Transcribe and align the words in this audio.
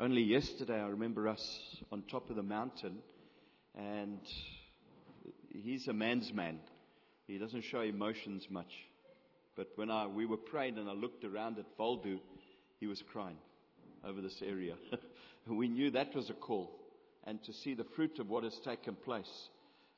Only 0.00 0.22
yesterday, 0.22 0.80
I 0.80 0.86
remember 0.86 1.26
us 1.26 1.58
on 1.90 2.02
top 2.02 2.30
of 2.30 2.36
the 2.36 2.42
mountain, 2.42 2.98
and 3.74 4.20
he's 5.48 5.88
a 5.88 5.92
man's 5.92 6.32
man. 6.32 6.60
He 7.26 7.36
doesn't 7.36 7.62
show 7.64 7.80
emotions 7.80 8.46
much. 8.48 8.72
But 9.56 9.70
when 9.74 9.90
I, 9.90 10.06
we 10.06 10.24
were 10.24 10.36
praying 10.36 10.78
and 10.78 10.88
I 10.88 10.92
looked 10.92 11.24
around 11.24 11.58
at 11.58 11.64
Waldo, 11.76 12.20
he 12.78 12.86
was 12.86 13.02
crying 13.10 13.38
over 14.04 14.20
this 14.20 14.40
area. 14.40 14.74
we 15.48 15.66
knew 15.66 15.90
that 15.90 16.14
was 16.14 16.30
a 16.30 16.34
call. 16.34 16.70
And 17.24 17.42
to 17.42 17.52
see 17.52 17.74
the 17.74 17.86
fruit 17.96 18.20
of 18.20 18.28
what 18.28 18.44
has 18.44 18.56
taken 18.60 18.94
place. 18.94 19.48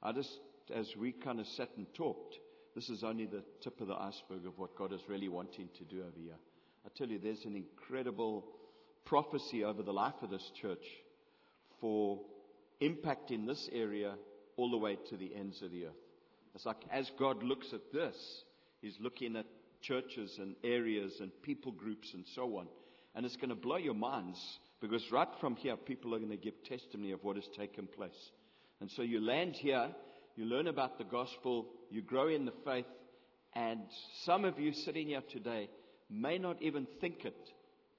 I 0.02 0.12
just, 0.12 0.40
as 0.74 0.96
we 0.96 1.12
kind 1.12 1.40
of 1.40 1.46
sat 1.46 1.68
and 1.76 1.86
talked, 1.92 2.36
this 2.74 2.88
is 2.88 3.04
only 3.04 3.26
the 3.26 3.44
tip 3.60 3.82
of 3.82 3.88
the 3.88 3.96
iceberg 3.96 4.46
of 4.46 4.58
what 4.58 4.76
God 4.76 4.94
is 4.94 5.02
really 5.08 5.28
wanting 5.28 5.68
to 5.76 5.84
do 5.84 6.00
over 6.00 6.18
here. 6.18 6.38
I 6.86 6.88
tell 6.96 7.08
you, 7.08 7.18
there's 7.18 7.44
an 7.44 7.54
incredible 7.54 8.46
prophecy 9.10 9.64
over 9.64 9.82
the 9.82 9.92
life 9.92 10.14
of 10.22 10.30
this 10.30 10.52
church 10.62 10.86
for 11.80 12.20
impact 12.78 13.32
in 13.32 13.44
this 13.44 13.68
area 13.72 14.14
all 14.56 14.70
the 14.70 14.76
way 14.76 14.96
to 15.08 15.16
the 15.16 15.34
ends 15.34 15.62
of 15.62 15.72
the 15.72 15.86
earth. 15.86 16.04
It's 16.54 16.64
like 16.64 16.84
as 16.92 17.10
God 17.18 17.42
looks 17.42 17.72
at 17.72 17.92
this, 17.92 18.44
He's 18.80 18.96
looking 19.00 19.34
at 19.34 19.46
churches 19.82 20.38
and 20.38 20.54
areas 20.62 21.18
and 21.18 21.32
people 21.42 21.72
groups 21.72 22.14
and 22.14 22.24
so 22.36 22.56
on. 22.58 22.68
And 23.16 23.26
it's 23.26 23.34
going 23.34 23.48
to 23.48 23.56
blow 23.56 23.78
your 23.78 23.94
minds 23.94 24.60
because 24.80 25.10
right 25.10 25.28
from 25.40 25.56
here, 25.56 25.76
people 25.76 26.14
are 26.14 26.18
going 26.18 26.30
to 26.30 26.36
give 26.36 26.62
testimony 26.62 27.10
of 27.10 27.24
what 27.24 27.34
has 27.34 27.48
taken 27.48 27.88
place. 27.88 28.30
And 28.80 28.88
so 28.88 29.02
you 29.02 29.20
land 29.20 29.56
here, 29.56 29.88
you 30.36 30.44
learn 30.44 30.68
about 30.68 30.98
the 30.98 31.04
gospel, 31.04 31.66
you 31.90 32.00
grow 32.00 32.28
in 32.28 32.44
the 32.44 32.54
faith, 32.64 32.86
and 33.54 33.80
some 34.22 34.44
of 34.44 34.60
you 34.60 34.72
sitting 34.72 35.08
here 35.08 35.22
today 35.28 35.68
may 36.08 36.38
not 36.38 36.62
even 36.62 36.86
think 37.00 37.24
it, 37.24 37.50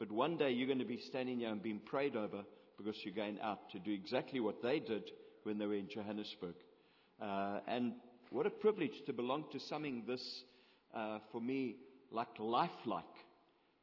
but 0.02 0.12
one 0.12 0.36
day 0.36 0.50
you're 0.50 0.66
going 0.66 0.80
to 0.80 0.84
be 0.84 0.98
standing 0.98 1.38
here 1.38 1.50
and 1.50 1.62
being 1.62 1.80
prayed 1.80 2.16
over 2.16 2.40
because 2.76 2.96
you're 3.04 3.14
going 3.14 3.40
out 3.40 3.70
to 3.70 3.78
do 3.78 3.92
exactly 3.92 4.40
what 4.40 4.59
they 4.64 4.80
did 4.80 5.04
when 5.44 5.59
they 5.59 5.67
were 5.67 5.75
in 5.75 5.88
Johannesburg. 5.88 6.56
Uh, 7.22 7.59
and 7.67 7.94
what 8.31 8.48
a 8.48 8.50
privilege 8.50 9.03
to 9.06 9.14
belong 9.14 9.45
to 9.52 9.59
something 9.59 10.03
this, 10.08 10.44
uh, 10.95 11.20
for 11.31 11.40
me, 11.40 11.75
like 12.09 12.30
lifelike. 12.40 13.06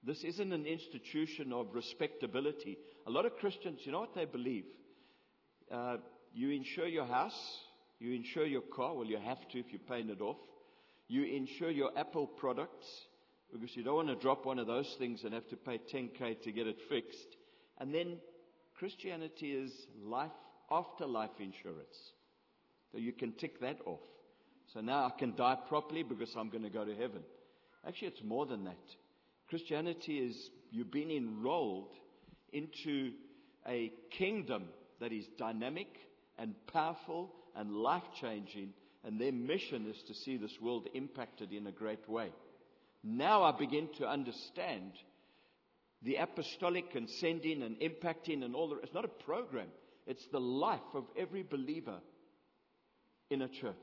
This 0.02 0.24
isn't 0.24 0.52
an 0.52 0.66
institution 0.66 1.52
of 1.52 1.68
respectability. 1.72 2.78
A 3.06 3.10
lot 3.12 3.24
of 3.24 3.36
Christians, 3.36 3.78
you 3.84 3.92
know 3.92 4.00
what 4.00 4.16
they 4.16 4.24
believe? 4.24 4.64
Uh, 5.70 5.98
you 6.34 6.50
insure 6.50 6.88
your 6.88 7.06
house, 7.06 7.58
you 8.00 8.12
insure 8.12 8.44
your 8.44 8.62
car. 8.62 8.92
Well, 8.92 9.06
you 9.06 9.18
have 9.18 9.48
to 9.50 9.60
if 9.60 9.66
you're 9.70 9.88
paying 9.88 10.10
it 10.10 10.20
off. 10.20 10.38
You 11.06 11.22
insure 11.22 11.70
your 11.70 11.96
Apple 11.96 12.26
products 12.26 12.86
because 13.52 13.74
you 13.76 13.82
don't 13.82 13.94
want 13.94 14.08
to 14.08 14.16
drop 14.16 14.44
one 14.44 14.58
of 14.58 14.66
those 14.66 14.94
things 14.98 15.24
and 15.24 15.32
have 15.32 15.48
to 15.48 15.56
pay 15.56 15.78
10k 15.92 16.42
to 16.42 16.52
get 16.52 16.66
it 16.66 16.78
fixed. 16.88 17.36
And 17.78 17.94
then 17.94 18.18
Christianity 18.78 19.52
is 19.52 19.72
life 20.02 20.30
after 20.70 21.06
life 21.06 21.30
insurance. 21.38 21.96
So 22.92 22.98
you 22.98 23.12
can 23.12 23.32
tick 23.32 23.60
that 23.60 23.78
off. 23.86 24.00
So 24.72 24.80
now 24.80 25.06
I 25.06 25.18
can 25.18 25.34
die 25.34 25.56
properly 25.68 26.02
because 26.02 26.34
I'm 26.36 26.50
going 26.50 26.62
to 26.62 26.70
go 26.70 26.84
to 26.84 26.94
heaven. 26.94 27.22
Actually, 27.86 28.08
it's 28.08 28.22
more 28.22 28.46
than 28.46 28.64
that. 28.64 28.76
Christianity 29.48 30.18
is 30.18 30.50
you've 30.70 30.90
been 30.90 31.10
enrolled 31.10 31.94
into 32.52 33.12
a 33.66 33.92
kingdom 34.10 34.64
that 35.00 35.12
is 35.12 35.24
dynamic 35.38 35.88
and 36.38 36.54
powerful 36.72 37.34
and 37.56 37.72
life 37.72 38.02
changing, 38.20 38.72
and 39.04 39.20
their 39.20 39.32
mission 39.32 39.86
is 39.88 40.02
to 40.06 40.14
see 40.14 40.36
this 40.36 40.56
world 40.60 40.88
impacted 40.94 41.52
in 41.52 41.66
a 41.66 41.72
great 41.72 42.08
way. 42.08 42.30
Now 43.04 43.42
I 43.44 43.52
begin 43.52 43.88
to 43.98 44.08
understand 44.08 44.92
the 46.02 46.16
apostolic 46.16 46.94
and 46.94 47.08
sending 47.08 47.62
and 47.62 47.78
impacting 47.80 48.44
and 48.44 48.54
all 48.54 48.68
the 48.68 48.76
It's 48.76 48.94
not 48.94 49.04
a 49.04 49.08
program. 49.08 49.68
It's 50.06 50.26
the 50.28 50.40
life 50.40 50.80
of 50.94 51.04
every 51.16 51.42
believer 51.42 51.98
in 53.30 53.42
a 53.42 53.48
church. 53.48 53.74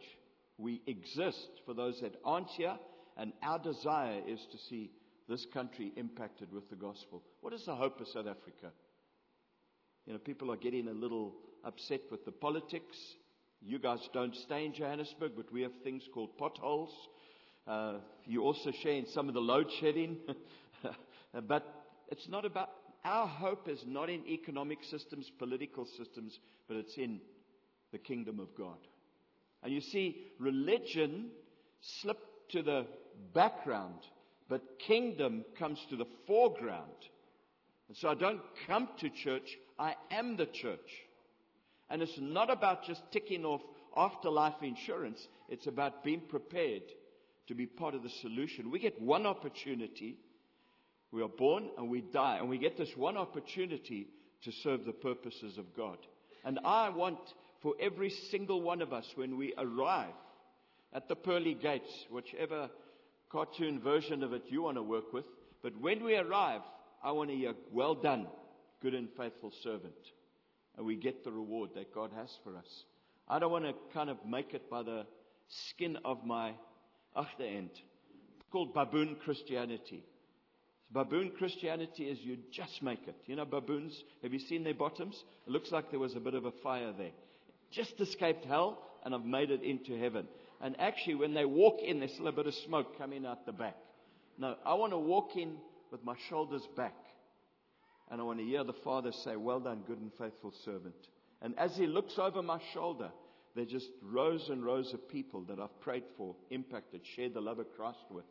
We 0.58 0.82
exist 0.88 1.62
for 1.66 1.74
those 1.74 2.00
that 2.02 2.16
aren't 2.24 2.50
here, 2.50 2.78
and 3.18 3.34
our 3.44 3.60
desire 3.60 4.22
is 4.28 4.46
to 4.52 4.58
see 4.58 4.92
this 5.28 5.46
country 5.46 5.92
impacted 5.98 6.52
with 6.52 6.70
the 6.70 6.76
gospel. 6.76 7.24
What 7.42 7.54
is 7.54 7.66
the 7.66 7.76
hope 7.76 8.00
of 8.00 8.08
South 8.08 8.28
Africa? 8.28 8.72
You 10.06 10.14
know, 10.14 10.20
people 10.20 10.52
are 10.52 10.58
getting 10.58 10.88
a 10.88 10.94
little 10.94 11.36
upset 11.64 12.02
with 12.12 12.26
the 12.26 12.32
politics. 12.32 12.98
You 13.62 13.80
guys 13.80 14.08
don't 14.14 14.36
stay 14.36 14.66
in 14.66 14.74
Johannesburg, 14.74 15.32
but 15.36 15.52
we 15.52 15.62
have 15.64 15.74
things 15.84 16.04
called 16.14 16.38
potholes. 16.38 16.94
Uh, 17.68 17.96
you 18.26 18.44
also 18.44 18.72
share 18.72 18.94
in 18.94 19.06
some 19.08 19.28
of 19.28 19.34
the 19.34 19.42
load 19.42 19.68
shedding. 19.80 20.18
but 21.48 21.86
it's 22.10 22.28
not 22.28 22.46
about, 22.46 22.70
our 23.04 23.28
hope 23.28 23.68
is 23.68 23.84
not 23.86 24.10
in 24.10 24.26
economic 24.28 24.84
systems, 24.84 25.32
political 25.38 25.86
systems, 25.98 26.40
but 26.68 26.78
it's 26.78 26.98
in 26.98 27.20
the 27.92 27.98
kingdom 27.98 28.40
of 28.40 28.56
God. 28.58 28.78
And 29.64 29.74
you 29.74 29.82
see, 29.82 30.22
religion 30.40 31.30
slipped 31.82 32.52
to 32.52 32.62
the 32.62 32.86
background 33.34 34.00
but 34.48 34.80
kingdom 34.80 35.44
comes 35.58 35.80
to 35.90 35.96
the 35.96 36.06
foreground. 36.28 36.92
And 37.88 37.98
so 37.98 38.10
I 38.10 38.16
don't 38.16 38.42
come 38.68 38.90
to 39.00 39.10
church, 39.10 39.58
I 39.80 39.96
am 40.12 40.38
the 40.38 40.46
church. 40.46 40.80
And 41.90 42.02
it's 42.02 42.18
not 42.20 42.50
about 42.50 42.84
just 42.86 43.02
ticking 43.12 43.46
off 43.46 43.62
afterlife 43.96 44.62
insurance, 44.62 45.28
it's 45.50 45.68
about 45.68 46.04
being 46.04 46.22
prepared 46.22 46.84
to 47.48 47.56
be 47.56 47.66
part 47.66 47.96
of 47.96 48.04
the 48.04 48.10
solution. 48.10 48.72
We 48.72 48.80
get 48.80 49.02
one 49.02 49.26
opportunity. 49.26 50.18
We 51.12 51.22
are 51.22 51.30
born 51.30 51.70
and 51.78 51.90
we 51.90 52.02
die, 52.02 52.38
and 52.38 52.50
we 52.50 52.58
get 52.58 52.78
this 52.78 52.96
one 52.96 53.18
opportunity 53.18 54.08
to 54.44 54.52
serve 54.52 54.86
the 54.86 54.94
purposes 54.94 55.58
of 55.58 55.76
God. 55.76 55.98
And 56.44 56.60
I 56.64 56.90
want 56.90 57.20
for 57.62 57.74
every 57.80 58.10
single 58.10 58.62
one 58.62 58.82
of 58.82 58.94
us 58.94 59.06
when 59.16 59.38
we 59.38 59.54
arrive 59.58 60.14
at 60.94 61.08
the 61.08 61.16
pearly 61.16 61.54
gates, 61.54 61.92
whichever 62.10 62.70
cartoon 63.32 63.80
version 63.80 64.24
of 64.24 64.34
it 64.34 64.44
you 64.48 64.62
want 64.62 64.78
to 64.78 64.84
work 64.84 65.12
with. 65.14 65.26
But 65.62 65.80
when 65.80 66.04
we 66.04 66.16
arrive, 66.16 66.62
I 67.04 67.12
want 67.12 67.30
to 67.30 67.36
hear, 67.36 67.54
well 67.72 67.96
done, 67.96 68.28
good 68.82 68.94
and 68.94 69.10
faithful 69.18 69.52
servant. 69.64 69.94
And 70.78 70.86
we 70.86 70.96
get 70.96 71.24
the 71.24 71.32
reward 71.32 71.72
that 71.76 71.94
God 71.94 72.12
has 72.16 72.30
for 72.44 72.56
us. 72.56 72.86
I 73.28 73.40
don't 73.40 73.52
want 73.52 73.66
to 73.66 73.74
kind 73.94 74.10
of 74.10 74.18
make 74.28 74.54
it 74.54 74.70
by 74.70 74.84
the 74.84 75.06
skin 75.48 75.98
of 76.06 76.24
my 76.24 76.54
end. 77.40 77.70
It's 77.72 78.52
called 78.52 78.74
baboon 78.74 79.18
Christianity. 79.24 80.04
Baboon 80.92 81.32
Christianity 81.38 82.06
is 82.06 82.20
you 82.22 82.38
just 82.52 82.82
make 82.82 83.08
it. 83.08 83.16
You 83.26 83.36
know, 83.36 83.46
baboons, 83.46 84.04
have 84.24 84.34
you 84.34 84.40
seen 84.40 84.64
their 84.64 84.74
bottoms? 84.74 85.24
It 85.48 85.52
looks 85.52 85.72
like 85.72 85.90
there 85.90 86.00
was 86.00 86.16
a 86.16 86.20
bit 86.20 86.36
of 86.36 86.46
a 86.46 86.52
fire 86.64 86.94
there. 86.98 87.12
Just 87.72 88.00
escaped 88.00 88.46
hell 88.46 88.80
and 89.04 89.14
I've 89.14 89.26
made 89.26 89.52
it 89.52 89.62
into 89.64 90.00
heaven. 90.00 90.28
And 90.62 90.80
actually, 90.80 91.16
when 91.16 91.34
they 91.34 91.46
walk 91.46 91.80
in, 91.86 92.00
there's 92.00 92.14
still 92.14 92.28
a 92.28 92.32
bit 92.32 92.48
of 92.48 92.54
smoke 92.54 92.98
coming 92.98 93.26
out 93.26 93.46
the 93.46 93.52
back. 93.52 93.76
No, 94.38 94.56
I 94.66 94.74
want 94.76 94.94
to 94.94 94.98
walk 94.98 95.36
in 95.36 95.58
with 95.92 96.04
my 96.04 96.16
shoulders 96.30 96.64
back. 96.76 96.96
And 98.10 98.22
I 98.22 98.24
want 98.24 98.40
to 98.40 98.46
hear 98.46 98.64
the 98.64 98.74
Father 98.74 99.12
say, 99.24 99.36
Well 99.36 99.60
done, 99.60 99.84
good 99.88 100.00
and 100.00 100.12
faithful 100.18 100.54
servant. 100.64 100.96
And 101.42 101.58
as 101.58 101.76
He 101.76 101.88
looks 101.88 102.18
over 102.18 102.42
my 102.42 102.60
shoulder, 102.74 103.10
there 103.56 103.64
are 103.64 103.68
just 103.68 103.90
rows 104.02 104.50
and 104.50 104.66
rows 104.66 104.94
of 104.94 105.08
people 105.08 105.42
that 105.44 105.60
I've 105.60 105.80
prayed 105.80 106.04
for, 106.18 106.36
impacted, 106.50 107.02
shared 107.16 107.34
the 107.34 107.42
love 107.42 107.60
of 107.60 107.74
Christ 107.76 108.04
with. 108.12 108.26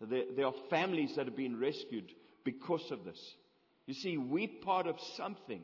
There, 0.00 0.24
there 0.34 0.46
are 0.46 0.54
families 0.70 1.16
that 1.16 1.26
have 1.26 1.36
been 1.36 1.60
rescued 1.60 2.12
because 2.44 2.90
of 2.90 3.04
this. 3.04 3.20
You 3.86 3.94
see, 3.94 4.16
we're 4.16 4.48
part 4.62 4.86
of 4.86 4.96
something 5.16 5.62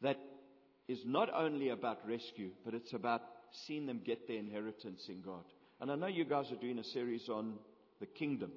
that 0.00 0.18
is 0.88 1.00
not 1.04 1.28
only 1.34 1.68
about 1.68 2.08
rescue, 2.08 2.50
but 2.64 2.74
it's 2.74 2.94
about 2.94 3.22
seeing 3.66 3.86
them 3.86 4.00
get 4.04 4.26
their 4.26 4.38
inheritance 4.38 5.04
in 5.08 5.20
God. 5.20 5.44
And 5.80 5.90
I 5.90 5.96
know 5.96 6.06
you 6.06 6.24
guys 6.24 6.50
are 6.50 6.56
doing 6.56 6.78
a 6.78 6.84
series 6.84 7.28
on 7.28 7.54
the 8.00 8.06
kingdom. 8.06 8.52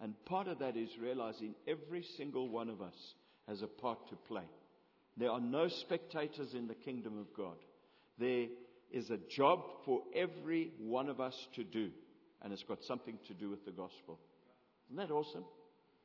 And 0.00 0.14
part 0.24 0.48
of 0.48 0.58
that 0.58 0.76
is 0.76 0.90
realizing 1.00 1.54
every 1.68 2.04
single 2.16 2.48
one 2.48 2.68
of 2.68 2.82
us 2.82 3.14
has 3.46 3.62
a 3.62 3.68
part 3.68 4.08
to 4.08 4.16
play. 4.16 4.48
There 5.16 5.30
are 5.30 5.40
no 5.40 5.68
spectators 5.68 6.54
in 6.54 6.66
the 6.66 6.74
kingdom 6.74 7.18
of 7.18 7.32
God. 7.36 7.56
There 8.18 8.46
is 8.92 9.10
a 9.10 9.16
job 9.16 9.60
for 9.84 10.02
every 10.14 10.72
one 10.78 11.08
of 11.08 11.20
us 11.20 11.34
to 11.54 11.64
do. 11.64 11.90
And 12.42 12.52
it's 12.52 12.62
got 12.62 12.82
something 12.84 13.18
to 13.28 13.34
do 13.34 13.50
with 13.50 13.64
the 13.64 13.70
gospel. 13.70 14.18
Isn't 14.88 14.96
that 14.96 15.12
awesome? 15.12 15.44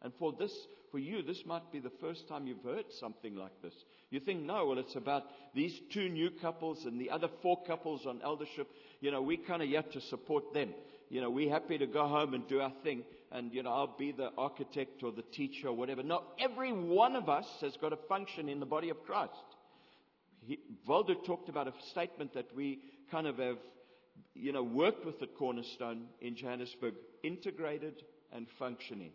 And 0.02 0.14
for 0.20 0.32
this, 0.32 0.54
for 0.92 1.00
you, 1.00 1.22
this 1.22 1.44
might 1.46 1.72
be 1.72 1.80
the 1.80 1.92
first 2.00 2.28
time 2.28 2.48
you've 2.48 2.64
heard 2.64 2.86
something 3.00 3.36
like 3.36 3.62
this. 3.62 3.74
You 4.12 4.20
think, 4.20 4.44
no, 4.44 4.68
well, 4.68 4.78
it's 4.78 4.96
about 4.96 5.24
these 5.54 5.80
two 5.92 6.08
new 6.10 6.30
couples 6.30 6.86
and 6.86 7.02
the 7.02 7.10
other 7.10 7.28
four 7.42 7.64
couples 7.66 8.06
on 8.06 8.22
eldership. 8.24 8.68
You 9.02 9.12
know, 9.12 9.22
we 9.22 9.38
kind 9.38 9.62
of 9.62 9.70
yet 9.70 9.92
to 9.94 10.02
support 10.02 10.54
them. 10.54 10.74
You 11.10 11.22
know, 11.22 11.30
we're 11.30 11.50
happy 11.50 11.78
to 11.78 11.88
go 11.88 12.08
home 12.08 12.34
and 12.34 12.48
do 12.48 12.62
our 12.62 12.74
thing. 12.84 13.04
And, 13.32 13.54
you 13.54 13.64
know, 13.64 13.72
I'll 13.72 13.98
be 13.98 14.12
the 14.12 14.30
architect 14.38 15.04
or 15.04 15.12
the 15.12 15.24
teacher 15.24 15.70
or 15.70 15.74
whatever. 15.74 16.04
No, 16.04 16.24
every 16.40 16.72
one 16.72 17.16
of 17.16 17.28
us 17.28 17.48
has 17.62 17.76
got 17.78 17.92
a 17.92 17.98
function 18.08 18.48
in 18.48 18.60
the 18.60 18.66
body 18.66 18.90
of 18.90 19.04
Christ. 19.04 19.34
He, 20.48 20.60
talked 21.26 21.50
about 21.50 21.68
a 21.68 21.74
statement 21.92 22.34
that 22.34 22.56
we 22.56 22.80
kind 23.12 23.28
of 23.28 23.38
have, 23.38 23.58
you 24.34 24.54
know, 24.54 24.64
worked 24.64 25.06
with 25.06 25.22
at 25.22 25.36
Cornerstone 25.36 26.06
in 26.22 26.36
Johannesburg, 26.36 26.94
integrated 27.22 28.02
and 28.32 28.48
functioning. 28.58 29.12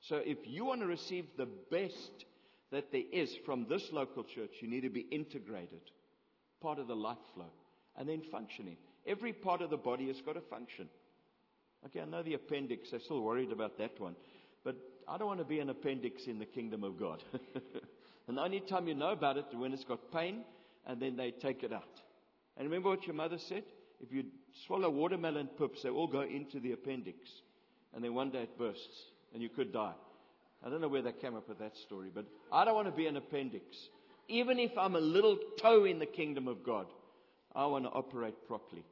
So 0.00 0.16
if 0.16 0.38
you 0.44 0.64
want 0.64 0.80
to 0.82 0.86
receive 0.86 1.26
the 1.36 1.48
best 1.70 2.24
that 2.70 2.92
there 2.92 3.02
is 3.12 3.34
from 3.44 3.66
this 3.68 3.82
local 3.92 4.22
church, 4.22 4.50
you 4.60 4.68
need 4.68 4.82
to 4.82 4.90
be 4.90 5.06
integrated, 5.10 5.80
part 6.60 6.78
of 6.78 6.86
the 6.86 6.94
life 6.94 7.18
flow, 7.34 7.50
and 7.96 8.08
then 8.08 8.22
functioning. 8.30 8.76
Every 9.06 9.32
part 9.32 9.60
of 9.60 9.70
the 9.70 9.76
body 9.76 10.06
has 10.06 10.20
got 10.20 10.34
to 10.34 10.40
function. 10.42 10.88
Okay, 11.86 12.00
I 12.00 12.04
know 12.04 12.22
the 12.22 12.34
appendix, 12.34 12.90
I'm 12.92 13.00
still 13.00 13.22
worried 13.22 13.50
about 13.50 13.78
that 13.78 13.98
one. 13.98 14.14
But 14.64 14.76
I 15.08 15.18
don't 15.18 15.28
want 15.28 15.40
to 15.40 15.44
be 15.44 15.58
an 15.58 15.70
appendix 15.70 16.26
in 16.26 16.38
the 16.38 16.44
kingdom 16.44 16.84
of 16.84 16.98
God. 16.98 17.22
and 18.28 18.36
the 18.36 18.42
only 18.42 18.60
time 18.60 18.86
you 18.86 18.94
know 18.94 19.10
about 19.10 19.38
it 19.38 19.46
is 19.50 19.56
when 19.56 19.72
it's 19.72 19.84
got 19.84 20.12
pain 20.12 20.44
and 20.86 21.00
then 21.00 21.16
they 21.16 21.30
take 21.30 21.62
it 21.62 21.72
out. 21.72 22.02
And 22.56 22.68
remember 22.68 22.90
what 22.90 23.06
your 23.06 23.16
mother 23.16 23.38
said? 23.38 23.64
If 24.00 24.12
you 24.12 24.24
swallow 24.66 24.90
watermelon 24.90 25.48
pips, 25.58 25.82
they 25.82 25.88
all 25.88 26.06
go 26.06 26.20
into 26.20 26.60
the 26.60 26.72
appendix. 26.72 27.18
And 27.94 28.04
then 28.04 28.14
one 28.14 28.30
day 28.30 28.42
it 28.42 28.58
bursts 28.58 29.06
and 29.32 29.42
you 29.42 29.48
could 29.48 29.72
die. 29.72 29.94
I 30.64 30.68
don't 30.68 30.80
know 30.80 30.88
where 30.88 31.02
they 31.02 31.12
came 31.12 31.36
up 31.36 31.48
with 31.48 31.58
that 31.60 31.76
story, 31.76 32.10
but 32.14 32.26
I 32.52 32.64
don't 32.64 32.74
want 32.74 32.88
to 32.88 32.92
be 32.92 33.06
an 33.06 33.16
appendix. 33.16 33.64
Even 34.28 34.58
if 34.58 34.76
I'm 34.76 34.96
a 34.96 35.00
little 35.00 35.38
toe 35.58 35.84
in 35.84 35.98
the 35.98 36.06
kingdom 36.06 36.48
of 36.48 36.62
God, 36.62 36.86
I 37.54 37.64
want 37.66 37.84
to 37.84 37.90
operate 37.90 38.34
properly. 38.46 38.84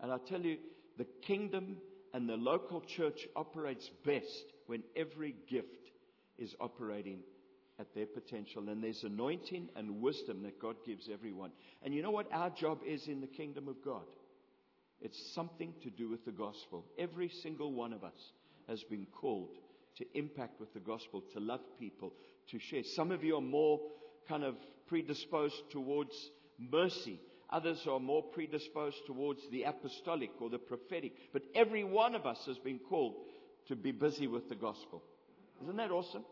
And 0.00 0.10
I 0.10 0.16
tell 0.18 0.40
you, 0.40 0.56
the 0.96 1.06
kingdom 1.20 1.76
and 2.14 2.28
the 2.28 2.36
local 2.36 2.80
church 2.80 3.26
operates 3.36 3.90
best 4.06 4.44
when 4.66 4.82
every 4.96 5.34
gift 5.48 5.90
is 6.38 6.54
operating 6.60 7.20
at 7.80 7.94
their 7.94 8.06
potential. 8.06 8.68
And 8.68 8.84
there's 8.84 9.02
anointing 9.02 9.70
and 9.74 10.02
wisdom 10.02 10.42
that 10.42 10.60
God 10.60 10.76
gives 10.84 11.08
everyone. 11.12 11.50
And 11.82 11.94
you 11.94 12.02
know 12.02 12.10
what 12.10 12.28
our 12.32 12.50
job 12.50 12.80
is 12.86 13.08
in 13.08 13.20
the 13.20 13.26
kingdom 13.26 13.66
of 13.66 13.82
God? 13.84 14.04
It's 15.00 15.32
something 15.34 15.72
to 15.82 15.90
do 15.90 16.10
with 16.10 16.24
the 16.26 16.32
gospel. 16.32 16.84
Every 16.98 17.30
single 17.42 17.72
one 17.72 17.94
of 17.94 18.04
us 18.04 18.32
has 18.68 18.82
been 18.84 19.06
called 19.06 19.56
to 19.96 20.04
impact 20.14 20.60
with 20.60 20.72
the 20.74 20.80
gospel, 20.80 21.22
to 21.32 21.40
love 21.40 21.60
people, 21.78 22.12
to 22.50 22.58
share. 22.58 22.84
Some 22.84 23.10
of 23.10 23.24
you 23.24 23.36
are 23.36 23.42
more 23.42 23.80
kind 24.28 24.44
of 24.44 24.56
predisposed 24.86 25.70
towards 25.70 26.14
mercy. 26.58 27.18
Others 27.48 27.86
are 27.90 27.98
more 27.98 28.22
predisposed 28.22 28.98
towards 29.06 29.40
the 29.50 29.64
apostolic 29.64 30.30
or 30.40 30.50
the 30.50 30.58
prophetic. 30.58 31.12
But 31.32 31.42
every 31.54 31.82
one 31.82 32.14
of 32.14 32.26
us 32.26 32.44
has 32.46 32.58
been 32.58 32.78
called 32.78 33.14
to 33.68 33.76
be 33.76 33.92
busy 33.92 34.26
with 34.26 34.48
the 34.48 34.54
gospel. 34.54 35.02
Isn't 35.62 35.76
that 35.76 35.90
awesome? 35.90 36.24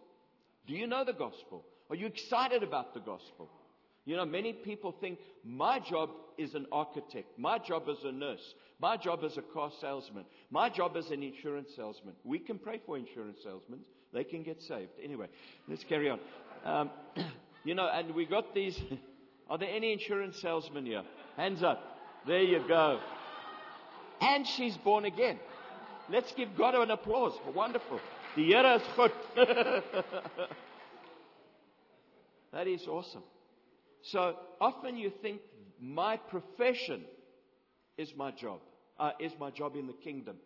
Do 0.69 0.75
you 0.75 0.87
know 0.87 1.05
the 1.05 1.15
gospel? 1.15 1.65
Are 1.91 1.97
you 1.97 2.07
excited 2.07 2.63
about 2.63 2.93
the 2.93 3.01
gospel? 3.01 3.49
You 4.05 4.17
know, 4.17 4.27
many 4.27 4.53
people 4.53 4.95
think 5.01 5.19
my 5.45 5.81
job 5.81 6.11
is 6.37 6.55
an 6.55 6.67
architect. 6.71 7.39
My 7.39 7.59
job 7.59 7.89
is 7.89 7.99
a 8.05 8.13
nurse. 8.13 8.55
My 8.81 8.97
job 8.97 9.25
is 9.25 9.37
a 9.37 9.43
car 9.43 9.71
salesman. 9.81 10.25
My 10.51 10.69
job 10.69 10.97
is 10.97 11.11
an 11.11 11.23
insurance 11.23 11.71
salesman. 11.75 12.15
We 12.25 12.39
can 12.39 12.59
pray 12.59 12.81
for 12.87 12.97
insurance 12.97 13.39
salesmen. 13.43 13.81
They 14.13 14.25
can 14.25 14.43
get 14.43 14.63
saved. 14.63 14.93
Anyway, 15.03 15.27
let's 15.69 15.85
carry 15.85 16.11
on. 16.11 16.21
Um, 16.65 16.91
you 17.65 17.75
know, 17.75 17.89
and 17.93 18.15
we 18.15 18.27
got 18.27 18.55
these. 18.55 18.79
Are 19.51 19.59
there 19.59 19.71
any 19.71 19.93
insurance 19.93 20.41
salesmen 20.41 20.87
here? 20.87 21.03
Hands 21.37 21.63
up. 21.63 21.83
There 22.27 22.43
you 22.43 22.63
go. 22.67 23.01
And 24.21 24.47
she's 24.47 24.77
born 24.77 25.07
again. 25.07 25.39
Let's 26.11 26.33
give 26.33 26.57
God 26.57 26.75
an 26.75 26.91
applause. 26.91 27.33
Wonderful. 27.55 28.01
The 28.37 28.45
Here 28.45 28.67
is 28.77 28.83
good. 28.95 29.13
that 32.53 32.67
is 32.67 32.87
awesome. 32.87 33.23
So 34.03 34.37
often 34.61 34.97
you 34.97 35.11
think 35.23 35.41
my 35.81 36.17
profession 36.17 37.05
is 37.97 38.13
my 38.17 38.31
job, 38.31 38.61
uh, 38.99 39.13
is 39.19 39.33
my 39.41 39.51
job 39.51 39.77
in 39.77 39.87
the 39.87 39.93
kingdom. 39.93 40.37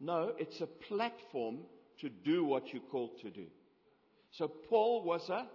No, 0.00 0.32
it's 0.38 0.60
a 0.60 0.66
platform 0.66 1.58
to 2.00 2.08
do 2.08 2.44
what 2.44 2.72
you're 2.72 2.82
called 2.82 3.20
to 3.22 3.30
do. 3.30 3.46
So 4.32 4.48
Paul 4.48 5.04
was 5.04 5.28
a 5.30 5.46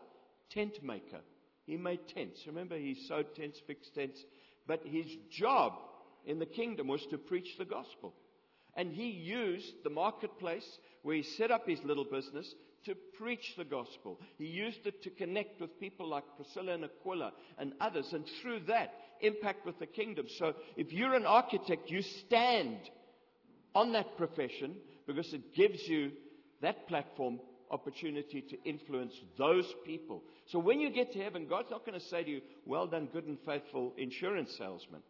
tent 0.51 0.83
maker. 0.83 1.21
He 1.65 1.77
made 1.77 2.07
tents. 2.07 2.41
Remember, 2.47 2.77
he 2.77 2.95
sewed 3.07 3.35
tents, 3.35 3.61
fixed 3.65 3.93
tents. 3.95 4.23
But 4.67 4.81
his 4.85 5.05
job 5.29 5.73
in 6.25 6.39
the 6.39 6.45
kingdom 6.45 6.87
was 6.87 7.05
to 7.11 7.17
preach 7.17 7.57
the 7.57 7.65
gospel. 7.65 8.13
And 8.75 8.91
he 8.91 9.09
used 9.09 9.83
the 9.83 9.89
marketplace 9.89 10.67
where 11.03 11.15
he 11.15 11.23
set 11.23 11.51
up 11.51 11.67
his 11.67 11.83
little 11.83 12.05
business 12.05 12.53
to 12.85 12.95
preach 13.17 13.53
the 13.57 13.63
gospel. 13.63 14.19
He 14.37 14.45
used 14.45 14.85
it 14.85 15.03
to 15.03 15.09
connect 15.09 15.61
with 15.61 15.79
people 15.79 16.07
like 16.07 16.23
Priscilla 16.35 16.73
and 16.73 16.83
Aquila 16.83 17.31
and 17.57 17.73
others, 17.79 18.11
and 18.11 18.25
through 18.41 18.61
that, 18.67 18.93
impact 19.21 19.65
with 19.65 19.79
the 19.79 19.85
kingdom. 19.85 20.25
So 20.37 20.53
if 20.75 20.91
you're 20.91 21.13
an 21.13 21.25
architect, 21.25 21.89
you 21.89 22.01
stand 22.01 22.77
on 23.75 23.93
that 23.93 24.17
profession 24.17 24.75
because 25.07 25.33
it 25.33 25.53
gives 25.55 25.87
you 25.87 26.11
that 26.61 26.87
platform 26.87 27.39
opportunity 27.71 28.41
to 28.41 28.63
influence 28.63 29.13
those 29.37 29.71
people. 29.85 30.23
So 30.47 30.59
when 30.59 30.79
you 30.79 30.91
get 30.91 31.11
to 31.13 31.19
heaven, 31.19 31.47
God's 31.49 31.71
not 31.71 31.85
going 31.85 31.99
to 31.99 32.05
say 32.05 32.23
to 32.23 32.29
you, 32.29 32.41
well 32.65 32.87
done, 32.87 33.09
good 33.11 33.25
and 33.25 33.37
faithful 33.45 33.93
insurance 33.97 34.55
salesman, 34.57 35.01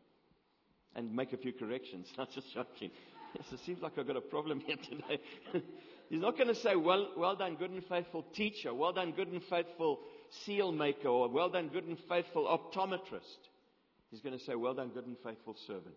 and 0.95 1.13
make 1.13 1.33
a 1.33 1.37
few 1.37 1.51
corrections. 1.53 2.07
Not 2.17 2.31
just 2.31 2.53
joking. 2.53 2.91
It 3.51 3.59
seems 3.65 3.81
like 3.81 3.97
I've 3.97 4.07
got 4.07 4.17
a 4.17 4.21
problem 4.21 4.59
here 4.59 4.77
today. 4.77 5.19
He's 6.09 6.21
not 6.21 6.37
going 6.37 6.47
to 6.47 6.55
say, 6.55 6.75
well, 6.75 7.09
well 7.17 7.35
done, 7.35 7.55
good 7.55 7.71
and 7.71 7.83
faithful 7.85 8.23
teacher, 8.33 8.73
well 8.73 8.93
done, 8.93 9.11
good 9.11 9.29
and 9.29 9.41
faithful 9.43 9.99
seal 10.45 10.71
maker, 10.71 11.07
or 11.07 11.29
well 11.29 11.49
done, 11.49 11.69
good 11.69 11.85
and 11.85 11.97
faithful 12.07 12.45
optometrist. 12.45 13.49
He's 14.11 14.21
going 14.21 14.37
to 14.37 14.43
say, 14.43 14.55
well 14.55 14.73
done, 14.73 14.89
good 14.89 15.07
and 15.07 15.17
faithful 15.23 15.55
servant. 15.65 15.95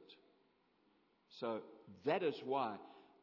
So 1.40 1.60
that 2.06 2.22
is 2.22 2.34
why 2.44 2.76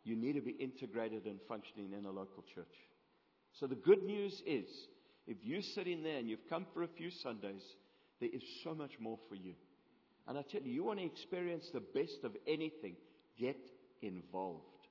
you 0.04 0.16
need 0.16 0.34
to 0.34 0.42
be 0.42 0.52
integrated 0.52 1.26
and 1.26 1.40
functioning 1.48 1.94
in 1.98 2.06
a 2.06 2.12
local 2.12 2.44
church. 2.54 2.66
So 3.54 3.68
the 3.68 3.76
good 3.76 4.04
news 4.04 4.42
is, 4.46 4.68
if 5.26 5.38
you're 5.42 5.62
sitting 5.62 6.04
there 6.04 6.18
and 6.18 6.28
you've 6.28 6.48
come 6.50 6.66
for 6.74 6.84
a 6.84 6.88
few 6.88 7.10
Sundays, 7.10 7.64
there 8.20 8.30
is 8.32 8.44
so 8.64 8.76
much 8.76 8.92
more 9.00 9.18
for 9.30 9.36
you. 9.36 9.54
And 10.28 10.38
I 10.38 10.42
tell 10.42 10.62
you, 10.62 10.72
you 10.72 10.84
want 10.84 11.00
to 11.00 11.06
experience 11.06 11.70
the 11.74 11.80
best 11.80 12.24
of 12.24 12.36
anything, 12.48 12.96
get 13.40 13.58
involved. 14.04 14.88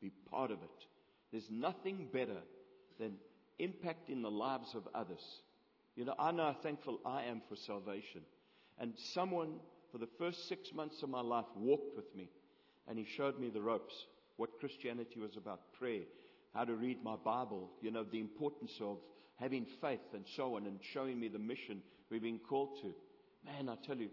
Be 0.00 0.10
part 0.30 0.50
of 0.50 0.58
it. 0.62 0.86
There's 1.32 1.50
nothing 1.50 2.08
better 2.12 2.38
than 2.98 3.14
impacting 3.60 4.22
the 4.22 4.30
lives 4.30 4.74
of 4.74 4.88
others. 4.94 5.22
You 5.96 6.04
know, 6.04 6.14
I 6.18 6.30
know 6.30 6.44
how 6.44 6.56
thankful 6.62 7.00
I 7.04 7.24
am 7.24 7.42
for 7.48 7.56
salvation. 7.56 8.22
And 8.78 8.92
someone, 8.96 9.54
for 9.90 9.98
the 9.98 10.08
first 10.18 10.48
six 10.48 10.72
months 10.72 11.02
of 11.02 11.08
my 11.08 11.20
life, 11.20 11.46
walked 11.56 11.96
with 11.96 12.14
me 12.14 12.30
and 12.86 12.98
he 12.98 13.04
showed 13.04 13.38
me 13.38 13.50
the 13.50 13.60
ropes, 13.60 14.06
what 14.36 14.58
Christianity 14.60 15.20
was 15.20 15.36
about, 15.36 15.72
prayer, 15.78 16.04
how 16.54 16.64
to 16.64 16.74
read 16.74 17.02
my 17.02 17.16
Bible, 17.16 17.70
you 17.82 17.90
know, 17.90 18.04
the 18.04 18.20
importance 18.20 18.72
of 18.80 18.98
having 19.36 19.66
faith 19.80 20.00
and 20.14 20.24
so 20.36 20.56
on, 20.56 20.66
and 20.66 20.78
showing 20.92 21.20
me 21.20 21.28
the 21.28 21.38
mission 21.38 21.82
we've 22.10 22.22
been 22.22 22.38
called 22.38 22.78
to. 22.80 22.94
Man, 23.44 23.68
I 23.68 23.76
tell 23.86 23.96
you, 23.96 24.08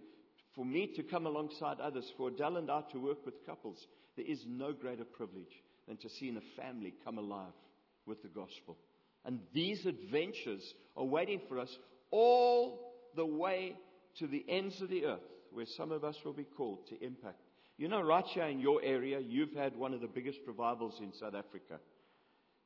for 0.56 0.66
me 0.66 0.88
to 0.96 1.04
come 1.04 1.26
alongside 1.26 1.80
others, 1.80 2.10
for 2.18 2.30
Adele 2.30 2.58
and 2.58 2.72
I 2.72 2.82
to 2.92 3.00
work 3.00 3.26
with 3.26 3.46
couples, 3.46 3.86
there 4.16 4.26
is 4.26 4.44
no 4.48 4.72
greater 4.72 5.04
privilege 5.04 5.62
than 5.88 5.98
to 5.98 6.10
see 6.10 6.30
a 6.30 6.62
family 6.62 6.94
come 7.04 7.18
alive 7.18 7.54
with 8.06 8.22
the 8.22 8.30
gospel. 8.30 8.78
And 9.26 9.40
these 9.54 9.86
adventures 9.86 10.74
are 10.96 11.04
waiting 11.04 11.42
for 11.50 11.60
us 11.60 11.78
all 12.12 12.94
the 13.16 13.26
way 13.26 13.76
to 14.20 14.28
the 14.28 14.46
ends 14.48 14.82
of 14.82 14.90
the 14.90 15.06
earth, 15.06 15.20
where 15.52 15.66
some 15.66 15.92
of 15.92 16.04
us 16.04 16.16
will 16.24 16.34
be 16.34 16.46
called 16.46 16.88
to 16.88 17.04
impact. 17.04 17.40
You 17.78 17.90
know, 17.90 18.02
right 18.02 18.26
here 18.26 18.46
in 18.46 18.60
your 18.60 18.82
area, 18.82 19.20
you've 19.20 19.54
had 19.54 19.76
one 19.76 19.94
of 19.94 20.00
the 20.00 20.08
biggest 20.08 20.40
revivals 20.48 21.00
in 21.02 21.12
South 21.14 21.36
Africa. 21.36 21.80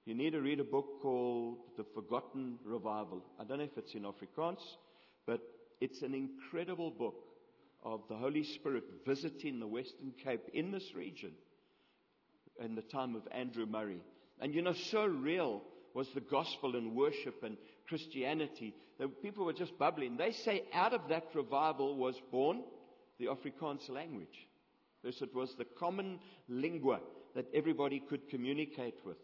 You 0.06 0.14
need 0.14 0.32
to 0.32 0.42
read 0.42 0.60
a 0.60 0.64
book 0.64 1.02
called 1.02 1.58
The 1.78 1.86
Forgotten 1.96 2.60
Revival. 2.64 3.26
I 3.40 3.44
don't 3.44 3.58
know 3.58 3.64
if 3.64 3.78
it's 3.78 3.96
in 3.96 4.04
Afrikaans, 4.04 4.62
but 5.26 5.42
it's 5.82 6.02
an 6.04 6.14
incredible 6.14 6.92
book 6.92 7.16
of 7.84 8.02
the 8.10 8.16
Holy 8.16 8.44
Spirit 8.44 8.84
visiting 9.06 9.60
the 9.60 9.68
Western 9.68 10.14
Cape 10.24 10.44
in 10.54 10.72
this 10.72 10.94
region 10.94 11.32
in 12.64 12.76
the 12.76 12.82
time 12.82 13.16
of 13.16 13.22
Andrew 13.32 13.66
Murray. 13.66 14.02
And 14.42 14.54
you 14.54 14.62
know, 14.62 14.74
so 14.74 15.06
real 15.06 15.62
was 15.94 16.10
the 16.14 16.22
gospel 16.22 16.76
and 16.76 16.96
worship 16.96 17.44
and 17.44 17.58
Christianity 17.88 18.76
that 19.00 19.22
people 19.22 19.46
were 19.46 19.54
just 19.54 19.78
bubbling. 19.78 20.18
They 20.18 20.32
say 20.32 20.64
out 20.74 20.94
of 20.94 21.08
that 21.10 21.28
revival 21.34 21.96
was 21.96 22.16
born 22.32 22.64
the 23.18 23.28
Afrikaans 23.28 23.90
language. 23.90 24.48
Because 25.02 25.22
it 25.22 25.34
was 25.34 25.56
the 25.56 25.66
common 25.66 26.20
lingua 26.48 27.00
that 27.36 27.46
everybody 27.54 28.00
could 28.00 28.30
communicate 28.30 28.96
with. 29.06 29.18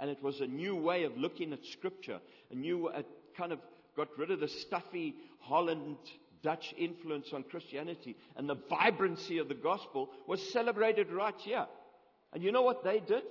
And 0.00 0.10
it 0.10 0.22
was 0.22 0.40
a 0.40 0.46
new 0.46 0.76
way 0.76 1.04
of 1.04 1.16
looking 1.16 1.52
at 1.52 1.64
scripture, 1.64 2.20
a 2.50 2.54
new, 2.54 2.88
it 2.88 3.06
kind 3.36 3.52
of 3.52 3.60
got 3.96 4.08
rid 4.18 4.30
of 4.30 4.40
the 4.40 4.48
stuffy 4.48 5.14
Holland 5.40 5.96
Dutch 6.46 6.72
influence 6.78 7.32
on 7.32 7.42
Christianity. 7.42 8.14
And 8.36 8.48
the 8.48 8.60
vibrancy 8.70 9.38
of 9.38 9.48
the 9.48 9.54
gospel 9.54 10.10
was 10.28 10.40
celebrated 10.52 11.10
right 11.10 11.34
here. 11.38 11.66
And 12.32 12.40
you 12.40 12.52
know 12.52 12.62
what 12.62 12.84
they 12.84 13.00
did? 13.00 13.24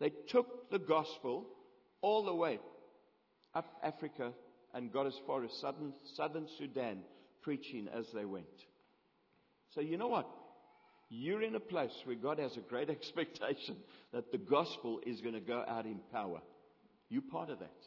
They 0.00 0.12
took 0.28 0.70
the 0.70 0.78
gospel 0.78 1.46
all 2.02 2.22
the 2.26 2.34
way 2.34 2.58
up 3.54 3.72
Africa 3.82 4.32
and 4.74 4.92
got 4.92 5.06
as 5.06 5.18
far 5.26 5.42
as 5.44 5.50
southern, 5.62 5.94
southern 6.14 6.46
Sudan 6.58 6.98
preaching 7.40 7.88
as 7.88 8.04
they 8.12 8.26
went. 8.26 8.44
So 9.74 9.80
you 9.80 9.96
know 9.96 10.08
what? 10.08 10.28
You're 11.08 11.42
in 11.42 11.54
a 11.54 11.60
place 11.60 11.94
where 12.04 12.16
God 12.16 12.38
has 12.38 12.54
a 12.58 12.60
great 12.60 12.90
expectation 12.96 13.76
that 14.12 14.30
the 14.30 14.36
gospel 14.36 15.00
is 15.06 15.22
going 15.22 15.34
to 15.34 15.40
go 15.40 15.64
out 15.66 15.86
in 15.86 16.00
power. 16.12 16.42
You're 17.08 17.22
part 17.22 17.48
of 17.48 17.60
that. 17.60 17.80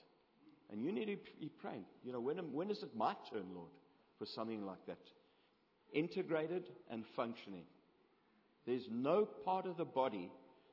And 0.72 0.84
you 0.84 0.92
need 0.92 1.06
to 1.06 1.18
be 1.40 1.52
praying. 1.62 1.86
You 2.04 2.14
know, 2.14 2.20
when, 2.20 2.38
when 2.52 2.72
is 2.72 2.82
it 2.82 2.96
my 2.96 3.16
turn, 3.32 3.46
Lord, 3.54 3.70
for 4.18 4.26
something 4.26 4.66
like 4.66 4.86
that? 4.88 5.00
Integrated 5.94 6.70
and 6.90 7.04
functioning. 7.16 7.66
There's 8.66 8.88
no 8.90 9.26
part 9.46 9.66
of 9.66 9.78
the 9.78 9.86
body 9.86 10.32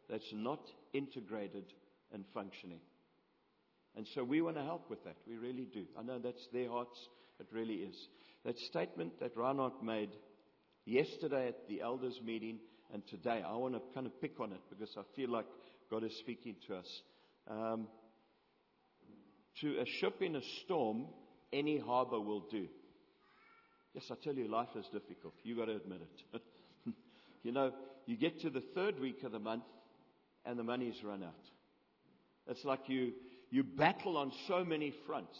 that's 0.09 0.33
not 0.33 0.61
integrated 0.93 1.65
and 2.13 2.25
functioning. 2.33 2.81
And 3.97 4.07
so 4.15 4.23
we 4.23 4.41
want 4.41 4.57
to 4.57 4.63
help 4.63 4.89
with 4.89 5.03
that. 5.05 5.17
We 5.27 5.37
really 5.37 5.67
do. 5.73 5.85
I 5.99 6.03
know 6.03 6.19
that's 6.19 6.47
their 6.53 6.69
hearts. 6.69 6.99
It 7.41 7.47
really 7.53 7.75
is. 7.75 7.97
That 8.45 8.59
statement 8.59 9.19
that 9.21 9.37
Reinhard 9.37 9.83
made 9.83 10.11
yesterday 10.85 11.49
at 11.49 11.69
the 11.69 11.81
elders 11.81 12.21
meeting 12.25 12.59
and 12.93 13.07
today, 13.07 13.43
I 13.47 13.55
want 13.55 13.75
to 13.75 13.81
kind 13.95 14.07
of 14.07 14.21
pick 14.21 14.41
on 14.41 14.53
it 14.53 14.61
because 14.69 14.95
I 14.97 15.03
feel 15.15 15.31
like 15.31 15.47
God 15.91 16.03
is 16.03 16.17
speaking 16.19 16.57
to 16.67 16.77
us. 16.77 17.03
Um, 17.49 17.87
to 19.61 19.79
a 19.79 19.87
ship 20.01 20.23
in 20.23 20.37
a 20.37 20.41
storm, 20.65 21.07
any 21.53 21.79
harbor 21.79 22.21
will 22.21 22.47
do. 22.51 22.67
Yes, 23.95 24.05
I 24.11 24.15
tell 24.23 24.35
you, 24.35 24.49
life 24.49 24.69
is 24.77 24.87
difficult. 24.93 25.35
You've 25.43 25.59
got 25.59 25.67
to 25.67 25.77
admit 25.77 26.01
it. 26.33 26.43
you 27.43 27.53
know, 27.53 27.73
you 28.07 28.17
get 28.17 28.41
to 28.41 28.51
the 28.51 28.63
third 28.75 29.01
week 29.01 29.23
of 29.25 29.33
the 29.33 29.39
month 29.39 29.65
and 30.45 30.59
the 30.59 30.63
money's 30.63 31.03
run 31.03 31.23
out. 31.23 31.35
It's 32.47 32.65
like 32.65 32.89
you, 32.89 33.13
you 33.51 33.65
battle 33.65 34.17
on 34.17 34.33
so 34.47 34.65
many 34.65 34.93
fronts. 35.07 35.39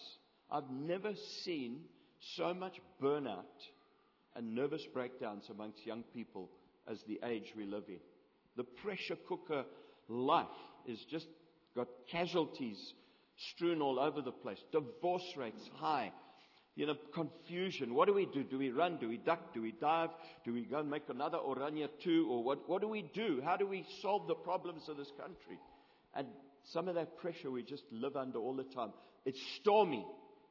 I've 0.51 0.71
never 0.71 1.13
seen 1.45 1.81
so 2.37 2.53
much 2.53 2.81
burnout 3.01 3.45
and 4.35 4.55
nervous 4.55 4.85
breakdowns 4.93 5.45
amongst 5.51 5.87
young 5.87 6.03
people 6.15 6.51
as 6.89 7.03
the 7.07 7.21
age 7.25 7.53
we 7.57 7.65
live 7.65 7.85
in. 7.89 8.01
The 8.57 8.65
pressure 8.65 9.17
cooker 9.29 9.65
life 10.09 10.47
is 10.87 10.99
just 11.11 11.27
got 11.75 11.89
casualties 12.11 12.95
strewn 13.37 13.81
all 13.81 13.99
over 13.99 14.21
the 14.21 14.33
place. 14.33 14.59
Divorce 14.73 15.35
rates 15.37 15.71
high. 15.75 16.13
You 16.77 16.87
know, 16.87 16.95
confusion. 17.13 17.95
What 17.95 18.07
do 18.07 18.15
we 18.15 18.27
do? 18.27 18.45
Do 18.45 18.59
we 18.59 18.71
run? 18.71 18.97
Do 18.99 19.09
we 19.09 19.19
duck? 19.19 19.53
Do 19.53 19.61
we 19.61 19.73
dive? 19.73 20.11
Do 20.45 20.53
we 20.53 20.63
go 20.63 20.79
and 20.79 20.91
make 20.91 21.03
another 21.09 21.39
Orania 21.39 21.89
2? 22.03 22.29
Or 22.31 22.43
what, 22.43 22.69
what 22.69 22.81
do 22.81 22.89
we 22.89 23.03
do? 23.03 23.43
How 23.45 23.57
do 23.57 23.67
we 23.67 23.85
solve 24.01 24.29
the 24.29 24.35
problems 24.35 24.89
of 24.89 24.97
this 24.97 25.11
country? 25.19 25.59
And 26.15 26.29
some 26.73 26.89
of 26.89 26.95
that 26.95 27.19
pressure 27.19 27.51
we 27.51 27.63
just 27.63 27.85
live 27.91 28.17
under 28.17 28.39
all 28.39 28.55
the 28.55 28.65
time. 28.65 28.93
It's 29.25 29.41
stormy. 29.61 30.07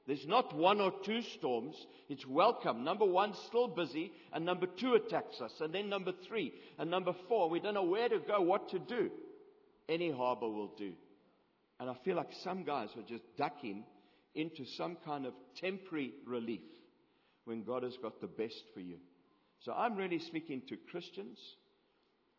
There's 0.08 0.26
not 0.28 0.56
one 0.56 0.82
or 0.82 0.92
two 1.06 1.22
storms. 1.22 1.76
It's 2.10 2.26
welcome. 2.26 2.84
Number 2.84 3.06
one, 3.06 3.34
still 3.48 3.68
busy. 3.68 4.12
And 4.34 4.44
number 4.44 4.66
two 4.66 4.96
attacks 4.96 5.40
us. 5.40 5.54
And 5.62 5.74
then 5.74 5.90
number 5.90 6.12
three. 6.28 6.54
And 6.78 6.90
number 6.90 7.14
four, 7.28 7.50
we 7.50 7.60
don't 7.60 7.76
know 7.76 7.84
where 7.84 8.10
to 8.10 8.20
go, 8.20 8.42
what 8.42 8.70
to 8.70 8.80
do. 8.80 9.10
Any 9.88 10.12
harbor 10.12 10.50
will 10.50 10.74
do. 10.78 10.94
And 11.80 11.90
I 11.90 11.96
feel 12.04 12.16
like 12.16 12.30
some 12.44 12.64
guys 12.64 12.90
are 12.98 13.08
just 13.08 13.24
ducking 13.38 13.84
into 14.36 14.66
some 14.78 14.98
kind 15.06 15.26
of 15.26 15.34
temporary 15.60 16.14
relief 16.26 16.62
when 17.46 17.64
God 17.64 17.84
has 17.84 17.98
got 18.02 18.22
the 18.22 18.28
best 18.28 18.64
for 18.74 18.80
you. 18.80 18.98
So 19.66 19.74
I'm 19.74 19.96
really 19.96 20.20
speaking 20.20 20.62
to 20.70 20.78
Christians 20.90 21.38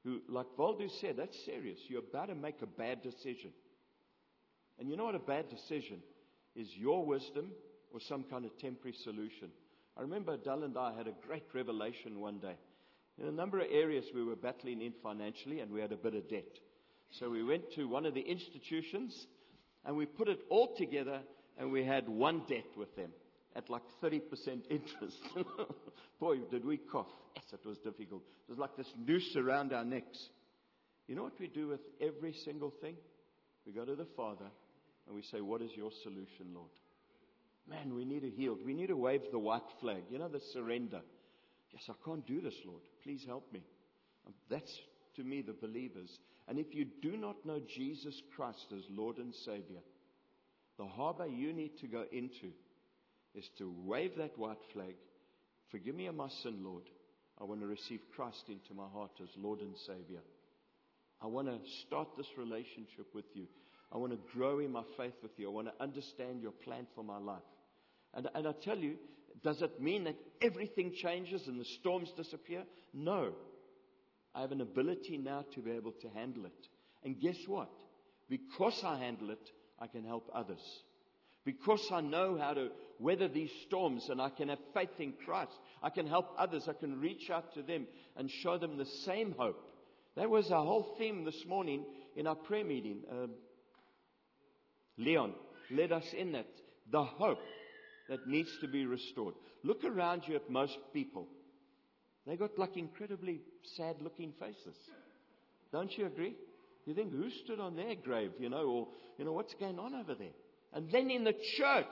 who, 0.05 0.21
like 0.29 0.47
Waldo 0.57 0.87
said, 1.01 1.17
that's 1.19 1.45
serious. 1.45 1.79
You're 1.89 2.01
about 2.01 2.29
to 2.29 2.35
make 2.35 2.63
a 2.63 2.67
bad 2.67 3.03
decision. 3.03 3.51
And 4.79 4.89
you 4.89 4.97
know 4.97 5.05
what 5.05 5.15
a 5.15 5.19
bad 5.19 5.51
decision 5.51 5.99
is 6.57 6.69
your 6.75 7.05
wisdom 7.05 7.51
or 7.93 8.01
some 8.01 8.25
kind 8.25 8.45
of 8.45 8.57
temporary 8.59 8.97
solution. 9.05 9.51
I 9.97 10.03
remember 10.03 10.37
Dal 10.37 10.63
and 10.63 10.79
I 10.79 10.97
had 10.97 11.07
a 11.07 11.27
great 11.27 11.45
revelation 11.53 12.21
one 12.21 12.39
day. 12.39 12.55
In 13.19 13.27
a 13.27 13.33
number 13.33 13.61
of 13.61 13.67
areas 13.71 14.07
we 14.15 14.25
were 14.25 14.37
battling 14.37 14.81
in 14.81 14.95
financially 15.03 15.61
and 15.61 15.71
we 15.71 15.81
had 15.81 15.93
a 15.93 15.97
bit 15.97 16.15
of 16.15 16.29
debt. 16.31 16.59
So 17.11 17.29
we 17.29 17.43
went 17.43 17.71
to 17.75 17.89
one 17.89 18.07
of 18.07 18.15
the 18.15 18.21
institutions 18.21 19.27
and 19.85 19.97
we 19.97 20.07
put 20.07 20.29
it 20.29 20.39
all 20.49 20.75
together 20.77 21.21
and 21.61 21.71
we 21.71 21.85
had 21.85 22.09
one 22.09 22.43
debt 22.49 22.65
with 22.77 22.97
them 22.97 23.11
at 23.55 23.69
like 23.69 23.83
30% 24.03 24.23
interest. 24.71 25.19
Boy, 26.21 26.39
did 26.51 26.65
we 26.65 26.79
cough. 26.79 27.07
Yes, 27.37 27.45
it 27.53 27.69
was 27.69 27.79
difficult. 27.79 28.23
It 28.49 28.51
was 28.51 28.59
like 28.59 28.77
this 28.77 28.93
noose 29.07 29.37
around 29.37 29.73
our 29.73 29.85
necks. 29.85 30.31
You 31.07 31.17
know 31.17 31.23
what 31.23 31.39
we 31.39 31.49
do 31.49 31.69
with 31.69 31.81
every 32.01 32.33
single 32.33 32.73
thing? 32.81 32.97
We 33.67 33.73
go 33.73 33.85
to 33.85 33.95
the 33.95 34.07
Father 34.17 34.47
and 35.07 35.15
we 35.15 35.23
say, 35.23 35.43
What 35.43 35.61
is 35.61 35.71
your 35.77 35.91
solution, 36.03 36.55
Lord? 36.55 36.71
Man, 37.69 37.95
we 37.95 38.05
need 38.05 38.25
a 38.25 38.31
healed. 38.31 38.61
We 38.65 38.73
need 38.73 38.89
to 38.89 38.97
wave 38.97 39.23
the 39.31 39.39
white 39.39 39.63
flag. 39.81 40.05
You 40.11 40.19
know, 40.19 40.29
the 40.29 40.41
surrender. 40.53 41.03
Yes, 41.73 41.83
I 41.89 41.93
can't 42.05 42.27
do 42.27 42.41
this, 42.41 42.55
Lord. 42.65 42.83
Please 43.03 43.25
help 43.27 43.53
me. 43.53 43.63
Um, 44.27 44.35
that's 44.49 44.81
to 45.17 45.25
me 45.25 45.43
the 45.43 45.53
believers. 45.53 46.19
And 46.49 46.59
if 46.59 46.75
you 46.75 46.87
do 47.03 47.17
not 47.17 47.45
know 47.45 47.61
Jesus 47.77 48.23
Christ 48.35 48.67
as 48.77 48.83
Lord 48.91 49.19
and 49.19 49.35
Savior, 49.35 49.81
the 50.81 50.87
harbor 50.87 51.27
you 51.27 51.53
need 51.53 51.77
to 51.79 51.87
go 51.87 52.05
into 52.11 52.55
is 53.35 53.47
to 53.59 53.71
wave 53.85 54.13
that 54.17 54.39
white 54.39 54.63
flag. 54.73 54.95
Forgive 55.71 55.95
me 55.95 56.07
of 56.07 56.15
my 56.15 56.29
sin, 56.43 56.65
Lord. 56.65 56.85
I 57.39 57.45
want 57.45 57.61
to 57.61 57.67
receive 57.67 58.01
Christ 58.17 58.45
into 58.49 58.73
my 58.75 58.89
heart 58.91 59.11
as 59.23 59.29
Lord 59.37 59.61
and 59.61 59.75
Savior. 59.87 60.23
I 61.21 61.27
want 61.27 61.49
to 61.49 61.59
start 61.87 62.09
this 62.17 62.29
relationship 62.39 63.15
with 63.15 63.27
you. 63.35 63.47
I 63.93 63.99
want 63.99 64.13
to 64.13 64.19
grow 64.35 64.61
in 64.61 64.73
my 64.73 64.85
faith 64.97 65.13
with 65.23 65.33
you. 65.37 65.49
I 65.49 65.53
want 65.53 65.67
to 65.67 65.83
understand 65.83 66.41
your 66.41 66.53
plan 66.53 66.87
for 66.95 67.05
my 67.05 67.19
life. 67.19 67.43
And, 68.15 68.31
and 68.35 68.49
I 68.49 68.53
tell 68.65 68.79
you, 68.79 68.97
does 69.45 69.61
it 69.61 69.83
mean 69.83 70.05
that 70.05 70.17
everything 70.41 70.95
changes 70.95 71.47
and 71.47 71.61
the 71.61 71.67
storms 71.81 72.11
disappear? 72.17 72.63
No. 72.95 73.33
I 74.35 74.41
have 74.41 74.53
an 74.53 74.63
ability 74.63 75.19
now 75.19 75.45
to 75.55 75.61
be 75.61 75.73
able 75.73 75.93
to 76.01 76.09
handle 76.09 76.47
it. 76.47 76.69
And 77.05 77.21
guess 77.21 77.37
what? 77.47 77.71
Because 78.31 78.81
I 78.83 78.97
handle 78.97 79.29
it, 79.29 79.51
I 79.81 79.87
can 79.87 80.05
help 80.05 80.31
others. 80.35 80.61
Because 81.45 81.85
I 81.91 82.01
know 82.01 82.37
how 82.39 82.53
to 82.53 82.69
weather 82.99 83.29
these 83.29 83.51
storms 83.67 84.09
and 84.11 84.21
I 84.21 84.29
can 84.29 84.49
have 84.49 84.59
faith 84.75 84.91
in 84.99 85.15
Christ, 85.25 85.53
I 85.83 85.89
can 85.91 86.07
help 86.07 86.35
others. 86.39 86.69
I 86.69 86.75
can 86.75 87.01
reach 87.01 87.31
out 87.31 87.55
to 87.55 87.63
them 87.63 87.87
and 88.17 88.31
show 88.31 88.59
them 88.59 88.77
the 88.77 88.87
same 89.05 89.35
hope. 89.39 89.59
That 90.17 90.29
was 90.29 90.51
our 90.51 90.65
whole 90.65 90.97
theme 90.99 91.25
this 91.25 91.45
morning 91.47 91.85
in 92.15 92.27
our 92.27 92.35
prayer 92.35 92.65
meeting. 92.65 93.03
Uh, 93.11 93.27
Leon 94.99 95.33
led 95.71 95.93
us 95.93 96.05
in 96.17 96.33
that. 96.33 96.47
The 96.91 97.05
hope 97.05 97.39
that 98.09 98.27
needs 98.27 98.51
to 98.61 98.69
be 98.69 98.85
restored. 98.85 99.35
Look 99.63 99.85
around 99.85 100.25
you 100.27 100.35
at 100.35 100.51
most 100.51 100.77
people. 100.93 101.29
They 102.27 102.37
got 102.37 102.59
like 102.59 102.77
incredibly 102.77 103.41
sad 103.77 103.97
looking 104.03 104.33
faces. 104.39 104.77
Don't 105.73 105.97
you 105.97 106.07
agree? 106.07 106.35
You 106.87 106.95
think, 106.95 107.13
who 107.13 107.31
stood 107.31 107.61
on 107.61 107.77
their 107.77 107.95
grave, 107.95 108.33
you 108.39 108.49
know, 108.49 108.65
or, 108.67 108.89
you 109.19 109.25
know, 109.25 109.33
what's 109.33 109.55
going 109.55 109.79
on 109.79 109.95
over 109.95 110.15
there? 110.15 110.35
And 110.73 110.91
then 110.91 111.11
in 111.11 111.25
the 111.25 111.35
church, 111.57 111.87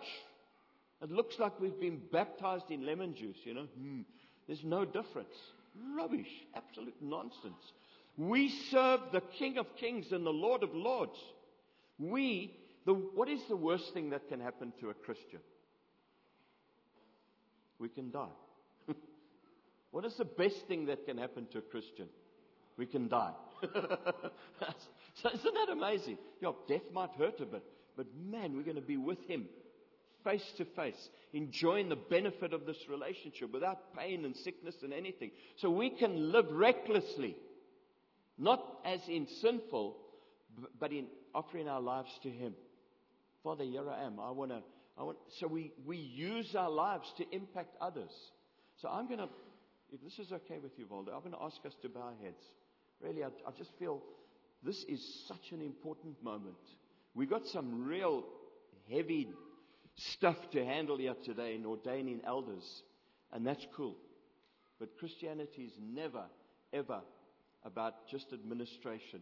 it 1.03 1.11
looks 1.11 1.39
like 1.39 1.61
we've 1.61 1.79
been 1.79 2.01
baptized 2.13 2.71
in 2.71 2.87
lemon 2.87 3.15
juice, 3.15 3.37
you 3.45 3.55
know. 3.55 3.67
Hmm, 3.79 4.01
there's 4.47 4.65
no 4.65 4.85
difference. 4.85 5.35
Rubbish. 5.97 6.31
Absolute 6.55 6.97
nonsense. 7.01 7.73
We 8.17 8.49
serve 8.71 9.01
the 9.13 9.23
King 9.39 9.59
of 9.59 9.67
Kings 9.77 10.07
and 10.11 10.27
the 10.27 10.31
Lord 10.31 10.63
of 10.63 10.75
Lords. 10.75 11.19
We, 11.99 12.57
the, 12.85 12.95
what 12.95 13.29
is 13.29 13.41
the 13.49 13.57
worst 13.57 13.93
thing 13.95 14.11
that 14.11 14.29
can 14.29 14.41
happen 14.41 14.73
to 14.81 14.91
a 14.91 14.95
Christian? 14.95 15.41
We 17.79 17.89
can 17.89 18.11
die. 18.11 18.27
What 19.91 20.05
is 20.05 20.15
the 20.17 20.25
best 20.25 20.67
thing 20.67 20.87
that 20.87 21.07
can 21.07 21.17
happen 21.17 21.47
to 21.53 21.59
a 21.59 21.63
Christian? 21.63 22.09
We 22.79 22.87
can 22.87 23.09
die. 23.09 23.33
so 23.63 25.29
isn't 25.35 25.55
that 25.55 25.69
amazing? 25.71 26.17
Yeah, 26.41 26.53
death 26.69 26.93
might 26.93 27.11
hurt 27.19 27.41
a 27.41 27.47
bit, 27.47 27.65
but 27.97 28.07
man, 28.17 28.57
we're 28.57 28.63
going 28.63 28.77
to 28.77 28.81
be 28.81 28.97
with 28.97 29.19
Him 29.27 29.47
face 30.25 30.53
to 30.57 30.65
face, 30.65 31.09
enjoying 31.33 31.89
the 31.89 31.97
benefit 31.97 32.53
of 32.53 32.67
this 32.67 32.77
relationship 32.89 33.53
without 33.53 33.95
pain 33.97 34.25
and 34.25 34.37
sickness 34.37 34.75
and 34.83 34.93
anything. 34.93 35.31
So 35.57 35.71
we 35.71 35.91
can 35.91 36.33
live 36.33 36.51
recklessly, 36.51 37.37
not 38.37 38.63
as 38.85 39.01
in 39.09 39.27
sinful, 39.41 39.97
but 40.79 40.93
in 40.93 41.07
offering 41.35 41.69
our 41.69 41.81
lives 41.81 42.11
to 42.23 42.31
Him. 42.31 42.55
Father, 43.43 43.65
here 43.65 43.89
I 43.89 44.05
am. 44.05 44.21
I 44.21 44.31
want 44.31 44.51
to. 44.53 44.63
I 44.97 45.05
want, 45.05 45.19
so 45.39 45.47
we, 45.47 45.73
we 45.87 45.97
use 45.97 46.57
our 46.57 46.71
lives 46.71 47.13
to 47.19 47.25
impact 47.31 47.77
others. 47.81 48.11
So 48.83 48.89
I'm 48.89 49.07
going 49.07 49.21
to 49.21 49.29
if 49.93 50.03
this 50.03 50.19
is 50.19 50.33
okay 50.33 50.59
with 50.63 50.73
you, 50.77 50.87
Waldo, 50.89 51.13
I'm 51.13 51.21
going 51.21 51.33
to 51.33 51.43
ask 51.43 51.65
us 51.65 51.75
to 51.83 51.89
bow 51.89 52.01
our 52.01 52.15
heads. 52.23 52.43
Really, 53.01 53.23
I, 53.25 53.29
I 53.47 53.51
just 53.57 53.71
feel 53.79 54.03
this 54.63 54.85
is 54.89 55.25
such 55.29 55.53
an 55.53 55.63
important 55.63 56.23
moment. 56.23 56.57
We've 57.15 57.31
got 57.31 57.47
some 57.47 57.85
real 57.85 58.25
heavy 58.91 59.29
stuff 59.97 60.37
to 60.53 60.65
handle 60.65 60.99
here 60.99 61.15
today 61.25 61.55
in 61.55 61.65
ordaining 61.67 62.21
elders, 62.27 62.83
and 63.33 63.47
that's 63.47 63.67
cool. 63.77 63.97
But 64.79 64.99
Christianity 64.99 65.63
is 65.63 65.73
never, 65.81 66.25
ever 66.73 67.01
about 67.65 68.09
just 68.09 68.33
administration. 68.33 69.21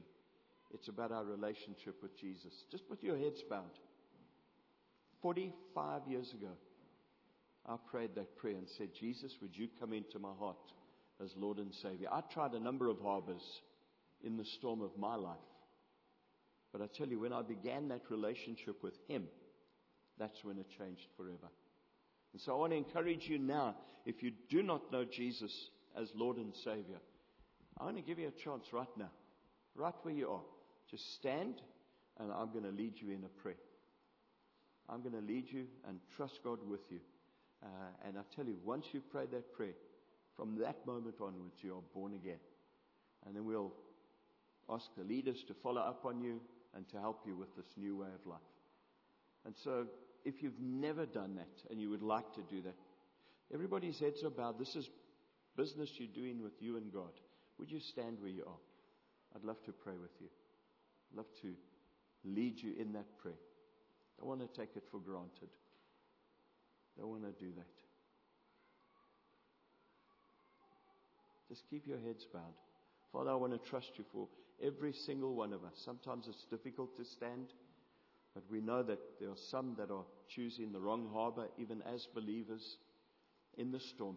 It's 0.73 0.89
about 0.89 1.13
our 1.13 1.25
relationship 1.25 2.03
with 2.03 2.19
Jesus. 2.19 2.53
Just 2.71 2.85
with 2.91 3.03
your 3.03 3.17
heads 3.17 3.43
bowed. 3.49 3.65
45 5.23 6.03
years 6.09 6.33
ago, 6.33 6.53
I 7.67 7.77
prayed 7.91 8.15
that 8.15 8.37
prayer 8.37 8.57
and 8.57 8.69
said, 8.77 8.91
Jesus, 8.99 9.37
would 9.41 9.57
you 9.57 9.69
come 9.81 9.93
into 9.93 10.19
my 10.19 10.33
heart 10.39 10.57
as 11.23 11.33
Lord 11.37 11.59
and 11.59 11.75
Savior? 11.75 12.09
I 12.13 12.21
tried 12.33 12.53
a 12.53 12.61
number 12.61 12.89
of 12.89 13.01
harbors 13.01 13.43
in 14.27 14.37
the 14.37 14.45
storm 14.45 14.83
of 14.83 14.91
my 14.99 15.15
life. 15.15 15.37
But 16.73 16.83
I 16.83 16.87
tell 16.95 17.07
you, 17.07 17.21
when 17.21 17.33
I 17.33 17.43
began 17.43 17.89
that 17.89 18.03
relationship 18.11 18.83
with 18.83 18.95
Him, 19.09 19.25
that's 20.19 20.45
when 20.45 20.59
it 20.59 20.67
changed 20.79 21.07
forever. 21.17 21.49
And 22.33 22.43
so 22.43 22.53
I 22.53 22.59
want 22.59 22.73
to 22.73 22.77
encourage 22.77 23.29
you 23.29 23.39
now, 23.39 23.77
if 24.05 24.23
you 24.23 24.33
do 24.51 24.63
not 24.63 24.93
know 24.93 25.05
Jesus 25.05 25.53
as 25.99 26.09
Lord 26.15 26.37
and 26.37 26.53
Savior, 26.65 26.99
I 27.79 27.85
want 27.85 27.97
to 27.97 28.03
give 28.03 28.19
you 28.19 28.29
a 28.29 28.45
chance 28.45 28.65
right 28.73 28.87
now, 28.99 29.11
right 29.75 29.95
where 30.03 30.15
you 30.15 30.29
are. 30.29 30.43
Just 30.91 31.15
stand 31.15 31.61
and 32.19 32.33
I'm 32.33 32.53
going 32.53 32.65
to 32.65 32.71
lead 32.71 32.95
you 32.97 33.13
in 33.13 33.25
a 33.25 33.29
prayer. 33.43 33.57
I'm 34.89 35.03
going 35.03 35.15
to 35.15 35.21
lead 35.21 35.47
you 35.51 35.67
and 35.89 35.99
trust 36.17 36.41
God 36.45 36.59
with 36.67 36.81
you. 36.91 37.01
Uh, 37.63 37.69
and 38.07 38.17
I 38.19 38.23
tell 38.35 38.47
you, 38.47 38.57
once 38.65 38.87
you 38.93 39.03
pray 39.11 39.27
that 39.33 39.53
prayer, 39.55 39.75
from 40.37 40.59
that 40.61 40.87
moment 40.87 41.17
onwards, 41.21 41.57
you 41.63 41.75
are 41.75 41.83
born 41.95 42.15
again. 42.15 42.39
And 43.27 43.35
then 43.35 43.45
we'll 43.45 43.73
ask 44.71 44.87
the 44.97 45.05
leaders 45.05 45.43
to 45.49 45.55
follow 45.63 45.81
up 45.81 46.05
on 46.05 46.21
you 46.21 46.41
and 46.75 46.89
to 46.89 46.99
help 46.99 47.23
you 47.27 47.37
with 47.37 47.55
this 47.57 47.67
new 47.77 47.97
way 47.97 48.09
of 48.15 48.27
life. 48.27 48.41
And 49.45 49.55
so, 49.63 49.87
if 50.25 50.43
you've 50.43 50.61
never 50.61 51.07
done 51.07 51.37
that 51.37 51.71
and 51.71 51.81
you 51.81 51.89
would 51.91 52.03
like 52.03 52.35
to 52.35 52.43
do 52.51 52.61
that, 52.63 52.75
everybody's 53.55 53.99
heads 54.01 54.25
are 54.25 54.31
bowed. 54.31 54.59
This 54.59 54.75
is 54.75 54.89
business 55.57 55.91
you're 55.99 56.09
doing 56.09 56.43
with 56.43 56.53
you 56.61 56.77
and 56.77 56.93
God. 56.93 57.13
Would 57.59 57.71
you 57.71 57.81
stand 57.81 58.19
where 58.21 58.31
you 58.31 58.45
are? 58.47 58.59
I'd 59.35 59.45
love 59.45 59.63
to 59.65 59.73
pray 59.73 59.95
with 60.01 60.11
you. 60.21 60.29
I'd 61.13 61.19
love 61.19 61.27
to 61.43 61.55
lead 62.25 62.59
you 62.59 62.75
in 62.79 62.93
that 62.93 63.19
prayer. 63.19 63.39
Don't 64.19 64.29
want 64.29 64.41
to 64.41 64.61
take 64.61 64.77
it 64.77 64.85
for 64.91 64.99
granted. 64.99 65.51
Don't 66.99 67.09
want 67.09 67.23
to 67.23 67.45
do 67.45 67.53
that. 67.57 67.67
Just 71.49 71.63
keep 71.71 71.87
your 71.87 71.99
heads 71.99 72.27
bowed. 72.33 72.66
Father, 73.13 73.31
I 73.31 73.35
want 73.35 73.53
to 73.53 73.71
trust 73.71 73.93
you 73.97 74.05
for 74.13 74.29
every 74.63 74.93
single 74.93 75.35
one 75.35 75.53
of 75.53 75.65
us. 75.65 75.75
Sometimes 75.85 76.27
it's 76.29 76.47
difficult 76.51 76.97
to 76.97 77.05
stand, 77.05 77.53
but 78.35 78.45
we 78.51 78.61
know 78.61 78.83
that 78.83 78.99
there 79.21 79.31
are 79.31 79.51
some 79.51 79.75
that 79.79 79.91
are 79.91 80.05
choosing 80.29 80.73
the 80.73 80.81
wrong 80.81 81.09
harbor, 81.13 81.49
even 81.59 81.83
as 81.83 82.07
believers 82.15 82.77
in 83.57 83.71
the 83.73 83.81
storm. 83.81 84.17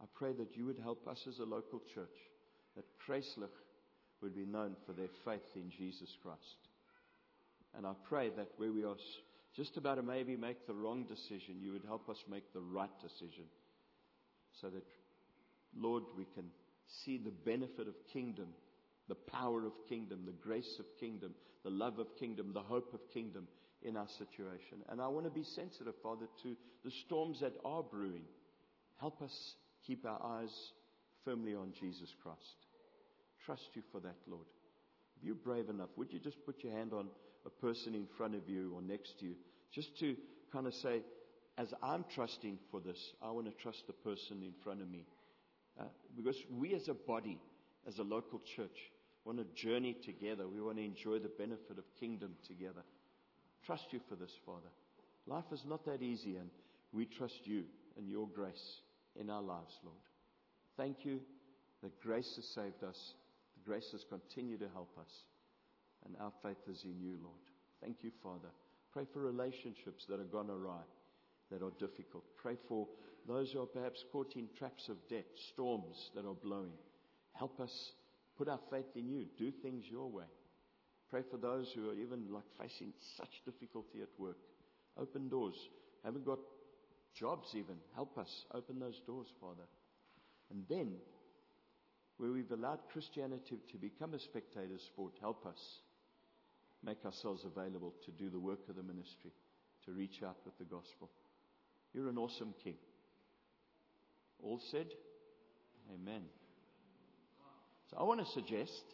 I 0.00 0.06
pray 0.14 0.32
that 0.34 0.56
you 0.56 0.66
would 0.66 0.78
help 0.78 1.06
us 1.06 1.20
as 1.28 1.38
a 1.38 1.44
local 1.44 1.80
church, 1.94 2.16
that 2.76 2.84
Kreislich 3.06 3.48
would 4.20 4.34
be 4.34 4.46
known 4.46 4.76
for 4.86 4.92
their 4.92 5.08
faith 5.24 5.48
in 5.54 5.70
Jesus 5.70 6.16
Christ. 6.22 6.68
And 7.76 7.86
I 7.86 7.92
pray 8.08 8.30
that 8.36 8.48
where 8.56 8.72
we 8.72 8.84
are 8.84 8.96
just 9.56 9.76
about 9.76 9.96
to 9.96 10.02
maybe 10.02 10.36
make 10.36 10.66
the 10.66 10.74
wrong 10.74 11.04
decision, 11.04 11.60
you 11.60 11.72
would 11.72 11.84
help 11.84 12.08
us 12.08 12.22
make 12.28 12.52
the 12.52 12.60
right 12.60 12.90
decision. 13.00 13.44
So 14.60 14.68
that, 14.70 14.84
Lord, 15.76 16.04
we 16.16 16.24
can 16.34 16.44
see 17.04 17.18
the 17.18 17.30
benefit 17.30 17.88
of 17.88 17.94
kingdom, 18.12 18.48
the 19.08 19.14
power 19.14 19.66
of 19.66 19.72
kingdom, 19.88 20.20
the 20.24 20.32
grace 20.32 20.76
of 20.78 20.86
kingdom, 20.98 21.34
the 21.62 21.70
love 21.70 21.98
of 21.98 22.06
kingdom, 22.18 22.52
the 22.52 22.60
hope 22.60 22.92
of 22.94 23.00
kingdom 23.12 23.46
in 23.82 23.96
our 23.96 24.08
situation. 24.18 24.78
And 24.88 25.00
I 25.00 25.08
want 25.08 25.26
to 25.26 25.30
be 25.30 25.44
sensitive, 25.44 25.94
Father, 26.02 26.26
to 26.42 26.56
the 26.84 26.90
storms 27.06 27.40
that 27.40 27.52
are 27.64 27.82
brewing. 27.82 28.24
Help 28.98 29.20
us 29.22 29.54
keep 29.86 30.06
our 30.06 30.20
eyes 30.22 30.52
firmly 31.24 31.54
on 31.54 31.72
Jesus 31.78 32.14
Christ. 32.22 32.40
Trust 33.44 33.68
you 33.74 33.82
for 33.92 34.00
that, 34.00 34.16
Lord. 34.26 34.46
If 35.16 35.24
you're 35.24 35.34
brave 35.34 35.68
enough, 35.68 35.90
would 35.96 36.12
you 36.12 36.18
just 36.18 36.44
put 36.44 36.62
your 36.64 36.72
hand 36.72 36.92
on 36.92 37.08
a 37.46 37.50
person 37.50 37.94
in 37.94 38.06
front 38.16 38.34
of 38.34 38.48
you 38.48 38.72
or 38.74 38.82
next 38.82 39.18
to 39.20 39.26
you, 39.26 39.34
just 39.72 39.98
to 40.00 40.16
kind 40.52 40.66
of 40.66 40.74
say, 40.74 41.02
as 41.58 41.68
I'm 41.82 42.04
trusting 42.14 42.58
for 42.70 42.80
this, 42.80 42.98
I 43.22 43.30
want 43.30 43.46
to 43.46 43.62
trust 43.62 43.86
the 43.86 43.92
person 43.92 44.42
in 44.42 44.52
front 44.62 44.80
of 44.80 44.90
me. 44.90 45.06
Uh, 45.78 45.84
because 46.16 46.36
we 46.50 46.74
as 46.74 46.88
a 46.88 46.94
body, 46.94 47.40
as 47.86 47.98
a 47.98 48.02
local 48.02 48.40
church, 48.56 48.92
want 49.24 49.38
to 49.38 49.44
journey 49.60 49.96
together. 50.04 50.46
We 50.46 50.60
want 50.60 50.76
to 50.78 50.84
enjoy 50.84 51.18
the 51.18 51.30
benefit 51.30 51.78
of 51.78 51.84
kingdom 51.98 52.34
together. 52.46 52.82
Trust 53.64 53.86
you 53.90 54.00
for 54.08 54.16
this, 54.16 54.32
Father. 54.44 54.68
Life 55.26 55.44
is 55.52 55.62
not 55.66 55.84
that 55.86 56.02
easy, 56.02 56.36
and 56.36 56.50
we 56.92 57.06
trust 57.06 57.40
you 57.44 57.64
and 57.96 58.08
your 58.08 58.28
grace 58.28 58.80
in 59.18 59.30
our 59.30 59.42
lives, 59.42 59.78
Lord. 59.82 59.96
Thank 60.76 61.04
you 61.04 61.20
that 61.82 62.00
grace 62.00 62.32
has 62.36 62.44
saved 62.46 62.84
us. 62.84 63.14
The 63.56 63.70
grace 63.70 63.88
has 63.92 64.04
continued 64.08 64.60
to 64.60 64.68
help 64.74 64.90
us. 64.98 65.10
And 66.04 66.16
our 66.20 66.32
faith 66.42 66.58
is 66.70 66.82
in 66.84 67.00
you, 67.00 67.16
Lord. 67.22 67.40
Thank 67.80 67.98
you, 68.02 68.10
Father. 68.22 68.50
Pray 68.92 69.04
for 69.12 69.20
relationships 69.20 70.04
that 70.08 70.18
have 70.18 70.30
gone 70.30 70.50
awry, 70.50 70.82
that 71.50 71.62
are 71.62 71.72
difficult. 71.78 72.24
Pray 72.36 72.56
for 72.68 72.86
those 73.26 73.52
who 73.52 73.62
are 73.62 73.66
perhaps 73.66 74.04
caught 74.12 74.34
in 74.36 74.48
traps 74.58 74.88
of 74.88 74.96
debt, 75.08 75.26
storms 75.52 76.10
that 76.14 76.26
are 76.26 76.34
blowing. 76.34 76.72
Help 77.32 77.58
us 77.60 77.92
put 78.36 78.48
our 78.48 78.60
faith 78.70 78.96
in 78.96 79.08
you. 79.08 79.26
Do 79.38 79.50
things 79.50 79.84
your 79.90 80.08
way. 80.10 80.24
Pray 81.10 81.22
for 81.30 81.36
those 81.36 81.70
who 81.74 81.90
are 81.90 81.94
even 81.94 82.26
like 82.30 82.44
facing 82.60 82.92
such 83.16 83.42
difficulty 83.44 84.02
at 84.02 84.08
work. 84.18 84.38
Open 84.98 85.28
doors. 85.28 85.54
Haven't 86.04 86.26
got 86.26 86.38
jobs 87.18 87.48
even. 87.54 87.76
Help 87.94 88.18
us 88.18 88.44
open 88.52 88.78
those 88.78 89.00
doors, 89.06 89.28
Father. 89.40 89.66
And 90.50 90.64
then, 90.68 90.92
where 92.18 92.32
we've 92.32 92.50
allowed 92.50 92.80
Christianity 92.92 93.58
to 93.70 93.78
become 93.78 94.14
a 94.14 94.18
spectator 94.18 94.78
sport, 94.78 95.14
help 95.20 95.46
us 95.46 95.58
make 96.84 97.04
ourselves 97.04 97.44
available 97.44 97.94
to 98.04 98.10
do 98.10 98.28
the 98.28 98.38
work 98.38 98.68
of 98.68 98.76
the 98.76 98.82
ministry, 98.82 99.32
to 99.86 99.92
reach 99.92 100.22
out 100.22 100.36
with 100.44 100.56
the 100.58 100.64
gospel. 100.64 101.10
You're 101.92 102.08
an 102.08 102.18
awesome 102.18 102.54
king. 102.62 102.76
All 104.44 104.60
said? 104.70 104.86
Amen. 105.92 106.22
So 107.90 107.96
I 107.98 108.02
want 108.02 108.24
to 108.24 108.32
suggest 108.32 108.84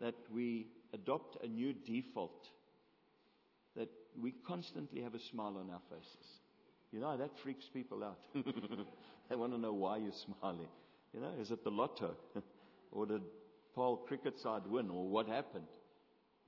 that 0.00 0.14
we 0.32 0.68
adopt 0.92 1.42
a 1.42 1.48
new 1.48 1.72
default, 1.72 2.46
that 3.76 3.88
we 4.20 4.32
constantly 4.46 5.02
have 5.02 5.14
a 5.14 5.20
smile 5.20 5.56
on 5.58 5.70
our 5.70 5.80
faces. 5.90 6.26
You 6.92 7.00
know, 7.00 7.16
that 7.16 7.30
freaks 7.42 7.64
people 7.72 8.04
out. 8.04 8.20
they 9.28 9.34
want 9.34 9.52
to 9.52 9.58
know 9.58 9.72
why 9.72 9.96
you're 9.96 10.12
smiling. 10.12 10.68
You 11.12 11.20
know, 11.20 11.32
is 11.40 11.50
it 11.50 11.64
the 11.64 11.70
lotto? 11.70 12.14
or 12.92 13.06
did 13.06 13.22
Paul 13.74 13.96
cricket 13.96 14.38
side 14.38 14.62
win? 14.68 14.90
Or 14.90 15.08
what 15.08 15.26
happened? 15.26 15.66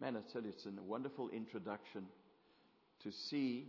Man, 0.00 0.16
I 0.16 0.20
tell 0.32 0.42
you, 0.42 0.50
it's 0.50 0.66
a 0.66 0.82
wonderful 0.82 1.30
introduction 1.30 2.04
to 3.02 3.10
see 3.10 3.66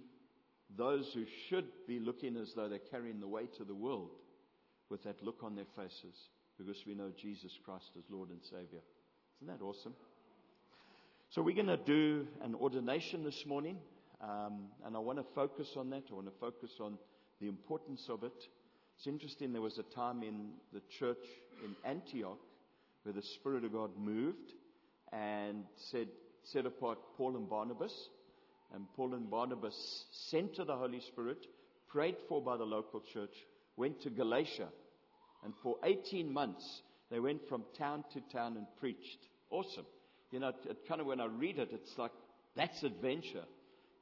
those 0.75 1.11
who 1.13 1.25
should 1.49 1.65
be 1.87 1.99
looking 1.99 2.37
as 2.37 2.53
though 2.55 2.67
they're 2.67 2.79
carrying 2.91 3.19
the 3.19 3.27
weight 3.27 3.59
of 3.59 3.67
the 3.67 3.75
world 3.75 4.11
with 4.89 5.04
that 5.04 5.23
look 5.23 5.43
on 5.43 5.56
their 5.56 5.65
faces 5.76 6.15
because 6.58 6.84
we 6.86 6.95
know 6.95 7.12
Jesus 7.19 7.52
Christ 7.63 7.91
as 7.97 8.04
Lord 8.10 8.30
and 8.30 8.39
Savior. 8.43 8.82
Isn't 9.41 9.47
that 9.47 9.63
awesome? 9.63 9.93
So 11.30 11.41
we're 11.41 11.56
going 11.56 11.67
to 11.67 11.78
do 11.78 12.26
an 12.41 12.56
ordination 12.56 13.23
this 13.23 13.45
morning, 13.45 13.78
um, 14.21 14.69
and 14.86 14.95
I 14.95 15.00
want 15.00 15.19
to 15.19 15.26
focus 15.36 15.73
on 15.76 15.89
that. 15.89 16.04
I 16.10 16.15
want 16.15 16.28
to 16.28 16.39
focus 16.39 16.71
on 16.80 16.97
the 17.41 17.47
importance 17.47 18.08
of 18.10 18.23
it. 18.23 18.47
It's 18.97 19.08
interesting, 19.08 19.54
there 19.54 19.62
was 19.62 19.78
a 19.78 19.95
time 19.95 20.23
in 20.23 20.52
the 20.73 20.82
church 20.97 21.23
in 21.63 21.76
Antioch 21.84 22.39
where 23.04 23.13
the 23.13 23.21
Spirit 23.21 23.63
of 23.63 23.73
God 23.73 23.91
moved 23.97 24.54
and 25.13 25.63
said, 25.76 26.08
set 26.43 26.65
apart 26.65 26.97
Paul 27.15 27.36
and 27.36 27.50
Barnabas. 27.50 28.10
And 28.73 28.86
Paul 28.95 29.13
and 29.13 29.30
Barnabas 29.30 30.06
sent 30.12 30.56
to 30.56 30.65
the 30.65 30.76
Holy 30.76 31.00
Spirit, 31.00 31.45
prayed 31.88 32.15
for 32.28 32.41
by 32.41 32.58
the 32.58 32.65
local 32.65 33.02
church, 33.02 33.34
went 33.77 34.01
to 34.01 34.09
Galatia. 34.09 34.67
And 35.43 35.53
for 35.63 35.77
18 35.83 36.33
months, 36.33 36.81
they 37.09 37.19
went 37.19 37.47
from 37.47 37.63
town 37.77 38.03
to 38.13 38.21
town 38.35 38.57
and 38.57 38.65
preached. 38.79 39.19
Awesome. 39.49 39.85
You 40.31 40.39
know, 40.41 40.49
it, 40.49 40.55
it 40.69 40.77
kind 40.87 40.99
of 40.99 41.07
when 41.07 41.21
I 41.21 41.25
read 41.27 41.59
it, 41.59 41.69
it's 41.71 41.97
like, 41.97 42.11
that's 42.55 42.83
adventure. 42.83 43.45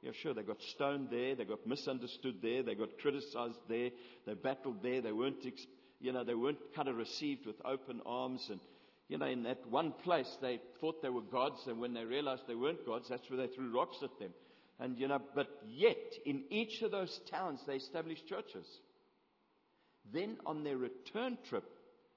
Yeah, 0.02 0.10
sure, 0.12 0.34
they 0.34 0.42
got 0.42 0.60
stoned 0.62 1.08
there, 1.10 1.34
they 1.34 1.44
got 1.44 1.66
misunderstood 1.66 2.36
there, 2.42 2.62
they 2.62 2.74
got 2.74 2.98
criticized 2.98 3.58
there, 3.68 3.90
they 4.26 4.34
battled 4.34 4.82
there, 4.82 5.00
they 5.00 5.12
weren't, 5.12 5.44
you 6.00 6.12
know, 6.12 6.24
they 6.24 6.34
weren't 6.34 6.58
kind 6.74 6.88
of 6.88 6.96
received 6.96 7.46
with 7.46 7.56
open 7.64 8.00
arms 8.04 8.46
and, 8.50 8.60
you 9.08 9.18
know, 9.18 9.26
in 9.26 9.42
that 9.44 9.66
one 9.68 9.92
place 9.92 10.36
they 10.42 10.60
thought 10.80 11.02
they 11.02 11.08
were 11.08 11.22
gods 11.22 11.60
and 11.66 11.80
when 11.80 11.94
they 11.94 12.04
realized 12.04 12.42
they 12.46 12.54
weren't 12.54 12.84
gods, 12.84 13.08
that's 13.08 13.28
where 13.30 13.38
they 13.38 13.52
threw 13.54 13.74
rocks 13.74 13.96
at 14.02 14.18
them. 14.18 14.30
And, 14.78 14.98
you 14.98 15.08
know, 15.08 15.20
but 15.34 15.48
yet 15.66 15.96
in 16.26 16.44
each 16.50 16.82
of 16.82 16.90
those 16.90 17.20
towns 17.30 17.60
they 17.66 17.76
established 17.76 18.28
churches. 18.28 18.66
Then 20.12 20.36
on 20.46 20.64
their 20.64 20.76
return 20.76 21.38
trip, 21.48 21.64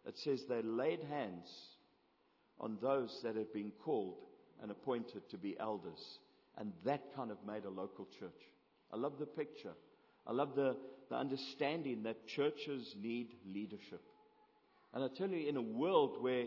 it 0.06 0.18
says 0.18 0.44
they 0.48 0.62
laid 0.62 1.02
hands 1.04 1.50
on 2.60 2.78
those 2.82 3.20
that 3.24 3.36
had 3.36 3.52
been 3.54 3.72
called 3.84 4.18
and 4.62 4.72
appointed 4.72 5.30
to 5.30 5.38
be 5.38 5.58
elders. 5.60 6.20
And 6.58 6.74
that 6.86 7.16
kind 7.16 7.32
of 7.32 7.38
made 7.48 7.66
a 7.66 7.70
local 7.70 8.08
church. 8.20 8.32
I 8.92 8.98
love 8.98 9.14
the 9.20 9.26
picture. 9.26 9.74
I 10.28 10.34
love 10.34 10.56
the, 10.56 10.76
the 11.10 11.16
understanding 11.16 12.04
that 12.04 12.28
churches 12.28 12.96
need 13.02 13.30
leadership. 13.52 14.02
And 14.94 15.04
I 15.04 15.08
tell 15.16 15.30
you, 15.30 15.48
in 15.48 15.56
a 15.56 15.62
world 15.62 16.18
where 16.22 16.46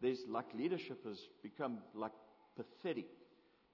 there's 0.00 0.18
like 0.28 0.46
leadership 0.54 1.04
has 1.06 1.18
become 1.42 1.78
like 1.94 2.12
pathetic. 2.56 3.06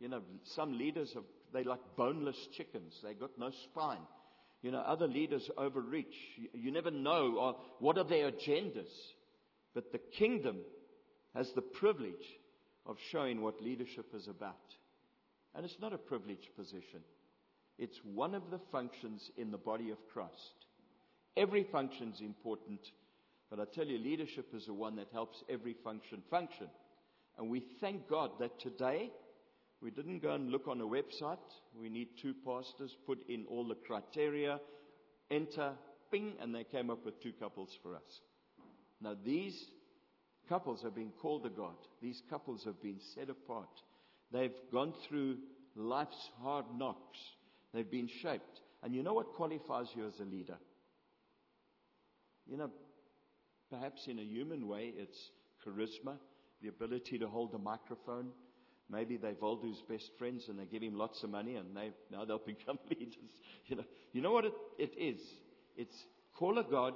You 0.00 0.08
know, 0.08 0.22
some 0.54 0.76
leaders 0.76 1.12
have, 1.14 1.24
they 1.52 1.64
like 1.64 1.80
boneless 1.96 2.36
chickens. 2.56 3.00
They 3.02 3.14
got 3.14 3.30
no 3.38 3.50
spine. 3.64 4.06
You 4.62 4.72
know, 4.72 4.78
other 4.78 5.06
leaders 5.06 5.48
overreach. 5.56 6.14
You, 6.52 6.72
never 6.72 6.90
know 6.90 7.56
what 7.78 7.98
are 7.98 8.04
their 8.04 8.30
agendas. 8.30 8.90
But 9.74 9.92
the 9.92 10.00
kingdom 10.18 10.58
has 11.34 11.48
the 11.54 11.62
privilege 11.62 12.14
of 12.86 12.96
showing 13.12 13.40
what 13.40 13.62
leadership 13.62 14.06
is 14.14 14.26
about. 14.26 14.56
And 15.54 15.64
it's 15.64 15.78
not 15.80 15.92
a 15.92 15.98
privileged 15.98 16.48
position. 16.56 17.00
It's 17.78 17.98
one 18.02 18.34
of 18.34 18.50
the 18.50 18.60
functions 18.72 19.30
in 19.36 19.50
the 19.50 19.58
body 19.58 19.90
of 19.90 19.98
Christ. 20.12 20.32
Every 21.36 21.64
function 21.70 22.12
is 22.12 22.20
important, 22.20 22.80
but 23.50 23.60
I 23.60 23.64
tell 23.72 23.86
you, 23.86 23.98
leadership 23.98 24.48
is 24.52 24.66
the 24.66 24.74
one 24.74 24.96
that 24.96 25.06
helps 25.12 25.44
every 25.48 25.76
function 25.84 26.22
function. 26.28 26.66
And 27.38 27.48
we 27.48 27.62
thank 27.80 28.08
God 28.08 28.32
that 28.40 28.58
today 28.58 29.12
we 29.80 29.90
didn't 29.90 30.22
go 30.22 30.32
and 30.32 30.50
look 30.50 30.66
on 30.66 30.80
a 30.80 30.86
website. 30.86 31.38
We 31.78 31.88
need 31.88 32.08
two 32.20 32.34
pastors, 32.44 32.96
put 33.06 33.18
in 33.28 33.44
all 33.46 33.66
the 33.66 33.76
criteria, 33.76 34.60
enter, 35.30 35.72
ping, 36.10 36.32
and 36.40 36.54
they 36.54 36.64
came 36.64 36.90
up 36.90 37.04
with 37.04 37.22
two 37.22 37.32
couples 37.32 37.76
for 37.82 37.94
us. 37.94 38.20
Now 39.00 39.14
these 39.24 39.66
couples 40.48 40.82
have 40.82 40.94
been 40.94 41.12
called 41.22 41.44
to 41.44 41.50
God. 41.50 41.76
These 42.02 42.22
couples 42.28 42.64
have 42.64 42.82
been 42.82 42.98
set 43.14 43.30
apart. 43.30 43.68
They've 44.32 44.54
gone 44.72 44.94
through 45.08 45.36
life's 45.76 46.30
hard 46.42 46.64
knocks. 46.76 47.18
They've 47.72 47.90
been 47.90 48.08
shaped. 48.22 48.60
And 48.82 48.94
you 48.94 49.02
know 49.02 49.14
what 49.14 49.34
qualifies 49.34 49.88
you 49.94 50.06
as 50.06 50.18
a 50.20 50.24
leader? 50.24 50.58
You 52.46 52.56
know, 52.56 52.70
perhaps 53.70 54.06
in 54.06 54.18
a 54.18 54.22
human 54.22 54.66
way, 54.66 54.92
it's 54.96 55.30
charisma, 55.64 56.16
the 56.62 56.68
ability 56.68 57.18
to 57.18 57.28
hold 57.28 57.54
a 57.54 57.58
microphone. 57.58 58.30
Maybe 58.90 59.16
they're 59.18 59.34
Waldo's 59.40 59.82
best 59.88 60.10
friends 60.18 60.48
and 60.48 60.58
they 60.58 60.64
give 60.64 60.82
him 60.82 60.96
lots 60.96 61.22
of 61.22 61.30
money 61.30 61.56
and 61.56 61.76
they, 61.76 61.90
now 62.10 62.24
they'll 62.24 62.38
become 62.46 62.78
leaders. 62.90 63.14
You 63.66 63.76
know, 63.76 63.84
you 64.12 64.22
know 64.22 64.32
what 64.32 64.46
it, 64.46 64.54
it 64.78 64.92
is? 64.98 65.20
It's 65.76 65.96
call 66.34 66.58
of 66.58 66.70
God 66.70 66.94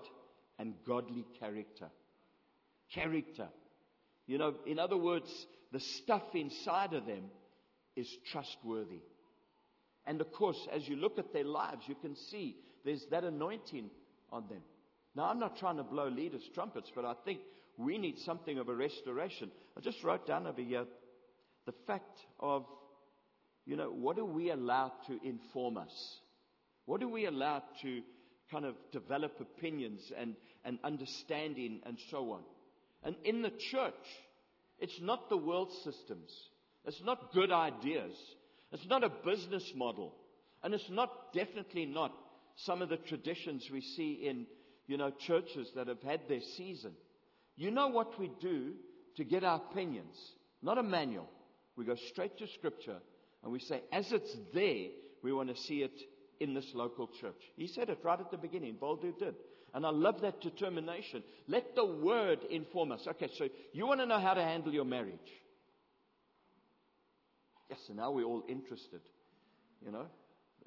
and 0.59 0.75
godly 0.87 1.27
character. 1.39 1.89
Character. 2.95 3.49
You 4.27 4.39
know, 4.39 4.55
in 4.67 4.79
other 4.79 4.97
words, 4.97 5.47
the 5.73 5.81
stuff 5.81 6.23
inside 6.35 6.95
of 6.95 7.07
them 7.07 7.25
is 7.97 8.09
trustworthy. 8.31 9.01
And 10.07 10.21
of 10.21 10.33
course, 10.33 10.67
as 10.73 10.89
you 10.89 10.97
look 10.97 11.19
at 11.19 11.33
their 11.33 11.45
lives, 11.45 11.85
you 11.87 11.95
can 11.95 12.17
see 12.17 12.57
there's 12.85 13.05
that 13.11 13.25
anointing 13.25 13.91
on 14.31 14.49
them. 14.49 14.63
Now, 15.15 15.25
I'm 15.25 15.39
not 15.39 15.59
trying 15.59 15.77
to 15.77 15.83
blow 15.83 16.09
leaders' 16.09 16.49
trumpets, 16.55 16.91
but 16.95 17.05
I 17.05 17.15
think 17.25 17.41
we 17.77 17.99
need 17.99 18.19
something 18.19 18.59
of 18.59 18.69
a 18.69 18.75
restoration. 18.75 19.51
I 19.77 19.81
just 19.81 20.03
wrote 20.03 20.27
down 20.27 20.47
over 20.47 20.61
here 20.61 20.85
the 21.67 21.75
fact 21.87 22.21
of, 22.41 22.65
you 23.65 23.77
know, 23.77 23.91
what 23.91 24.19
are 24.19 24.25
we 24.25 24.51
allowed 24.51 24.93
to 25.07 25.19
inform 25.25 25.77
us? 25.77 26.21
What 26.87 27.03
are 27.03 27.09
we 27.09 27.27
allowed 27.27 27.63
to 27.83 28.03
kind 28.51 28.65
of 28.65 28.75
develop 28.91 29.41
opinions 29.41 30.13
and, 30.17 30.35
and 30.65 30.79
understanding 30.85 31.81
and 31.87 31.97
so 32.11 32.33
on? 32.33 32.43
And 33.05 33.17
in 33.25 33.43
the 33.43 33.53
church, 33.71 33.95
it's 34.79 35.01
not 35.01 35.29
the 35.29 35.37
world 35.37 35.71
systems. 35.85 36.31
It's 36.85 37.03
not 37.05 37.33
good 37.33 37.53
ideas. 37.53 38.13
It's 38.73 38.87
not 38.87 39.05
a 39.05 39.13
business 39.25 39.73
model. 39.77 40.15
And 40.63 40.75
it's 40.75 40.91
not, 40.91 41.33
definitely 41.33 41.87
not, 41.87 42.13
some 42.57 42.83
of 42.83 42.89
the 42.89 42.97
traditions 42.97 43.69
we 43.73 43.81
see 43.81 44.27
in, 44.29 44.47
you 44.87 44.97
know, 44.97 45.11
churches 45.11 45.69
that 45.77 45.89
have 45.89 46.03
had 46.03 46.21
their 46.29 46.41
season. 46.57 46.93
You 47.57 47.71
know 47.71 47.89
what 47.89 48.19
we 48.19 48.31
do 48.41 48.73
to 49.17 49.25
get 49.25 49.45
our 49.45 49.57
opinions? 49.71 50.17
Not 50.63 50.79
a 50.79 50.83
manual. 50.83 51.29
We 51.77 51.85
go 51.85 51.95
straight 51.95 52.39
to 52.39 52.47
scripture 52.47 52.99
and 53.43 53.53
we 53.53 53.59
say, 53.59 53.83
as 53.93 54.13
it's 54.13 54.37
there, 54.55 54.89
we 55.23 55.33
want 55.33 55.55
to 55.55 55.61
see 55.61 55.83
it 55.83 55.99
in 56.41 56.55
this 56.55 56.67
local 56.75 57.09
church. 57.21 57.41
He 57.57 57.67
said 57.67 57.89
it 57.89 57.99
right 58.03 58.19
at 58.21 58.31
the 58.31 58.37
beginning. 58.37 58.77
Waldo 58.81 59.13
did. 59.13 59.35
And 59.75 59.87
I 59.87 59.91
love 59.91 60.21
that 60.21 60.41
determination. 60.41 61.23
Let 61.49 61.75
the 61.75 61.85
word 61.85 62.41
inform 62.51 62.93
us. 62.93 63.07
Okay, 63.07 63.31
so 63.39 63.49
you 63.73 63.87
want 63.87 64.01
to 64.01 64.07
know 64.07 64.19
how 64.19 64.35
to 64.35 64.43
handle 64.43 64.73
your 64.73 64.85
marriage. 64.85 65.15
Yes, 67.71 67.79
and 67.89 67.97
now 67.97 68.11
we're 68.11 68.27
all 68.27 68.43
interested, 68.49 69.01
you 69.85 69.91
know. 69.91 70.07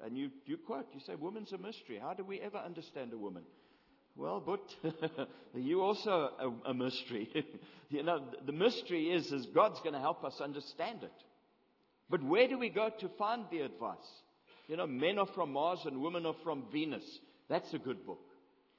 And 0.04 0.18
you, 0.18 0.30
you 0.44 0.56
quote, 0.56 0.86
you 0.92 1.00
say, 1.00 1.14
woman's 1.14 1.52
a 1.52 1.58
mystery. 1.58 2.00
How 2.02 2.14
do 2.14 2.24
we 2.24 2.40
ever 2.40 2.58
understand 2.58 3.12
a 3.12 3.18
woman? 3.18 3.44
Well, 4.16 4.42
but 4.44 4.62
you 5.54 5.82
also 5.82 6.30
a, 6.38 6.70
a 6.70 6.74
mystery. 6.74 7.28
you 7.90 8.02
know, 8.02 8.22
the 8.44 8.52
mystery 8.52 9.10
is, 9.10 9.30
is 9.30 9.46
God's 9.46 9.80
going 9.80 9.92
to 9.92 10.00
help 10.00 10.24
us 10.24 10.40
understand 10.40 11.02
it. 11.02 11.12
But 12.08 12.22
where 12.22 12.48
do 12.48 12.58
we 12.58 12.70
go 12.70 12.90
to 13.00 13.08
find 13.18 13.44
the 13.50 13.60
advice? 13.60 13.96
You 14.68 14.76
know, 14.76 14.86
men 14.86 15.18
are 15.18 15.28
from 15.34 15.52
Mars 15.52 15.80
and 15.84 16.00
women 16.00 16.24
are 16.24 16.36
from 16.42 16.64
Venus. 16.72 17.04
That's 17.48 17.72
a 17.74 17.78
good 17.78 18.06
book. 18.06 18.20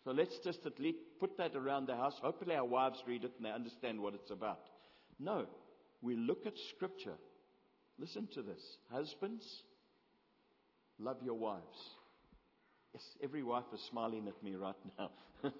So 0.04 0.12
let's 0.12 0.38
just 0.44 0.66
at 0.66 0.80
least 0.80 1.00
put 1.20 1.38
that 1.38 1.56
around 1.56 1.88
the 1.88 1.96
house. 1.96 2.16
Hopefully 2.22 2.56
our 2.56 2.66
wives 2.66 3.00
read 3.08 3.24
it 3.24 3.34
and 3.38 3.46
they 3.46 3.52
understand 3.52 4.00
what 4.00 4.14
it's 4.14 4.32
about. 4.32 4.60
No, 5.20 5.46
we 6.02 6.16
look 6.16 6.46
at 6.46 6.54
scripture 6.76 7.16
Listen 8.00 8.28
to 8.34 8.44
this. 8.44 8.62
Husbands, 8.92 9.44
love 11.00 11.18
your 11.24 11.34
wives. 11.34 11.96
Yes, 12.94 13.04
every 13.24 13.44
wife 13.44 13.66
is 13.74 13.82
smiling 13.90 14.28
at 14.28 14.42
me 14.44 14.56
right 14.56 14.76
now. 14.98 15.12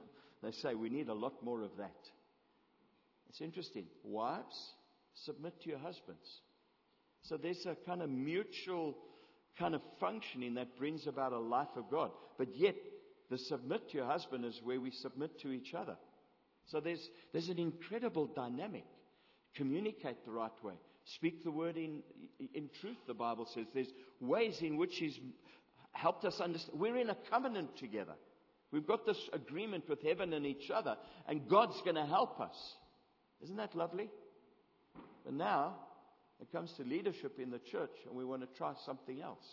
they 0.44 0.52
say 0.52 0.74
we 0.74 0.90
need 0.90 1.10
a 1.10 1.14
lot 1.14 1.44
more 1.44 1.62
of 1.62 1.72
that. 1.78 1.96
It's 3.30 3.42
interesting. 3.42 3.86
Wives, 4.04 4.74
submit 5.26 5.62
to 5.62 5.70
your 5.70 5.80
husbands. 5.80 6.42
So 7.24 7.38
there's 7.38 7.66
a 7.66 7.76
kind 7.86 8.02
of 8.02 8.10
mutual 8.10 8.96
kind 9.60 9.76
of 9.76 9.82
functioning 10.00 10.56
that 10.56 10.78
brings 10.78 11.08
about 11.08 11.34
a 11.34 11.40
life 11.40 11.76
of 11.76 11.90
God. 11.90 12.12
But 12.38 12.56
yet, 12.56 12.76
the 13.30 13.38
submit 13.38 13.90
to 13.90 13.98
your 13.98 14.06
husband 14.06 14.46
is 14.46 14.62
where 14.64 14.80
we 14.80 14.92
submit 14.92 15.40
to 15.42 15.52
each 15.52 15.74
other. 15.74 15.98
So 16.68 16.80
there's, 16.80 17.10
there's 17.34 17.50
an 17.50 17.60
incredible 17.60 18.28
dynamic. 18.28 18.86
Communicate 19.56 20.24
the 20.26 20.32
right 20.32 20.64
way. 20.64 20.76
Speak 21.16 21.44
the 21.44 21.52
word 21.52 21.78
in, 21.78 22.04
in 22.54 22.70
truth, 22.82 22.98
the 23.08 23.14
Bible 23.14 23.48
says. 23.54 23.66
There's 23.74 23.92
ways 24.20 24.62
in 24.62 24.78
which 24.78 24.98
He's 24.98 25.18
helped 25.98 26.26
us 26.26 26.40
understand. 26.40 26.80
We're 26.80 26.98
in 26.98 27.10
a 27.10 27.18
covenant 27.30 27.78
together. 27.78 28.16
We've 28.72 28.86
got 28.86 29.06
this 29.06 29.30
agreement 29.34 29.88
with 29.88 30.02
heaven 30.02 30.34
and 30.34 30.46
each 30.46 30.70
other, 30.70 30.98
and 31.28 31.48
God's 31.48 31.82
going 31.82 31.96
to 31.96 32.06
help 32.06 32.40
us. 32.40 32.56
Isn't 33.42 33.58
that 33.58 33.76
lovely? 33.76 34.10
But 35.24 35.34
now 35.34 35.76
it 36.42 36.52
comes 36.52 36.74
to 36.74 36.84
leadership 36.84 37.40
in 37.40 37.50
the 37.50 37.60
church, 37.60 37.96
and 38.06 38.16
we 38.16 38.26
want 38.26 38.42
to 38.42 38.58
try 38.58 38.74
something 38.86 39.22
else. 39.22 39.46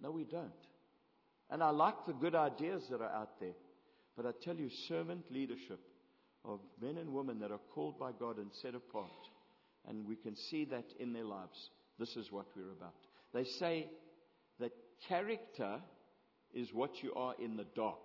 No, 0.00 0.10
we 0.10 0.24
don't. 0.24 0.50
And 1.50 1.62
I 1.62 1.70
like 1.70 2.06
the 2.06 2.12
good 2.12 2.34
ideas 2.34 2.84
that 2.90 3.00
are 3.00 3.12
out 3.12 3.38
there. 3.40 3.54
But 4.16 4.26
I 4.26 4.30
tell 4.42 4.56
you, 4.56 4.70
servant 4.88 5.30
leadership 5.30 5.80
of 6.44 6.60
men 6.80 6.96
and 6.96 7.12
women 7.12 7.38
that 7.40 7.50
are 7.50 7.60
called 7.74 7.98
by 7.98 8.12
God 8.18 8.38
and 8.38 8.50
set 8.52 8.74
apart 8.74 9.10
and 9.88 10.06
we 10.06 10.16
can 10.16 10.36
see 10.36 10.64
that 10.66 10.86
in 10.98 11.12
their 11.12 11.24
lives. 11.24 11.70
This 11.98 12.16
is 12.16 12.32
what 12.32 12.46
we're 12.56 12.72
about. 12.72 12.94
They 13.32 13.44
say 13.44 13.88
that 14.60 14.72
character 15.08 15.80
is 16.54 16.72
what 16.72 17.02
you 17.02 17.12
are 17.14 17.34
in 17.38 17.56
the 17.56 17.66
dark. 17.74 17.98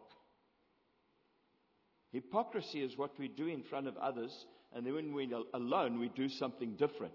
Hypocrisy 2.12 2.84
is 2.84 2.98
what 2.98 3.18
we 3.18 3.28
do 3.28 3.48
in 3.48 3.64
front 3.64 3.88
of 3.88 3.96
others, 3.98 4.46
and 4.74 4.86
then 4.86 4.94
when 4.94 5.14
we're 5.14 5.30
alone, 5.54 6.00
we 6.00 6.10
do 6.10 6.28
something 6.28 6.76
different. 6.76 7.14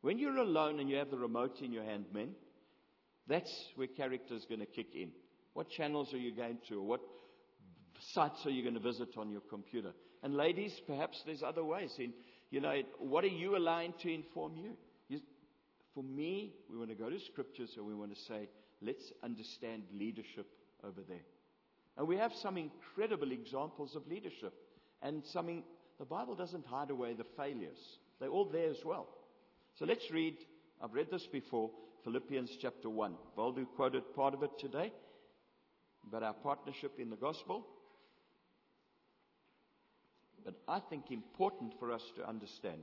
When 0.00 0.18
you're 0.18 0.36
alone 0.36 0.80
and 0.80 0.90
you 0.90 0.96
have 0.96 1.10
the 1.10 1.18
remote 1.18 1.60
in 1.62 1.72
your 1.72 1.84
hand, 1.84 2.06
men, 2.12 2.30
that's 3.28 3.52
where 3.76 3.86
character 3.86 4.34
is 4.34 4.44
going 4.46 4.60
to 4.60 4.66
kick 4.66 4.94
in. 4.94 5.10
What 5.54 5.70
channels 5.70 6.12
are 6.12 6.18
you 6.18 6.34
going 6.34 6.58
to, 6.68 6.80
or 6.80 6.86
what 6.86 7.00
sites 8.12 8.44
are 8.44 8.50
you 8.50 8.62
going 8.62 8.74
to 8.74 8.80
visit 8.80 9.16
on 9.16 9.30
your 9.30 9.40
computer? 9.40 9.92
And 10.22 10.34
ladies, 10.34 10.72
perhaps 10.86 11.22
there's 11.24 11.42
other 11.42 11.64
ways. 11.64 11.94
In 11.98 12.12
you 12.50 12.60
know, 12.60 12.74
what 12.98 13.24
are 13.24 13.28
you 13.28 13.56
allowing 13.56 13.94
to 14.02 14.12
inform 14.12 14.56
you? 14.56 14.76
you? 15.08 15.20
For 15.94 16.02
me, 16.02 16.54
we 16.70 16.76
want 16.76 16.90
to 16.90 16.96
go 16.96 17.10
to 17.10 17.18
scriptures 17.32 17.70
and 17.76 17.86
we 17.86 17.94
want 17.94 18.14
to 18.14 18.20
say, 18.28 18.48
let's 18.84 19.12
understand 19.22 19.82
leadership 19.98 20.46
over 20.82 21.00
there. 21.08 21.24
And 21.96 22.08
we 22.08 22.16
have 22.16 22.32
some 22.42 22.56
incredible 22.56 23.32
examples 23.32 23.94
of 23.94 24.06
leadership. 24.06 24.52
And 25.02 25.22
some, 25.24 25.32
something, 25.32 25.62
the 25.98 26.04
Bible 26.04 26.34
doesn't 26.34 26.66
hide 26.66 26.90
away 26.90 27.14
the 27.14 27.26
failures. 27.36 27.78
They're 28.20 28.28
all 28.28 28.46
there 28.46 28.70
as 28.70 28.84
well. 28.84 29.08
So 29.78 29.84
let's 29.84 30.10
read, 30.10 30.36
I've 30.82 30.94
read 30.94 31.08
this 31.10 31.26
before, 31.30 31.70
Philippians 32.04 32.50
chapter 32.60 32.90
1. 32.90 33.14
Waldo 33.36 33.64
quoted 33.76 34.02
part 34.14 34.34
of 34.34 34.42
it 34.42 34.50
today 34.58 34.92
about 36.06 36.22
our 36.22 36.34
partnership 36.34 36.92
in 36.98 37.10
the 37.10 37.16
gospel 37.16 37.66
but 40.44 40.54
I 40.68 40.80
think 40.90 41.10
important 41.10 41.72
for 41.78 41.90
us 41.90 42.02
to 42.16 42.28
understand. 42.28 42.82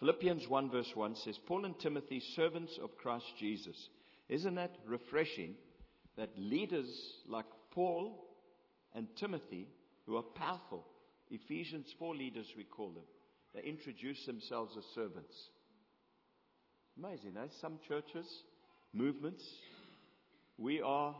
Philippians 0.00 0.48
1 0.48 0.70
verse 0.70 0.90
1 0.94 1.14
says, 1.16 1.38
Paul 1.46 1.64
and 1.64 1.78
Timothy, 1.78 2.20
servants 2.34 2.78
of 2.82 2.96
Christ 2.98 3.26
Jesus. 3.38 3.88
Isn't 4.28 4.56
that 4.56 4.76
refreshing 4.86 5.54
that 6.16 6.30
leaders 6.36 6.88
like 7.28 7.46
Paul 7.70 8.24
and 8.94 9.06
Timothy, 9.16 9.68
who 10.06 10.16
are 10.16 10.22
powerful, 10.22 10.86
Ephesians 11.30 11.86
4 11.98 12.16
leaders 12.16 12.46
we 12.56 12.64
call 12.64 12.90
them, 12.90 13.04
they 13.54 13.62
introduce 13.62 14.24
themselves 14.26 14.74
as 14.76 14.84
servants. 14.94 15.34
Amazing, 16.98 17.34
eh? 17.36 17.46
Some 17.60 17.78
churches, 17.86 18.26
movements, 18.92 19.44
we 20.58 20.80
are 20.80 21.14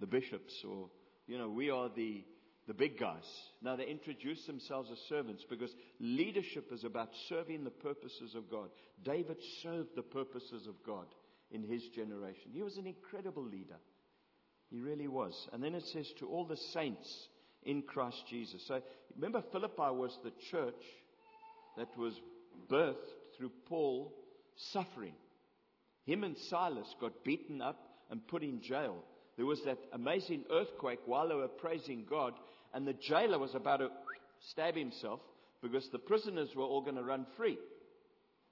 the 0.00 0.06
bishops 0.06 0.52
or, 0.66 0.88
you 1.26 1.38
know, 1.38 1.48
we 1.48 1.70
are 1.70 1.90
the 1.94 2.24
the 2.66 2.74
big 2.74 3.00
guys. 3.00 3.24
Now 3.62 3.74
they 3.74 3.86
introduce 3.86 4.46
themselves 4.46 4.90
as 4.92 4.98
servants 5.08 5.44
because 5.50 5.70
leadership 5.98 6.70
is 6.70 6.84
about 6.84 7.08
serving 7.28 7.64
the 7.64 7.70
purposes 7.70 8.36
of 8.36 8.48
God. 8.48 8.68
David 9.02 9.38
served 9.60 9.88
the 9.96 10.02
purposes 10.02 10.68
of 10.68 10.74
God 10.86 11.06
in 11.50 11.62
his 11.62 11.82
generation. 11.94 12.50
He 12.52 12.62
was 12.62 12.76
an 12.76 12.86
incredible 12.86 13.44
leader. 13.44 13.78
He 14.70 14.78
really 14.78 15.08
was. 15.08 15.48
And 15.52 15.62
then 15.62 15.74
it 15.74 15.84
says 15.92 16.08
to 16.18 16.28
all 16.28 16.44
the 16.44 16.56
saints 16.72 17.28
in 17.64 17.82
Christ 17.82 18.22
Jesus. 18.28 18.62
So 18.66 18.80
remember 19.14 19.42
Philippi 19.52 19.90
was 19.90 20.16
the 20.22 20.32
church 20.50 20.82
that 21.76 21.88
was 21.98 22.14
birthed 22.70 22.94
through 23.36 23.50
Paul 23.66 24.14
suffering. 24.72 25.14
Him 26.06 26.24
and 26.24 26.36
Silas 26.48 26.94
got 27.00 27.24
beaten 27.24 27.60
up 27.60 27.78
and 28.10 28.26
put 28.26 28.42
in 28.42 28.60
jail. 28.60 29.04
There 29.36 29.46
was 29.46 29.62
that 29.64 29.78
amazing 29.92 30.44
earthquake 30.50 31.00
while 31.06 31.28
they 31.28 31.34
were 31.34 31.48
praising 31.48 32.04
God, 32.08 32.34
and 32.74 32.86
the 32.86 32.92
jailer 32.92 33.38
was 33.38 33.54
about 33.54 33.78
to 33.78 33.90
stab 34.50 34.76
himself 34.76 35.20
because 35.62 35.88
the 35.90 35.98
prisoners 35.98 36.50
were 36.54 36.64
all 36.64 36.80
going 36.80 36.96
to 36.96 37.02
run 37.02 37.26
free. 37.36 37.58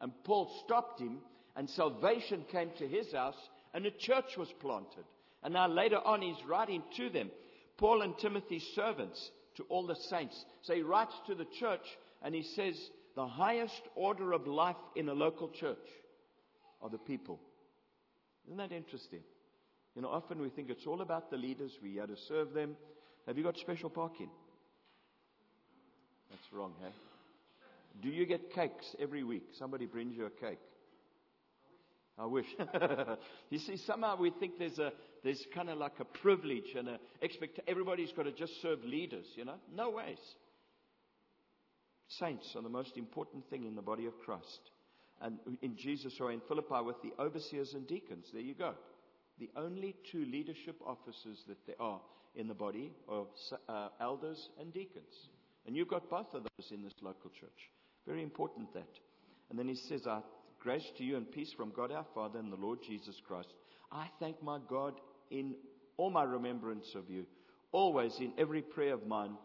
And 0.01 0.13
Paul 0.25 0.51
stopped 0.65 1.01
him, 1.01 1.19
and 1.59 1.69
salvation 1.69 2.45
came 2.53 2.71
to 2.79 2.87
his 2.87 3.13
house, 3.13 3.37
and 3.75 3.85
a 3.85 3.91
church 3.91 4.37
was 4.39 4.49
planted. 4.61 5.05
And 5.43 5.53
now 5.55 5.67
later 5.67 5.99
on, 5.99 6.23
he's 6.23 6.47
writing 6.49 6.85
to 6.97 7.11
them, 7.11 7.31
Paul 7.77 8.03
and 8.03 8.17
Timothy's 8.17 8.67
servants, 8.77 9.31
to 9.57 9.65
all 9.65 9.85
the 9.85 9.97
saints. 10.09 10.45
So 10.63 10.73
he 10.73 10.83
writes 10.83 11.15
to 11.27 11.35
the 11.35 11.47
church, 11.59 11.85
and 12.23 12.33
he 12.33 12.45
says, 12.55 12.77
the 13.17 13.27
highest 13.27 13.83
order 13.97 14.33
of 14.33 14.47
life 14.47 14.77
in 14.95 15.09
a 15.09 15.13
local 15.13 15.49
church 15.49 15.77
are 16.81 16.89
the 16.89 16.97
people. 16.97 17.41
Isn't 18.47 18.59
that 18.59 18.71
interesting? 18.71 19.23
You 19.97 20.03
know, 20.03 20.11
often 20.11 20.41
we 20.41 20.51
think 20.51 20.71
it's 20.71 20.87
all 20.87 21.01
about 21.01 21.29
the 21.29 21.37
leaders. 21.37 21.73
We 21.83 21.97
have 21.97 22.09
to 22.09 22.17
serve 22.29 22.53
them. 22.53 22.77
Have 23.27 23.37
you 23.37 23.43
got 23.43 23.57
special 23.57 23.91
parking? 23.91 24.31
That's 26.31 26.53
wrong, 26.53 26.75
hey? 26.81 26.93
Do 28.01 28.11
you 28.11 28.27
get 28.27 28.55
cakes 28.55 28.95
every 29.01 29.25
week? 29.25 29.43
Somebody 29.59 29.87
brings 29.87 30.17
you 30.17 30.27
a 30.27 30.31
cake. 30.31 30.61
I 32.19 32.27
wish. 32.27 32.47
you 33.51 33.59
see, 33.59 33.77
somehow 33.87 34.17
we 34.17 34.31
think 34.31 34.59
there's 34.59 34.79
a, 34.79 34.93
there's 35.23 35.45
kind 35.55 35.71
of 35.71 35.79
like 35.79 36.01
a 36.01 36.05
privilege 36.05 36.75
and 36.77 36.89
a 36.89 36.99
expect, 37.23 37.61
everybody's 37.69 38.13
got 38.13 38.25
to 38.25 38.33
just 38.33 38.61
serve 38.61 38.83
leaders, 38.85 39.27
you 39.37 39.45
know? 39.45 39.57
No 39.73 39.91
ways. 39.91 40.19
Saints 42.09 42.53
are 42.57 42.63
the 42.63 42.69
most 42.69 42.97
important 42.97 43.49
thing 43.51 43.65
in 43.65 43.77
the 43.77 43.83
body 43.83 44.07
of 44.07 44.19
Christ. 44.25 44.71
And 45.21 45.39
in 45.63 45.77
Jesus 45.77 46.15
or 46.21 46.33
in 46.33 46.41
Philippi 46.49 46.83
with 46.83 46.97
the 47.03 47.13
overseers 47.23 47.75
and 47.75 47.87
deacons. 47.87 48.27
There 48.33 48.43
you 48.43 48.55
go. 48.55 48.75
The 49.39 49.51
only 49.57 49.95
two 50.11 50.25
leadership 50.25 50.77
offices 50.85 51.43
that 51.47 51.59
there 51.67 51.81
are 51.81 52.01
in 52.35 52.49
the 52.49 52.55
body 52.55 52.93
are 53.09 53.27
uh, 53.69 53.89
elders 54.01 54.49
and 54.61 54.73
deacons. 54.73 55.29
And 55.67 55.77
you've 55.77 55.89
got 55.89 56.09
both 56.09 56.33
of 56.35 56.43
those 56.43 56.71
in 56.71 56.83
this 56.83 56.95
local 57.03 57.31
church. 57.31 57.71
Very 58.07 58.23
important 58.23 58.73
that. 58.75 58.89
And 59.51 59.59
then 59.59 59.69
he 59.69 59.75
says, 59.75 60.07
I 60.07 60.21
grace 60.69 60.93
to 60.99 61.03
you 61.03 61.17
and 61.17 61.33
peace 61.33 61.51
from 61.57 61.71
God 61.71 61.91
our 61.91 62.05
Father 62.15 62.39
and 62.39 62.53
the 62.53 62.57
Lord 62.57 62.81
Jesus 62.87 63.15
Christ. 63.27 63.49
I 63.91 64.07
thank 64.21 64.43
my 64.43 64.59
God 64.69 64.93
in 65.31 65.55
all 65.97 66.11
my 66.11 66.25
remembrance 66.25 66.85
of 66.95 67.09
you, 67.09 67.25
always 67.73 68.15
in 68.21 68.35
every 68.37 68.61
prayer 68.61 68.93
of 68.93 69.07
mine 69.07 69.39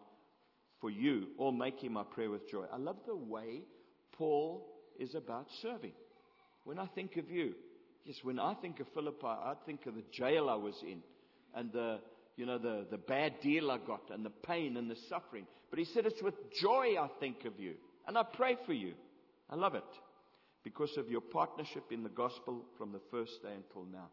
for 0.82 0.90
you, 0.90 1.28
all 1.38 1.54
making 1.54 1.94
my 1.94 2.04
prayer 2.04 2.30
with 2.30 2.52
joy. 2.52 2.66
I 2.74 2.76
love 2.76 2.98
the 3.08 3.16
way 3.16 3.62
Paul 4.12 4.68
is 5.00 5.16
about 5.16 5.48
serving. 5.62 5.94
When 6.66 6.78
I 6.78 6.88
think 6.88 7.16
of 7.16 7.32
you, 7.32 7.54
yes, 8.04 8.18
when 8.24 8.38
I 8.38 8.56
think 8.56 8.82
of 8.82 8.88
Philippi, 8.94 9.26
I 9.26 9.54
think 9.66 9.86
of 9.86 9.96
the 9.96 10.04
jail 10.12 10.50
I 10.50 10.56
was 10.56 10.76
in 10.86 11.00
and 11.56 11.72
the, 11.72 12.02
you 12.36 12.46
know, 12.46 12.58
the, 12.58 12.86
the 12.92 12.98
bad 12.98 13.36
deal 13.42 13.72
I 13.72 13.78
got 13.78 14.10
and 14.12 14.26
the 14.26 14.30
pain 14.30 14.76
and 14.76 14.92
the 14.92 14.98
suffering. 15.08 15.48
But 15.70 15.80
he 15.80 15.86
said, 15.86 16.06
it's 16.06 16.22
with 16.22 16.36
joy 16.62 16.98
I 17.00 17.08
think 17.22 17.46
of 17.46 17.62
you. 17.62 17.76
And 18.10 18.18
I 18.18 18.24
pray 18.24 18.58
for 18.66 18.74
you. 18.74 18.92
I 19.50 19.56
love 19.56 19.76
it. 19.76 19.84
Because 20.64 20.98
of 20.98 21.10
your 21.10 21.22
partnership 21.22 21.92
in 21.92 22.04
the 22.04 22.10
gospel 22.10 22.66
from 22.78 22.92
the 22.92 23.02
first 23.12 23.42
day 23.44 23.54
until 23.56 23.86
now. 23.92 24.10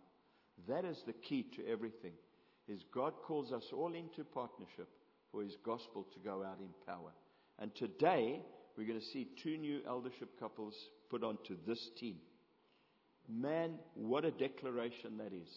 That 0.68 0.84
is 0.84 0.98
the 1.06 1.12
key 1.12 1.46
to 1.56 1.66
everything. 1.66 2.12
Is 2.68 2.84
God 2.94 3.14
calls 3.22 3.52
us 3.52 3.64
all 3.72 3.94
into 3.94 4.24
partnership 4.24 4.88
for 5.32 5.42
his 5.42 5.56
gospel 5.64 6.06
to 6.12 6.18
go 6.20 6.44
out 6.44 6.58
in 6.60 6.68
power. 6.86 7.12
And 7.58 7.74
today, 7.74 8.40
we're 8.76 8.86
going 8.86 9.00
to 9.00 9.06
see 9.06 9.28
two 9.42 9.56
new 9.56 9.80
eldership 9.86 10.38
couples 10.38 10.74
put 11.10 11.22
onto 11.22 11.56
this 11.66 11.90
team. 11.98 12.16
Man, 13.28 13.74
what 13.94 14.24
a 14.24 14.30
declaration 14.30 15.18
that 15.18 15.32
is. 15.32 15.48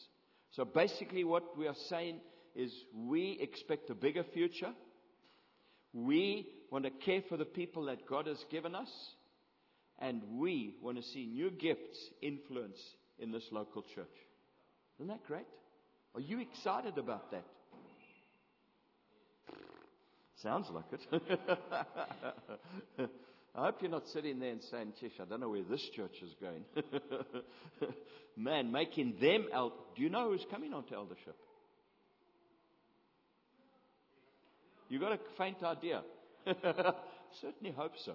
So 0.52 0.66
basically 0.66 1.24
what 1.24 1.58
we 1.58 1.68
are 1.68 1.76
saying 1.90 2.20
is 2.56 2.72
we 2.96 3.38
expect 3.42 3.90
a 3.90 3.96
bigger 3.96 4.24
future. 4.34 4.72
We 5.94 6.48
want 6.70 6.86
to 6.86 6.92
care 6.92 7.22
for 7.28 7.38
the 7.38 7.46
people 7.46 7.86
that 7.86 8.06
God 8.08 8.28
has 8.28 8.44
given 8.52 8.76
us. 8.76 8.90
And 10.00 10.22
we 10.38 10.76
want 10.82 10.98
to 10.98 11.04
see 11.04 11.26
new 11.26 11.52
gifts 11.52 11.98
influence 12.22 12.80
in 13.20 13.32
this 13.32 13.44
local 13.52 13.84
church. 13.96 14.08
Isn't 14.98 15.08
that 15.08 15.26
great? 15.26 15.46
Are 16.16 16.22
you 16.22 16.40
excited 16.40 16.98
about 16.98 17.32
that? 17.32 17.46
Sounds 20.42 20.68
like 20.72 20.86
it. 20.92 21.40
I 23.56 23.66
hope 23.66 23.78
you're 23.82 23.92
not 23.92 24.08
sitting 24.08 24.40
there 24.40 24.52
and 24.52 24.62
saying, 24.72 24.94
Tish, 25.00 25.14
I 25.22 25.26
don't 25.26 25.40
know 25.40 25.50
where 25.50 25.64
this 25.64 25.88
church 25.96 26.16
is 26.24 26.34
going. 26.42 26.66
Man, 28.36 28.72
making 28.72 29.18
them 29.22 29.46
el- 29.54 29.74
Do 29.96 30.02
you 30.02 30.10
know 30.10 30.32
who's 30.32 30.46
coming 30.50 30.74
onto 30.74 30.96
eldership? 30.96 31.36
You've 34.90 35.02
got 35.02 35.14
a 35.14 35.20
faint 35.38 35.64
idea? 35.64 36.02
Certainly 37.42 37.74
hope 37.76 37.94
so. 38.06 38.14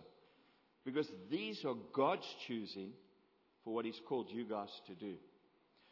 Because 0.88 1.10
these 1.30 1.66
are 1.66 1.74
God's 1.92 2.24
choosing 2.46 2.92
for 3.62 3.74
what 3.74 3.84
He's 3.84 4.00
called 4.08 4.30
you 4.30 4.44
guys 4.44 4.70
to 4.86 4.94
do. 4.94 5.16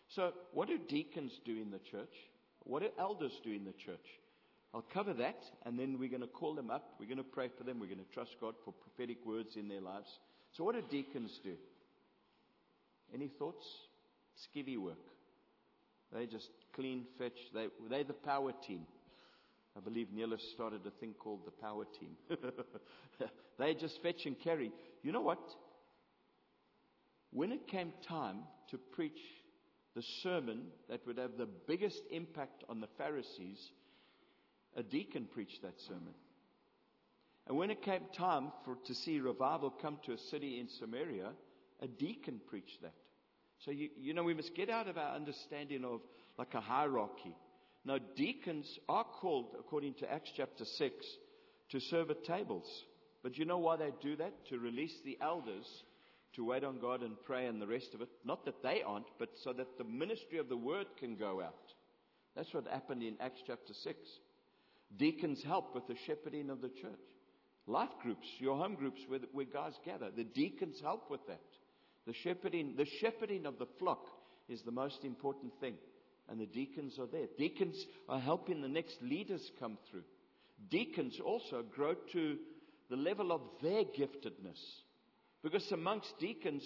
So, 0.08 0.32
what 0.54 0.68
do 0.68 0.78
deacons 0.88 1.32
do 1.44 1.52
in 1.52 1.70
the 1.70 1.80
church? 1.90 2.14
What 2.64 2.80
do 2.80 2.88
elders 2.98 3.38
do 3.44 3.52
in 3.52 3.66
the 3.66 3.74
church? 3.84 4.06
I'll 4.72 4.86
cover 4.94 5.12
that, 5.12 5.36
and 5.66 5.78
then 5.78 5.98
we're 5.98 6.08
going 6.08 6.22
to 6.22 6.26
call 6.26 6.54
them 6.54 6.70
up. 6.70 6.94
We're 6.98 7.04
going 7.08 7.18
to 7.18 7.24
pray 7.24 7.50
for 7.58 7.64
them. 7.64 7.78
We're 7.78 7.88
going 7.88 7.98
to 7.98 8.14
trust 8.14 8.36
God 8.40 8.54
for 8.64 8.72
prophetic 8.72 9.18
words 9.26 9.56
in 9.56 9.68
their 9.68 9.82
lives. 9.82 10.08
So, 10.52 10.64
what 10.64 10.74
do 10.76 10.82
deacons 10.90 11.40
do? 11.44 11.56
Any 13.12 13.28
thoughts? 13.28 13.66
Skivvy 14.48 14.78
work. 14.78 14.96
They 16.10 16.24
just 16.24 16.48
clean, 16.74 17.04
fetch. 17.18 17.36
They, 17.52 17.66
they're 17.90 18.04
the 18.04 18.14
power 18.14 18.52
team. 18.66 18.86
I 19.76 19.80
believe 19.80 20.12
Neil 20.12 20.36
started 20.54 20.86
a 20.86 20.90
thing 20.90 21.14
called 21.18 21.44
the 21.44 21.50
power 21.50 21.84
team. 22.00 22.16
they 23.58 23.74
just 23.74 24.02
fetch 24.02 24.24
and 24.24 24.38
carry. 24.38 24.72
You 25.02 25.12
know 25.12 25.20
what? 25.20 25.40
When 27.30 27.52
it 27.52 27.66
came 27.68 27.92
time 28.08 28.38
to 28.70 28.78
preach 28.78 29.20
the 29.94 30.02
sermon 30.22 30.62
that 30.88 31.06
would 31.06 31.18
have 31.18 31.36
the 31.36 31.48
biggest 31.66 32.02
impact 32.10 32.64
on 32.68 32.80
the 32.80 32.88
Pharisees, 32.98 33.70
a 34.76 34.82
deacon 34.82 35.26
preached 35.32 35.62
that 35.62 35.80
sermon. 35.80 36.14
And 37.46 37.56
when 37.56 37.70
it 37.70 37.82
came 37.82 38.02
time 38.12 38.52
for 38.64 38.76
to 38.86 38.94
see 38.94 39.20
revival 39.20 39.70
come 39.70 39.98
to 40.04 40.12
a 40.12 40.18
city 40.18 40.58
in 40.58 40.68
Samaria, 40.68 41.30
a 41.80 41.86
deacon 41.86 42.40
preached 42.48 42.82
that. 42.82 42.94
So 43.58 43.70
you, 43.70 43.90
you 43.98 44.14
know 44.14 44.24
we 44.24 44.34
must 44.34 44.54
get 44.54 44.68
out 44.68 44.88
of 44.88 44.98
our 44.98 45.14
understanding 45.14 45.84
of 45.84 46.00
like 46.38 46.54
a 46.54 46.60
hierarchy. 46.60 47.34
Now 47.86 47.98
deacons 48.16 48.66
are 48.88 49.04
called, 49.04 49.54
according 49.58 49.94
to 49.94 50.12
Acts 50.12 50.32
chapter 50.36 50.64
six, 50.64 51.06
to 51.70 51.80
serve 51.80 52.10
at 52.10 52.24
tables. 52.24 52.66
But 53.22 53.38
you 53.38 53.44
know 53.44 53.58
why 53.58 53.76
they 53.76 53.92
do 54.02 54.16
that? 54.16 54.46
To 54.50 54.58
release 54.58 54.94
the 55.04 55.16
elders 55.22 55.66
to 56.34 56.44
wait 56.44 56.64
on 56.64 56.78
God 56.78 57.02
and 57.02 57.16
pray 57.24 57.46
and 57.46 57.60
the 57.60 57.66
rest 57.66 57.94
of 57.94 58.02
it. 58.02 58.08
Not 58.24 58.44
that 58.44 58.62
they 58.62 58.82
aren't, 58.82 59.06
but 59.18 59.30
so 59.42 59.52
that 59.54 59.78
the 59.78 59.84
ministry 59.84 60.38
of 60.38 60.48
the 60.48 60.56
word 60.56 60.86
can 60.98 61.16
go 61.16 61.40
out. 61.40 61.72
That's 62.36 62.52
what 62.52 62.66
happened 62.66 63.02
in 63.02 63.16
Acts 63.20 63.40
chapter 63.46 63.72
6. 63.72 63.96
Deacons 64.98 65.42
help 65.44 65.74
with 65.74 65.86
the 65.86 65.96
shepherding 66.06 66.50
of 66.50 66.60
the 66.60 66.68
church. 66.68 66.92
Life 67.66 67.90
groups, 68.02 68.26
your 68.38 68.56
home 68.56 68.74
groups 68.74 69.00
where, 69.08 69.20
where 69.32 69.46
guys 69.46 69.72
gather, 69.84 70.10
the 70.14 70.24
deacons 70.24 70.80
help 70.82 71.10
with 71.10 71.26
that. 71.26 71.40
The 72.06 72.12
shepherding, 72.12 72.74
the 72.76 72.86
shepherding 73.00 73.46
of 73.46 73.58
the 73.58 73.66
flock 73.78 74.06
is 74.48 74.62
the 74.62 74.70
most 74.70 75.04
important 75.04 75.52
thing. 75.58 75.74
And 76.28 76.40
the 76.40 76.46
deacons 76.46 76.98
are 76.98 77.06
there. 77.06 77.26
Deacons 77.38 77.76
are 78.08 78.18
helping 78.18 78.60
the 78.60 78.68
next 78.68 78.96
leaders 79.00 79.50
come 79.60 79.78
through. 79.90 80.02
Deacons 80.70 81.20
also 81.24 81.62
grow 81.74 81.94
to 82.12 82.36
the 82.90 82.96
level 82.96 83.32
of 83.32 83.42
their 83.62 83.84
giftedness. 83.84 84.60
Because 85.42 85.70
amongst 85.70 86.18
deacons, 86.18 86.62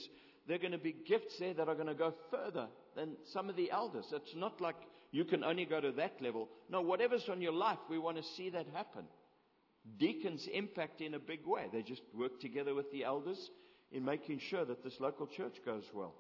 there 0.46 0.56
are 0.56 0.60
going 0.60 0.72
to 0.72 0.78
be 0.78 0.96
gifts 1.06 1.38
there 1.38 1.54
that 1.54 1.68
are 1.68 1.74
going 1.74 1.86
to 1.86 1.94
go 1.94 2.14
further 2.30 2.68
than 2.96 3.16
some 3.32 3.50
of 3.50 3.56
the 3.56 3.70
elders. 3.70 4.06
It's 4.12 4.34
not 4.34 4.60
like 4.60 4.76
you 5.12 5.24
can 5.24 5.44
only 5.44 5.66
go 5.66 5.80
to 5.80 5.92
that 5.92 6.20
level. 6.20 6.48
No, 6.70 6.80
whatever's 6.80 7.28
on 7.28 7.42
your 7.42 7.52
life, 7.52 7.78
we 7.90 7.98
want 7.98 8.16
to 8.16 8.22
see 8.36 8.50
that 8.50 8.66
happen. 8.74 9.04
Deacons 9.98 10.46
impact 10.52 11.00
in 11.00 11.14
a 11.14 11.18
big 11.18 11.46
way. 11.46 11.66
They 11.72 11.82
just 11.82 12.02
work 12.16 12.40
together 12.40 12.74
with 12.74 12.90
the 12.92 13.04
elders 13.04 13.50
in 13.92 14.04
making 14.04 14.38
sure 14.38 14.64
that 14.64 14.84
this 14.84 15.00
local 15.00 15.26
church 15.26 15.56
goes 15.64 15.84
well. 15.92 16.14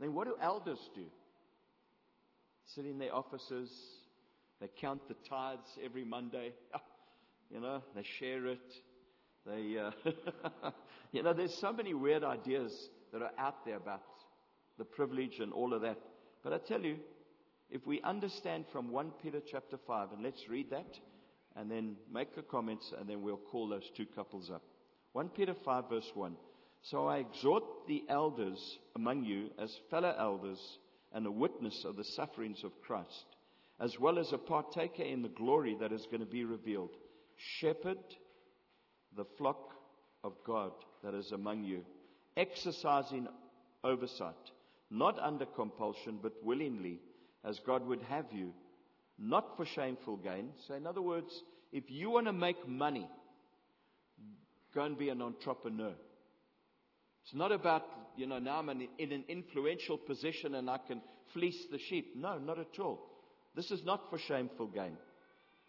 Then 0.00 0.14
what 0.14 0.26
do 0.26 0.34
elders 0.40 0.80
do? 0.94 1.04
Sit 2.74 2.86
in 2.86 2.98
their 2.98 3.14
offices. 3.14 3.70
They 4.60 4.68
count 4.80 5.06
the 5.08 5.16
tithes 5.28 5.78
every 5.84 6.04
Monday. 6.04 6.52
You 7.50 7.60
know, 7.60 7.82
they 7.94 8.02
share 8.18 8.46
it. 8.46 8.72
They, 9.44 9.76
uh, 9.76 9.90
you 11.12 11.22
know, 11.22 11.34
there's 11.34 11.52
so 11.52 11.70
many 11.70 11.92
weird 11.92 12.24
ideas 12.24 12.88
that 13.12 13.20
are 13.20 13.32
out 13.36 13.66
there 13.66 13.76
about 13.76 14.00
the 14.78 14.86
privilege 14.86 15.38
and 15.38 15.52
all 15.52 15.74
of 15.74 15.82
that. 15.82 15.98
But 16.42 16.54
I 16.54 16.58
tell 16.66 16.80
you, 16.80 16.96
if 17.68 17.86
we 17.86 18.00
understand 18.00 18.64
from 18.72 18.90
1 18.90 19.12
Peter 19.22 19.42
chapter 19.46 19.76
5, 19.86 20.12
and 20.12 20.22
let's 20.22 20.48
read 20.48 20.70
that, 20.70 20.98
and 21.54 21.70
then 21.70 21.96
make 22.10 22.34
the 22.34 22.40
comments, 22.40 22.94
and 22.98 23.06
then 23.06 23.20
we'll 23.20 23.36
call 23.36 23.68
those 23.68 23.90
two 23.94 24.06
couples 24.06 24.50
up. 24.50 24.62
1 25.12 25.28
Peter 25.28 25.54
5 25.64 25.90
verse 25.90 26.10
1. 26.14 26.34
So 26.80 27.06
I 27.06 27.18
exhort 27.18 27.64
the 27.86 28.02
elders 28.08 28.78
among 28.96 29.24
you 29.24 29.50
as 29.58 29.76
fellow 29.90 30.14
elders 30.18 30.78
and 31.14 31.26
a 31.26 31.30
witness 31.30 31.84
of 31.84 31.96
the 31.96 32.04
sufferings 32.04 32.64
of 32.64 32.80
Christ, 32.82 33.26
as 33.80 33.98
well 33.98 34.18
as 34.18 34.32
a 34.32 34.38
partaker 34.38 35.02
in 35.02 35.22
the 35.22 35.28
glory 35.28 35.76
that 35.80 35.92
is 35.92 36.06
going 36.06 36.20
to 36.20 36.26
be 36.26 36.44
revealed. 36.44 36.96
Shepherd 37.58 37.98
the 39.16 39.24
flock 39.36 39.74
of 40.24 40.32
God 40.46 40.72
that 41.04 41.14
is 41.14 41.32
among 41.32 41.64
you, 41.64 41.84
exercising 42.36 43.28
oversight, 43.84 44.34
not 44.90 45.18
under 45.18 45.46
compulsion, 45.46 46.18
but 46.22 46.32
willingly, 46.42 47.00
as 47.44 47.60
God 47.66 47.86
would 47.86 48.02
have 48.02 48.26
you, 48.32 48.52
not 49.18 49.56
for 49.56 49.66
shameful 49.66 50.16
gain. 50.16 50.50
So, 50.66 50.74
in 50.74 50.86
other 50.86 51.02
words, 51.02 51.42
if 51.72 51.84
you 51.90 52.10
want 52.10 52.26
to 52.26 52.32
make 52.32 52.68
money, 52.68 53.08
go 54.74 54.82
and 54.82 54.96
be 54.96 55.08
an 55.08 55.22
entrepreneur. 55.22 55.94
It's 57.24 57.34
not 57.34 57.52
about, 57.52 57.84
you 58.16 58.26
know, 58.26 58.38
now 58.38 58.58
I'm 58.58 58.68
in 58.70 59.12
an 59.12 59.24
influential 59.28 59.96
position 59.96 60.54
and 60.56 60.68
I 60.68 60.78
can 60.78 61.00
fleece 61.32 61.66
the 61.70 61.78
sheep. 61.78 62.14
No, 62.16 62.38
not 62.38 62.58
at 62.58 62.78
all. 62.80 63.00
This 63.54 63.70
is 63.70 63.84
not 63.84 64.10
for 64.10 64.18
shameful 64.18 64.66
gain. 64.66 64.96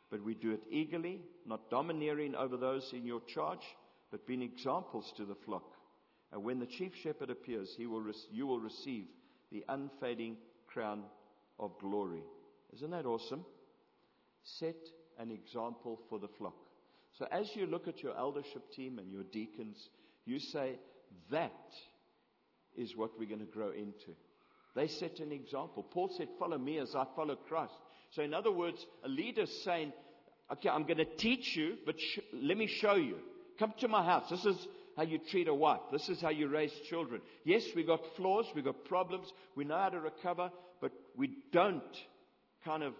But 0.10 0.24
we 0.24 0.36
do 0.36 0.52
it 0.52 0.64
eagerly, 0.70 1.22
not 1.46 1.70
domineering 1.70 2.36
over 2.36 2.58
those 2.58 2.90
in 2.94 3.06
your 3.06 3.22
charge, 3.34 3.64
but 4.12 4.28
being 4.28 4.42
examples 4.42 5.12
to 5.18 5.26
the 5.26 5.36
flock. 5.46 5.64
And 6.32 6.44
when 6.44 6.60
the 6.60 6.66
chief 6.66 6.92
shepherd 7.04 7.30
appears, 7.30 7.74
he 7.78 7.86
will 7.86 8.04
you 8.32 8.48
will 8.48 8.60
receive 8.60 9.06
the 9.52 9.64
unfading 9.70 10.38
crown 10.68 11.04
of 11.60 11.72
glory. 11.80 12.24
Isn't 12.74 12.92
that 12.92 13.06
awesome? 13.06 13.46
Set 14.60 14.76
an 15.20 15.32
example 15.32 16.00
for 16.10 16.20
the 16.20 16.30
flock. 16.40 16.56
So 17.20 17.28
as 17.32 17.48
you 17.54 17.68
look 17.68 17.88
at 17.88 18.02
your 18.02 18.18
eldership 18.18 18.72
team 18.76 18.98
and 18.98 19.12
your 19.12 19.24
deacons, 19.24 19.78
you 20.26 20.40
say, 20.40 20.80
that 21.32 21.52
is 22.76 22.96
what 22.96 23.12
we're 23.18 23.28
going 23.28 23.40
to 23.40 23.46
grow 23.46 23.72
into. 23.72 24.16
They 24.76 24.88
set 24.88 25.20
an 25.20 25.32
example. 25.32 25.84
Paul 25.84 26.10
said, 26.18 26.28
follow 26.40 26.58
me 26.58 26.80
as 26.80 26.96
I 26.96 27.06
follow 27.16 27.36
Christ. 27.36 27.74
So 28.12 28.24
in 28.24 28.34
other 28.34 28.52
words, 28.52 28.84
a 29.04 29.08
leader 29.08 29.46
saying, 29.64 29.94
okay, 30.52 30.70
I'm 30.70 30.84
going 30.84 30.98
to 30.98 31.06
teach 31.06 31.56
you, 31.56 31.78
but 31.86 31.96
sh- 32.00 32.20
let 32.34 32.58
me 32.58 32.68
show 32.68 32.96
you. 32.96 33.18
Come 33.60 33.74
to 33.80 33.88
my 33.88 34.04
house. 34.04 34.30
This 34.30 34.46
is 34.46 34.68
how 34.98 35.04
you 35.04 35.20
treat 35.30 35.48
a 35.48 35.54
wife. 35.54 35.82
This 35.92 36.10
is 36.10 36.22
how 36.22 36.30
you 36.30 36.48
raise 36.48 36.74
children. 36.90 37.22
Yes, 37.44 37.64
we 37.76 37.84
got 37.84 38.02
flaws, 38.16 38.46
we 38.56 38.62
got 38.62 38.86
problems, 38.86 39.32
we 39.56 39.64
know 39.64 39.78
how 39.78 39.90
to 39.90 40.00
recover, 40.00 40.52
but 40.82 40.92
we 41.16 41.32
don't 41.52 41.82
kind 42.66 42.84
of 42.84 42.94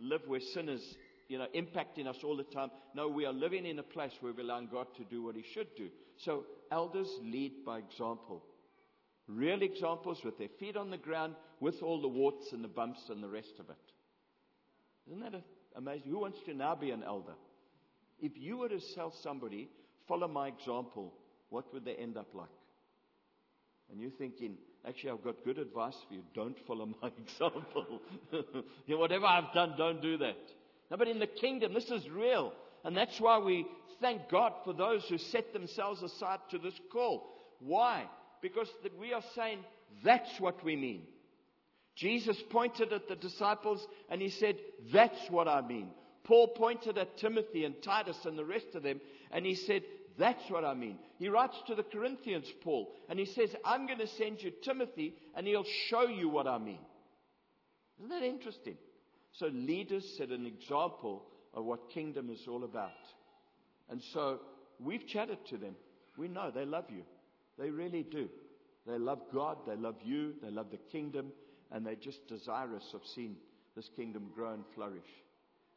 live 0.00 0.22
where 0.26 0.40
sin 0.40 0.68
is, 0.68 0.82
you 1.30 1.38
know, 1.38 1.46
impacting 1.54 2.08
us 2.08 2.16
all 2.24 2.36
the 2.36 2.42
time. 2.42 2.70
No, 2.92 3.06
we 3.06 3.24
are 3.24 3.32
living 3.32 3.64
in 3.64 3.78
a 3.78 3.84
place 3.84 4.10
where 4.18 4.32
we're 4.32 4.42
allowing 4.42 4.66
God 4.66 4.88
to 4.96 5.04
do 5.04 5.22
what 5.22 5.36
He 5.36 5.44
should 5.54 5.68
do. 5.76 5.88
So 6.24 6.44
elders 6.72 7.08
lead 7.22 7.64
by 7.64 7.78
example. 7.78 8.42
Real 9.28 9.62
examples 9.62 10.18
with 10.24 10.36
their 10.38 10.48
feet 10.58 10.76
on 10.76 10.90
the 10.90 10.98
ground, 10.98 11.36
with 11.60 11.82
all 11.82 12.02
the 12.02 12.08
warts 12.08 12.52
and 12.52 12.64
the 12.64 12.68
bumps 12.68 13.02
and 13.10 13.22
the 13.22 13.28
rest 13.28 13.54
of 13.60 13.70
it. 13.70 13.76
Isn't 15.06 15.20
that 15.20 15.40
amazing? 15.76 16.10
Who 16.10 16.18
wants 16.18 16.38
to 16.46 16.52
now 16.52 16.74
be 16.74 16.90
an 16.90 17.04
elder? 17.04 17.34
If 18.20 18.32
you 18.34 18.56
were 18.58 18.68
to 18.68 18.80
tell 18.96 19.14
somebody, 19.22 19.70
follow 20.08 20.26
my 20.26 20.48
example, 20.48 21.14
what 21.48 21.72
would 21.72 21.84
they 21.84 21.94
end 21.94 22.16
up 22.16 22.34
like? 22.34 22.48
And 23.88 24.00
you're 24.00 24.10
thinking, 24.10 24.56
actually, 24.84 25.10
I've 25.10 25.22
got 25.22 25.44
good 25.44 25.58
advice 25.58 25.96
for 26.08 26.14
you. 26.14 26.22
Don't 26.34 26.56
follow 26.66 26.86
my 27.00 27.12
example. 27.22 28.00
whatever 28.88 29.26
I've 29.26 29.54
done, 29.54 29.74
don't 29.78 30.02
do 30.02 30.18
that. 30.18 30.36
No, 30.90 30.96
but 30.96 31.08
in 31.08 31.18
the 31.18 31.26
kingdom, 31.26 31.72
this 31.72 31.90
is 31.90 32.08
real. 32.08 32.52
And 32.84 32.96
that's 32.96 33.20
why 33.20 33.38
we 33.38 33.66
thank 34.00 34.28
God 34.28 34.52
for 34.64 34.72
those 34.72 35.04
who 35.08 35.18
set 35.18 35.52
themselves 35.52 36.02
aside 36.02 36.40
to 36.50 36.58
this 36.58 36.78
call. 36.92 37.28
Why? 37.60 38.04
Because 38.42 38.68
we 38.98 39.12
are 39.12 39.22
saying 39.34 39.58
that's 40.04 40.40
what 40.40 40.64
we 40.64 40.76
mean. 40.76 41.02
Jesus 41.94 42.42
pointed 42.50 42.92
at 42.92 43.08
the 43.08 43.16
disciples 43.16 43.86
and 44.08 44.22
he 44.22 44.30
said, 44.30 44.56
That's 44.92 45.20
what 45.28 45.48
I 45.48 45.60
mean. 45.60 45.90
Paul 46.24 46.48
pointed 46.48 46.96
at 46.96 47.18
Timothy 47.18 47.64
and 47.64 47.74
Titus 47.82 48.16
and 48.24 48.38
the 48.38 48.44
rest 48.44 48.74
of 48.74 48.82
them 48.82 49.00
and 49.30 49.44
he 49.44 49.54
said, 49.54 49.82
That's 50.18 50.48
what 50.48 50.64
I 50.64 50.74
mean. 50.74 50.98
He 51.18 51.28
writes 51.28 51.56
to 51.66 51.74
the 51.74 51.82
Corinthians, 51.82 52.46
Paul, 52.62 52.92
and 53.08 53.18
he 53.18 53.26
says, 53.26 53.54
I'm 53.64 53.86
going 53.86 53.98
to 53.98 54.06
send 54.06 54.42
you 54.42 54.50
Timothy 54.62 55.14
and 55.34 55.46
he'll 55.46 55.66
show 55.88 56.06
you 56.06 56.28
what 56.28 56.46
I 56.46 56.58
mean. 56.58 56.80
Isn't 57.98 58.10
that 58.10 58.22
interesting? 58.22 58.78
So 59.32 59.46
leaders 59.46 60.04
set 60.16 60.30
an 60.30 60.46
example 60.46 61.24
of 61.54 61.64
what 61.64 61.90
kingdom 61.90 62.30
is 62.30 62.46
all 62.48 62.64
about. 62.64 62.90
And 63.88 64.02
so 64.12 64.40
we've 64.78 65.06
chatted 65.06 65.38
to 65.50 65.56
them. 65.56 65.74
We 66.16 66.28
know 66.28 66.50
they 66.50 66.64
love 66.64 66.86
you. 66.90 67.02
They 67.58 67.70
really 67.70 68.02
do. 68.02 68.28
They 68.86 68.98
love 68.98 69.20
God, 69.32 69.58
they 69.66 69.76
love 69.76 69.96
you, 70.02 70.34
they 70.42 70.50
love 70.50 70.70
the 70.70 70.78
kingdom, 70.90 71.32
and 71.70 71.84
they're 71.84 71.94
just 71.94 72.26
desirous 72.26 72.84
of 72.94 73.02
seeing 73.14 73.36
this 73.76 73.90
kingdom 73.94 74.30
grow 74.34 74.54
and 74.54 74.64
flourish. 74.74 75.08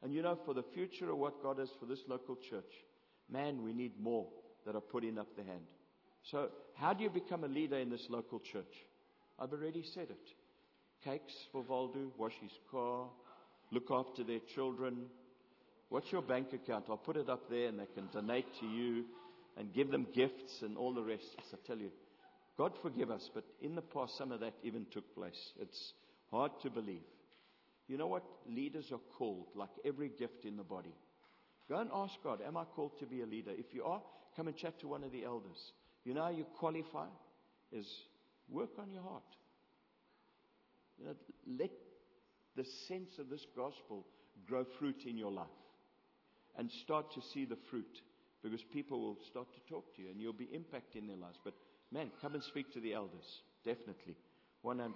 And 0.01 0.13
you 0.13 0.21
know, 0.21 0.37
for 0.45 0.53
the 0.53 0.63
future 0.73 1.11
of 1.11 1.17
what 1.17 1.43
God 1.43 1.59
has 1.59 1.69
for 1.79 1.85
this 1.85 2.03
local 2.07 2.35
church, 2.35 2.71
man, 3.29 3.61
we 3.63 3.73
need 3.73 3.99
more 3.99 4.27
that 4.65 4.75
are 4.75 4.81
putting 4.81 5.17
up 5.17 5.35
the 5.35 5.43
hand. 5.43 5.65
So, 6.23 6.49
how 6.75 6.93
do 6.93 7.03
you 7.03 7.09
become 7.09 7.43
a 7.43 7.47
leader 7.47 7.77
in 7.77 7.89
this 7.89 8.07
local 8.09 8.39
church? 8.39 8.73
I've 9.37 9.51
already 9.51 9.83
said 9.93 10.07
it. 10.09 10.29
Cakes 11.03 11.33
for 11.51 11.61
Waldo, 11.61 12.11
wash 12.17 12.33
his 12.41 12.57
car, 12.71 13.07
look 13.73 13.89
after 13.91 14.23
their 14.23 14.39
children. 14.53 15.05
What's 15.89 16.11
your 16.11 16.21
bank 16.21 16.53
account? 16.53 16.85
I'll 16.89 16.97
put 16.97 17.17
it 17.17 17.29
up 17.29 17.49
there 17.49 17.67
and 17.67 17.79
they 17.79 17.87
can 17.93 18.07
donate 18.13 18.45
to 18.59 18.65
you 18.65 19.05
and 19.57 19.73
give 19.73 19.91
them 19.91 20.07
gifts 20.13 20.61
and 20.61 20.77
all 20.77 20.93
the 20.93 21.03
rest. 21.03 21.25
As 21.39 21.53
I 21.53 21.67
tell 21.67 21.77
you, 21.77 21.91
God 22.57 22.73
forgive 22.81 23.09
us, 23.09 23.29
but 23.33 23.45
in 23.61 23.75
the 23.75 23.81
past, 23.81 24.17
some 24.17 24.31
of 24.31 24.39
that 24.41 24.53
even 24.63 24.85
took 24.91 25.15
place. 25.15 25.53
It's 25.59 25.93
hard 26.29 26.51
to 26.61 26.69
believe. 26.69 27.01
You 27.87 27.97
know 27.97 28.07
what? 28.07 28.23
Leaders 28.47 28.91
are 28.91 29.01
called, 29.17 29.47
like 29.55 29.69
every 29.83 30.09
gift 30.09 30.45
in 30.45 30.55
the 30.55 30.63
body. 30.63 30.93
Go 31.69 31.79
and 31.79 31.89
ask 31.93 32.13
God, 32.23 32.39
Am 32.45 32.57
I 32.57 32.65
called 32.65 32.99
to 32.99 33.05
be 33.05 33.21
a 33.21 33.25
leader? 33.25 33.51
If 33.57 33.73
you 33.73 33.83
are, 33.83 34.01
come 34.35 34.47
and 34.47 34.55
chat 34.55 34.79
to 34.81 34.87
one 34.87 35.03
of 35.03 35.11
the 35.11 35.23
elders. 35.23 35.57
You 36.05 36.13
know 36.13 36.23
how 36.23 36.29
you 36.29 36.45
qualify? 36.59 37.07
Is 37.71 37.87
work 38.49 38.71
on 38.77 38.91
your 38.91 39.01
heart. 39.01 39.23
You 40.99 41.05
know, 41.05 41.15
let 41.59 41.71
the 42.55 42.65
sense 42.87 43.17
of 43.19 43.29
this 43.29 43.45
gospel 43.55 44.05
grow 44.47 44.65
fruit 44.79 45.03
in 45.05 45.17
your 45.17 45.31
life 45.31 45.47
and 46.57 46.69
start 46.71 47.11
to 47.13 47.21
see 47.21 47.45
the 47.45 47.57
fruit 47.69 48.01
because 48.43 48.61
people 48.73 48.99
will 48.99 49.17
start 49.27 49.47
to 49.53 49.73
talk 49.73 49.95
to 49.95 50.01
you 50.01 50.09
and 50.09 50.19
you'll 50.19 50.33
be 50.33 50.47
impacting 50.47 51.07
their 51.07 51.17
lives. 51.17 51.39
But 51.43 51.53
man, 51.91 52.11
come 52.21 52.33
and 52.33 52.43
speak 52.43 52.71
to 52.73 52.79
the 52.79 52.93
elders. 52.93 53.41
Definitely. 53.63 54.15
100%. 54.65 54.95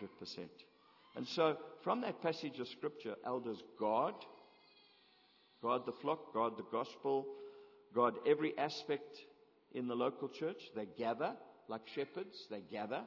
And 1.15 1.27
so, 1.27 1.57
from 1.83 2.01
that 2.01 2.21
passage 2.21 2.59
of 2.59 2.67
scripture, 2.67 3.15
elders 3.25 3.61
guard, 3.79 4.15
guard 5.61 5.83
the 5.85 5.93
flock, 5.93 6.33
guard 6.33 6.53
the 6.57 6.65
gospel, 6.71 7.25
guard 7.93 8.15
every 8.25 8.57
aspect 8.57 9.17
in 9.73 9.87
the 9.87 9.95
local 9.95 10.29
church. 10.29 10.61
They 10.75 10.87
gather 10.97 11.33
like 11.67 11.81
shepherds, 11.93 12.47
they 12.49 12.61
gather, 12.61 13.01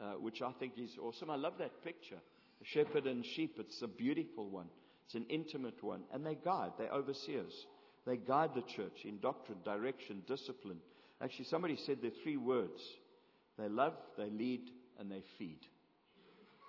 uh, 0.00 0.12
which 0.12 0.42
I 0.42 0.52
think 0.52 0.74
is 0.78 0.96
awesome. 1.00 1.30
I 1.30 1.36
love 1.36 1.54
that 1.58 1.82
picture. 1.82 2.18
Shepherd 2.64 3.06
and 3.06 3.24
sheep, 3.24 3.56
it's 3.58 3.82
a 3.82 3.88
beautiful 3.88 4.48
one. 4.48 4.66
It's 5.06 5.14
an 5.14 5.26
intimate 5.28 5.82
one. 5.82 6.02
And 6.12 6.24
they 6.24 6.34
guide, 6.34 6.72
they're 6.78 6.92
overseers. 6.92 7.66
They 8.06 8.16
guide 8.16 8.50
the 8.54 8.62
church 8.62 9.04
in 9.04 9.20
doctrine, 9.20 9.58
direction, 9.64 10.22
discipline. 10.26 10.78
Actually, 11.22 11.46
somebody 11.46 11.76
said 11.76 11.98
there 12.00 12.10
are 12.10 12.22
three 12.22 12.36
words 12.36 12.80
they 13.58 13.68
love, 13.68 13.94
they 14.16 14.30
lead, 14.30 14.70
and 14.98 15.10
they 15.10 15.22
feed 15.36 15.58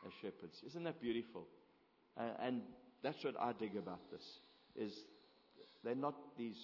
as 0.06 0.12
shepherds. 0.22 0.62
Isn't 0.66 0.84
that 0.86 1.02
beautiful? 1.02 1.46
Uh, 2.18 2.32
and 2.42 2.62
that's 3.04 3.24
what 3.24 3.36
I 3.40 3.54
dig 3.54 3.76
about 3.78 4.00
this 4.12 4.24
is 4.76 4.94
they're 5.84 5.96
not 5.96 6.16
these 6.38 6.58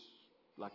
like 0.58 0.74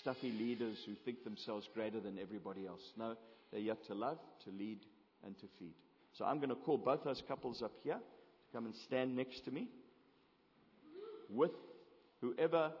stuffy 0.00 0.32
leaders 0.32 0.78
who 0.86 0.94
think 1.04 1.24
themselves 1.24 1.68
greater 1.74 2.00
than 2.00 2.18
everybody 2.18 2.66
else. 2.66 2.82
No, 2.96 3.16
they're 3.50 3.60
yet 3.60 3.84
to 3.86 3.94
love, 3.94 4.18
to 4.44 4.50
lead, 4.50 4.80
and 5.24 5.38
to 5.38 5.46
feed. 5.58 5.74
So 6.12 6.24
I'm 6.24 6.38
going 6.38 6.50
to 6.50 6.54
call 6.54 6.78
both 6.78 7.04
those 7.04 7.22
couples 7.26 7.62
up 7.62 7.72
here 7.82 7.94
to 7.94 8.52
come 8.52 8.66
and 8.66 8.74
stand 8.74 9.16
next 9.16 9.44
to 9.46 9.50
me 9.50 9.68
with 11.30 11.52
whoever 12.20 12.72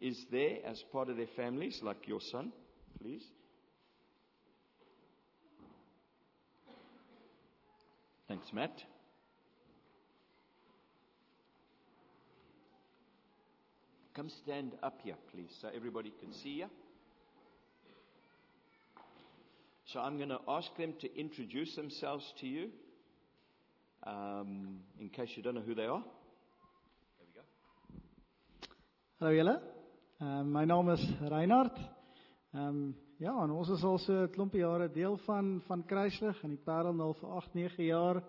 is 0.00 0.26
there 0.30 0.58
as 0.64 0.82
part 0.92 1.08
of 1.08 1.16
their 1.16 1.26
families, 1.26 1.80
like 1.82 2.06
your 2.06 2.20
son, 2.20 2.52
please. 3.00 3.24
Thanks, 8.28 8.52
Matt. 8.52 8.82
Come 14.14 14.28
stand 14.28 14.72
up 14.82 15.00
here, 15.02 15.14
please, 15.32 15.50
so 15.60 15.68
everybody 15.74 16.12
can 16.20 16.32
see 16.32 16.50
you. 16.50 16.66
So 19.92 20.00
I'm 20.00 20.18
going 20.18 20.28
to 20.28 20.40
ask 20.46 20.68
them 20.76 20.92
to 21.00 21.18
introduce 21.18 21.74
themselves 21.74 22.22
to 22.40 22.46
you. 22.46 22.68
Um, 24.06 24.80
in 25.00 25.08
case 25.08 25.30
you 25.34 25.42
don't 25.42 25.54
know 25.54 25.62
who 25.62 25.74
they 25.74 25.86
are. 25.86 26.02
There 27.16 27.26
we 27.26 27.32
go. 27.32 27.40
Hallo 29.18 29.32
julle. 29.32 29.60
Ehm 30.20 30.52
my 30.52 30.66
naam 30.66 30.92
is 30.92 31.00
Reinhard. 31.30 31.72
Ehm 32.54 32.92
ja, 33.18 33.32
en 33.42 33.50
ons 33.50 33.68
is 33.70 33.84
al 33.84 33.98
so 33.98 34.12
'n 34.12 34.30
klompie 34.30 34.60
jare 34.60 34.90
deel 34.92 35.16
van 35.24 35.62
van 35.66 35.86
Kruislig 35.86 36.44
en 36.44 36.50
die 36.50 36.64
Parel 36.64 36.92
nou 36.92 37.14
vir 37.14 37.30
8, 37.30 37.54
9 37.54 37.84
jaar. 37.84 38.22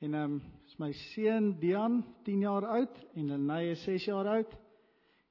En 0.00 0.14
ehm 0.14 0.38
is 0.66 0.78
my 0.78 0.92
seun 0.92 1.58
Dian 1.58 2.04
10 2.24 2.40
jaar 2.40 2.66
oud 2.66 3.04
en 3.14 3.26
Lenay 3.26 3.70
is 3.70 3.82
6 3.84 4.04
jaar 4.04 4.26
oud. 4.26 4.52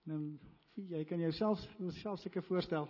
En 0.07 0.11
ehm 0.11 0.89
jy 0.89 1.05
kan 1.05 1.19
jouself 1.19 1.59
jouself 1.77 2.19
seker 2.19 2.43
voorstel. 2.43 2.89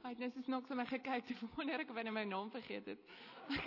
Hy 0.00 0.14
het 0.14 0.18
nou 0.18 0.30
so 0.32 0.42
snaaks 0.42 0.68
na 0.68 0.76
my 0.80 0.86
gekyk, 0.88 1.26
te 1.28 1.34
wonder 1.56 1.82
ek 1.82 1.90
of 1.92 1.98
hy 2.00 2.04
nou 2.08 2.14
my 2.16 2.24
naam 2.24 2.50
vergeet 2.50 2.86
het. 2.94 3.10
Ek 3.56 3.66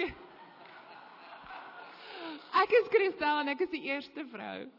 Ek 2.64 2.72
is 2.80 2.88
Christel 2.94 3.42
en 3.42 3.52
ek 3.52 3.66
is 3.66 3.72
die 3.74 3.84
eerste 3.90 4.24
vrou. 4.32 4.70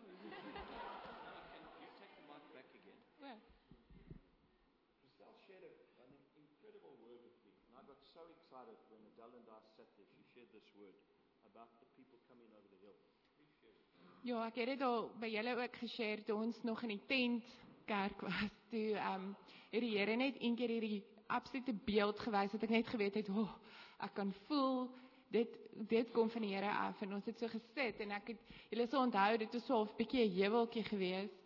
Ja, 14.24 14.38
ek 14.46 14.57
het 14.57 14.70
dit 14.72 14.82
al 14.82 15.11
by 15.20 15.28
julle 15.28 15.52
ook 15.59 15.74
geshare 15.82 16.22
toe 16.24 16.38
ons 16.40 16.62
nog 16.64 16.80
in 16.86 16.94
die 16.94 17.02
tent 17.11 17.50
kerk 17.84 18.22
was. 18.24 18.55
Toe 18.72 18.94
ehm 18.96 19.26
um, 19.26 19.34
het 19.74 19.82
die 19.82 19.98
Here 19.98 20.14
net 20.16 20.38
een 20.40 20.57
keer 20.57 20.72
hierdie 20.72 21.02
absolute 21.26 21.74
beeld 21.84 22.20
gewys 22.20 22.50
dat 22.50 22.62
ek 22.62 22.70
net 22.70 22.88
geweet 22.88 23.14
het, 23.14 23.28
"O, 23.28 23.40
oh, 23.40 23.54
ek 23.98 24.14
kan 24.14 24.32
voel 24.46 24.90
dit 25.30 25.48
dit 25.88 26.10
kom 26.10 26.30
van 26.30 26.42
die 26.42 26.54
Here 26.54 26.70
af." 26.70 27.02
En 27.02 27.14
ons 27.14 27.24
het 27.24 27.38
so 27.38 27.48
gesit 27.48 28.00
en 28.00 28.10
ek 28.10 28.28
het 28.28 28.40
julle 28.70 28.86
sal 28.86 29.02
onthou 29.02 29.36
dit 29.36 29.52
was 29.52 29.66
so 29.66 29.82
'n 29.82 29.96
bietjie 29.96 30.24
'n 30.24 30.34
heuweltjie 30.40 30.84
geweest 30.84 31.42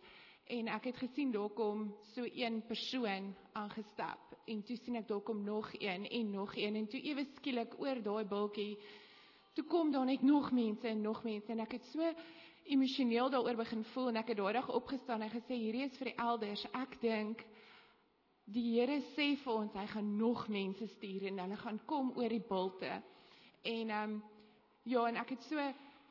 en 0.47 0.67
ek 0.67 0.83
het 0.83 0.97
gesien 0.97 1.31
daar 1.31 1.49
kom 1.49 1.95
so 2.01 2.25
een 2.25 2.63
persoon 2.65 3.35
aangestap 3.53 4.37
en 4.45 4.63
toe 4.63 4.75
sien 4.75 4.95
ek 4.95 5.07
daar 5.07 5.21
kom 5.21 5.43
nog 5.43 5.69
een 5.73 6.07
en 6.09 6.31
nog 6.31 6.55
een 6.55 6.75
en 6.75 6.87
toe 6.87 7.01
ewe 7.01 7.25
skielik 7.35 7.79
oor 7.79 8.01
daai 8.01 8.25
bultjie 8.25 8.77
toe 9.53 9.63
kom 9.63 9.91
daar 9.91 10.05
net 10.05 10.21
nog 10.21 10.51
mense 10.51 10.87
en 10.87 11.01
nog 11.01 11.23
mense 11.23 11.51
en 11.51 11.59
ek 11.59 11.71
het 11.71 11.85
so 11.85 12.13
emosioneel 12.69 13.29
daaroor 13.29 13.55
begin 13.55 13.83
voel 13.83 14.11
en 14.11 14.19
ek 14.21 14.27
het 14.33 14.37
daai 14.37 14.53
dag 14.53 14.69
opgestaan 14.69 15.21
en 15.25 15.31
gesê 15.33 15.57
hierdie 15.57 15.87
is 15.87 15.97
vir 15.97 16.11
die 16.11 16.19
elders. 16.21 16.65
Ek 16.77 16.97
dink 17.01 17.41
die 18.53 18.65
Here 18.73 18.97
sê 19.13 19.35
vir 19.37 19.53
ons 19.53 19.75
hy 19.77 19.85
gaan 19.91 20.09
nog 20.17 20.47
mense 20.49 20.87
stuur 20.95 21.27
en 21.29 21.39
hulle 21.43 21.59
gaan 21.59 21.79
kom 21.89 22.11
oor 22.17 22.33
die 22.33 22.45
bulte. 22.49 22.91
En 23.61 23.93
ehm 23.93 24.15
um, 24.15 24.19
ja, 24.89 25.03
en 25.05 25.19
ek 25.21 25.35
het 25.35 25.43
so 25.45 25.65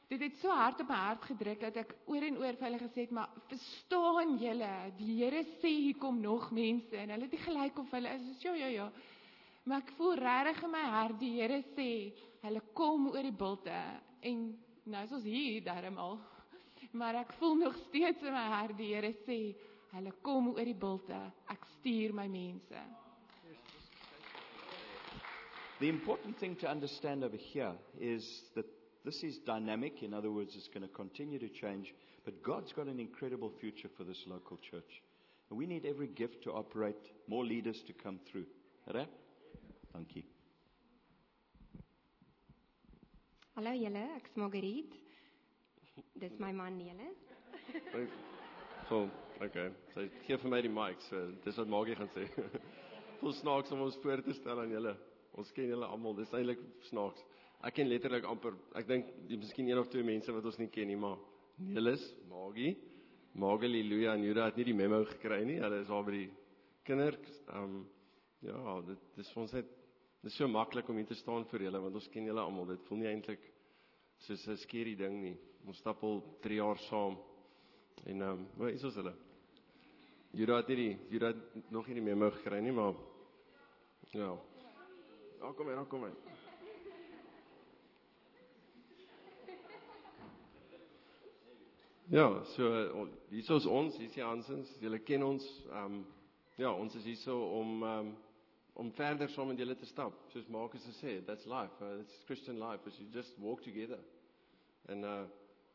dit 0.09 0.23
het 0.25 0.39
so 0.41 0.53
hard 0.55 0.81
op 0.81 0.89
my 0.89 0.99
hart 1.03 1.25
gedruk 1.29 1.61
dat 1.67 1.77
ek 1.83 1.91
oor 2.09 2.25
en 2.25 2.39
oor 2.41 2.57
vir 2.57 2.67
hulle 2.69 2.81
gesê 2.81 3.05
het, 3.05 3.11
maar 3.13 3.33
verstaan 3.51 4.39
julle, 4.41 4.71
die 4.97 5.17
Here 5.19 5.43
sê 5.59 5.73
hier 5.75 5.99
kom 6.01 6.21
nog 6.23 6.49
mense 6.55 6.97
en 6.97 7.13
hulle 7.13 7.29
het 7.29 7.37
nie 7.37 7.45
gelyk 7.45 7.83
of 7.83 7.93
hulle 7.93 8.15
is 8.17 8.31
so 8.41 8.55
ja 8.55 8.69
ja 8.69 8.71
ja. 8.77 8.89
Maar 9.69 9.83
ek 9.85 9.93
voel 9.99 10.15
regtig 10.17 10.63
in 10.65 10.73
my 10.73 10.85
hart 10.95 11.21
die 11.21 11.35
Here 11.37 11.61
sê 11.75 11.91
hulle 12.47 12.63
kom 12.73 13.11
oor 13.11 13.27
die 13.27 13.37
bulte 13.37 13.83
en 14.31 14.45
nou 14.89 15.05
is 15.05 15.17
ons 15.19 15.29
hier 15.29 15.61
darmal. 15.67 16.21
Maar 16.97 17.21
ek 17.21 17.35
voel 17.37 17.59
nog 17.67 17.77
steeds 17.89 18.23
in 18.25 18.33
my 18.33 18.47
hart 18.55 18.79
die 18.79 18.95
Here 18.95 19.13
sê 19.27 19.41
hulle 19.93 20.13
kom 20.23 20.51
oor 20.53 20.65
die 20.65 20.75
bulte. 20.75 21.19
Ek 21.51 21.67
stuur 21.79 22.15
my 22.17 22.29
mense. 22.29 22.83
The 25.81 25.89
important 25.89 26.37
thing 26.39 26.57
to 26.57 26.69
understand 26.69 27.23
over 27.23 27.37
here 27.37 27.73
is 28.01 28.43
that 28.55 28.67
this 29.05 29.23
is 29.23 29.39
dynamic. 29.47 30.03
In 30.03 30.13
other 30.13 30.31
words, 30.31 30.57
it's 30.57 30.69
going 30.69 30.83
to 30.87 30.93
continue 30.93 31.39
to 31.39 31.49
change. 31.49 31.95
But 32.25 32.43
God's 32.43 32.73
got 32.73 32.89
an 32.89 32.99
incredible 32.99 33.53
future 33.61 33.89
for 33.97 34.05
this 34.05 34.25
local 34.27 34.59
church. 34.71 35.03
And 35.51 35.59
we 35.59 35.67
need 35.67 35.87
every 35.87 36.09
gift 36.09 36.43
to 36.45 36.53
operate, 36.53 36.97
more 37.29 37.45
leaders 37.45 37.81
to 37.87 37.93
come 37.93 38.19
through. 38.31 38.47
Right? 38.93 39.09
Thank 39.93 40.17
you. 40.17 40.23
Hallo 43.55 43.71
julle, 43.71 44.05
ek's 44.17 44.37
Margriet. 44.37 44.93
Dis 46.19 46.33
my 46.39 46.53
man 46.53 46.79
Nelis. 46.79 47.17
So, 48.89 49.09
okay. 49.45 49.71
Sy 49.95 50.09
gee 50.27 50.39
vir 50.43 50.51
my 50.51 50.61
die 50.65 50.73
mic, 50.73 51.01
so 51.09 51.25
dis 51.45 51.59
wat 51.61 51.71
Magie 51.73 51.97
gaan 51.99 52.11
sê. 52.15 52.27
Vol 53.21 53.35
snaaks 53.35 53.73
om 53.75 53.83
ons 53.87 53.99
voor 54.03 54.23
te 54.23 54.35
stel 54.37 54.61
aan 54.63 54.73
julle. 54.75 54.95
Ons 55.39 55.51
ken 55.55 55.71
julle 55.71 55.87
almal. 55.87 56.17
Dis 56.19 56.33
eintlik 56.35 56.61
snaaks. 56.91 57.25
Ek 57.67 57.75
ken 57.75 57.91
letterlik 57.91 58.27
amper, 58.31 58.55
ek 58.79 58.87
dink 58.87 59.09
die 59.27 59.39
miskien 59.41 59.67
een 59.67 59.81
of 59.81 59.89
twee 59.91 60.07
mense 60.07 60.31
wat 60.31 60.47
ons 60.47 60.61
nie 60.61 60.69
ken 60.71 60.87
nie, 60.87 60.99
maar 60.99 61.17
Nelis, 61.59 62.05
Magie, 62.31 62.77
Magali, 63.35 63.83
Luia 63.83 64.13
en 64.15 64.23
Juda 64.23 64.45
het 64.47 64.61
nie 64.61 64.69
die 64.69 64.77
memo 64.79 65.01
gekry 65.11 65.41
nie. 65.47 65.59
Hulle 65.63 65.81
is 65.83 65.91
al 65.91 66.05
by 66.07 66.15
die 66.15 66.29
kinders. 66.87 67.41
Ehm 67.49 67.65
um, 67.65 67.81
ja, 68.47 68.77
dit 68.87 69.07
dis 69.19 69.31
ons 69.35 69.53
net 69.57 69.71
dis 70.23 70.37
so 70.39 70.47
maklik 70.51 70.87
om 70.91 70.99
hier 70.99 71.09
te 71.11 71.17
staan 71.19 71.47
vir 71.51 71.65
julle 71.67 71.81
want 71.83 71.99
ons 71.99 72.11
ken 72.15 72.31
julle 72.31 72.43
almal. 72.43 72.71
Dit 72.71 72.87
voel 72.87 73.03
nie 73.03 73.11
eintlik 73.11 73.43
soos 74.27 74.47
'n 74.47 74.57
skerry 74.63 74.95
ding 74.99 75.19
nie. 75.23 75.37
Ons 75.67 75.83
stap 75.83 76.03
al 76.07 76.23
3 76.43 76.61
jaar 76.63 76.79
saam. 76.87 77.19
En 78.05 78.21
ehm 78.21 78.31
um, 78.31 78.47
waar 78.57 78.71
is 78.71 78.85
ons 78.85 78.95
hulle? 78.95 79.15
Juda 80.31 80.57
het 80.57 80.69
nie 80.69 80.77
die 80.77 80.99
Juda 81.09 81.27
het 81.27 81.71
nog 81.71 81.87
nie 81.87 81.95
die 81.95 82.05
memo 82.05 82.31
gekry 82.31 82.61
nie, 82.61 82.73
maar 82.73 82.95
ja. 84.11 84.37
Ja, 85.41 85.53
kom 85.53 85.67
hier, 85.67 85.85
kom 85.87 86.05
hier. 86.05 86.17
Ja, 92.09 92.45
so 92.45 92.69
hier 93.29 93.57
is 93.57 93.67
ons, 93.67 93.97
hier 93.97 94.07
is 94.07 94.15
die 94.15 94.25
Hansens. 94.25 94.71
Julle 94.81 94.99
ken 94.99 95.23
ons. 95.23 95.45
Ehm 95.69 95.85
um, 95.85 96.07
ja, 96.57 96.73
ons 96.73 96.95
is 96.95 97.05
hier 97.05 97.17
so 97.21 97.43
om 97.59 97.83
um, 97.83 98.17
om 98.79 98.93
verder 98.93 99.29
saam 99.29 99.51
met 99.53 99.59
julle 99.59 99.77
te 99.77 99.87
stap. 99.87 100.15
Soos 100.33 100.47
Marcus 100.47 100.85
het 100.87 100.95
gesê, 100.95 101.25
that's 101.27 101.47
life. 101.47 101.75
Uh, 101.83 102.01
it's 102.01 102.25
Christian 102.25 102.59
life. 102.59 102.87
Is 102.87 102.97
you 102.99 103.09
just 103.13 103.37
walk 103.39 103.63
together. 103.63 103.99
En 104.87 105.05
uh 105.05 105.23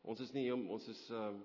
ons 0.03 0.19
is 0.19 0.31
nie 0.35 0.49
om 0.53 0.69
ons 0.69 0.87
is 0.87 1.09
ehm 1.09 1.35
um, 1.35 1.43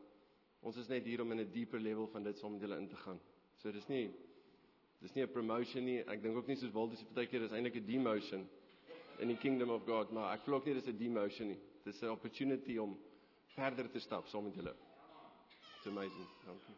ons 0.61 0.77
is 0.77 0.89
net 0.89 1.05
hier 1.05 1.21
om 1.23 1.33
in 1.33 1.41
'n 1.41 1.53
dieper 1.53 1.81
level 1.81 2.07
van 2.07 2.23
dit 2.23 2.39
saam 2.39 2.53
met 2.53 2.61
julle 2.61 2.79
in 2.79 2.89
te 2.89 2.97
gaan. 2.97 3.21
So 3.63 3.73
dis 3.73 3.89
nie 3.89 4.11
dis 5.01 5.15
nie 5.15 5.23
'n 5.23 5.33
promotion 5.33 5.85
nie. 5.85 5.99
Ek 6.01 6.23
dink 6.23 6.37
ook 6.37 6.47
nie 6.47 6.57
soos 6.57 6.73
Walter 6.73 6.97
sê 6.97 7.05
partykeer 7.07 7.41
dis 7.41 7.53
eintlik 7.53 7.77
'n 7.77 7.87
demotion 7.87 8.49
in 9.21 9.29
die 9.29 9.37
kingdom 9.37 9.71
of 9.71 9.85
God, 9.85 10.11
maar 10.13 10.35
ek 10.35 10.45
glo 10.45 10.57
ook 10.57 10.67
nie 10.67 10.75
dis 10.75 10.89
'n 10.89 10.99
demotion 10.99 11.49
nie. 11.49 11.59
Dis 11.85 12.03
'n 12.03 12.11
opportunity 12.11 12.79
om 12.79 12.99
verder 13.55 13.91
te 13.91 14.01
stap 14.01 14.27
saam 14.27 14.45
met 14.45 14.55
julle. 14.55 14.75
It's 15.77 15.87
amazing. 15.87 16.27
Dankie. 16.45 16.75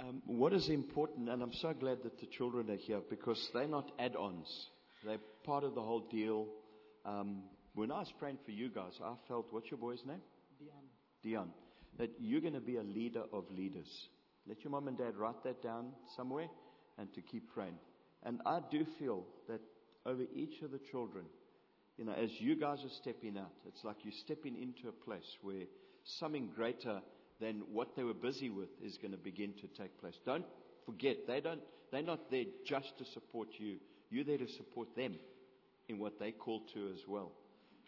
Um, 0.00 0.22
what 0.26 0.52
is 0.52 0.68
important, 0.68 1.28
and 1.28 1.42
I'm 1.42 1.52
so 1.52 1.74
glad 1.74 2.02
that 2.04 2.18
the 2.18 2.26
children 2.26 2.70
are 2.70 2.76
here 2.76 3.00
because 3.10 3.50
they're 3.52 3.66
not 3.66 3.90
add 3.98 4.14
ons, 4.16 4.70
they're 5.04 5.20
part 5.42 5.64
of 5.64 5.74
the 5.74 5.82
whole 5.82 6.06
deal. 6.08 6.46
Um, 7.04 7.42
when 7.78 7.92
I 7.92 8.00
was 8.00 8.12
praying 8.18 8.38
for 8.44 8.50
you 8.50 8.68
guys, 8.70 8.94
I 9.00 9.12
felt, 9.28 9.46
what's 9.52 9.70
your 9.70 9.78
boy's 9.78 10.02
name? 10.04 10.20
Dion. 10.58 10.82
Dion, 11.22 11.50
that 11.96 12.10
you're 12.18 12.40
going 12.40 12.54
to 12.54 12.60
be 12.60 12.76
a 12.76 12.82
leader 12.82 13.22
of 13.32 13.44
leaders. 13.56 13.86
Let 14.48 14.64
your 14.64 14.72
mom 14.72 14.88
and 14.88 14.98
dad 14.98 15.16
write 15.16 15.44
that 15.44 15.62
down 15.62 15.92
somewhere 16.16 16.48
and 16.98 17.12
to 17.14 17.20
keep 17.20 17.54
praying. 17.54 17.76
And 18.24 18.40
I 18.44 18.58
do 18.68 18.84
feel 18.98 19.22
that 19.48 19.60
over 20.04 20.22
each 20.34 20.60
of 20.62 20.72
the 20.72 20.80
children, 20.90 21.26
you 21.96 22.04
know, 22.04 22.14
as 22.14 22.30
you 22.40 22.56
guys 22.56 22.78
are 22.84 22.90
stepping 23.00 23.38
out, 23.38 23.52
it's 23.64 23.84
like 23.84 23.98
you're 24.02 24.12
stepping 24.24 24.60
into 24.60 24.88
a 24.88 25.04
place 25.04 25.36
where 25.42 25.62
something 26.18 26.50
greater 26.56 27.00
than 27.40 27.62
what 27.70 27.94
they 27.94 28.02
were 28.02 28.12
busy 28.12 28.50
with 28.50 28.70
is 28.84 28.98
going 29.00 29.12
to 29.12 29.18
begin 29.18 29.52
to 29.52 29.68
take 29.80 30.00
place. 30.00 30.18
Don't 30.26 30.44
forget, 30.84 31.28
they 31.28 31.40
don't, 31.40 31.60
they're 31.92 32.02
not 32.02 32.28
there 32.28 32.44
just 32.66 32.98
to 32.98 33.04
support 33.04 33.50
you. 33.58 33.76
You're 34.10 34.24
there 34.24 34.38
to 34.38 34.48
support 34.48 34.96
them 34.96 35.14
in 35.88 36.00
what 36.00 36.18
they 36.18 36.32
call 36.32 36.62
to 36.74 36.88
as 36.92 37.06
well. 37.06 37.30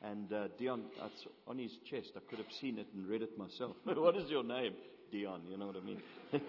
And 0.02 0.32
uh, 0.32 0.48
Dion, 0.58 0.84
it's 1.04 1.26
on 1.46 1.58
his 1.58 1.72
chest. 1.88 2.12
I 2.16 2.20
could 2.28 2.38
have 2.38 2.52
seen 2.60 2.78
it 2.78 2.86
and 2.94 3.06
read 3.06 3.22
it 3.22 3.36
myself. 3.36 3.76
what 3.84 4.16
is 4.16 4.30
your 4.30 4.44
name? 4.44 4.72
Dion, 5.12 5.42
you 5.48 5.56
know 5.56 5.66
what 5.66 5.76
I 5.76 5.80
mean? 5.80 6.00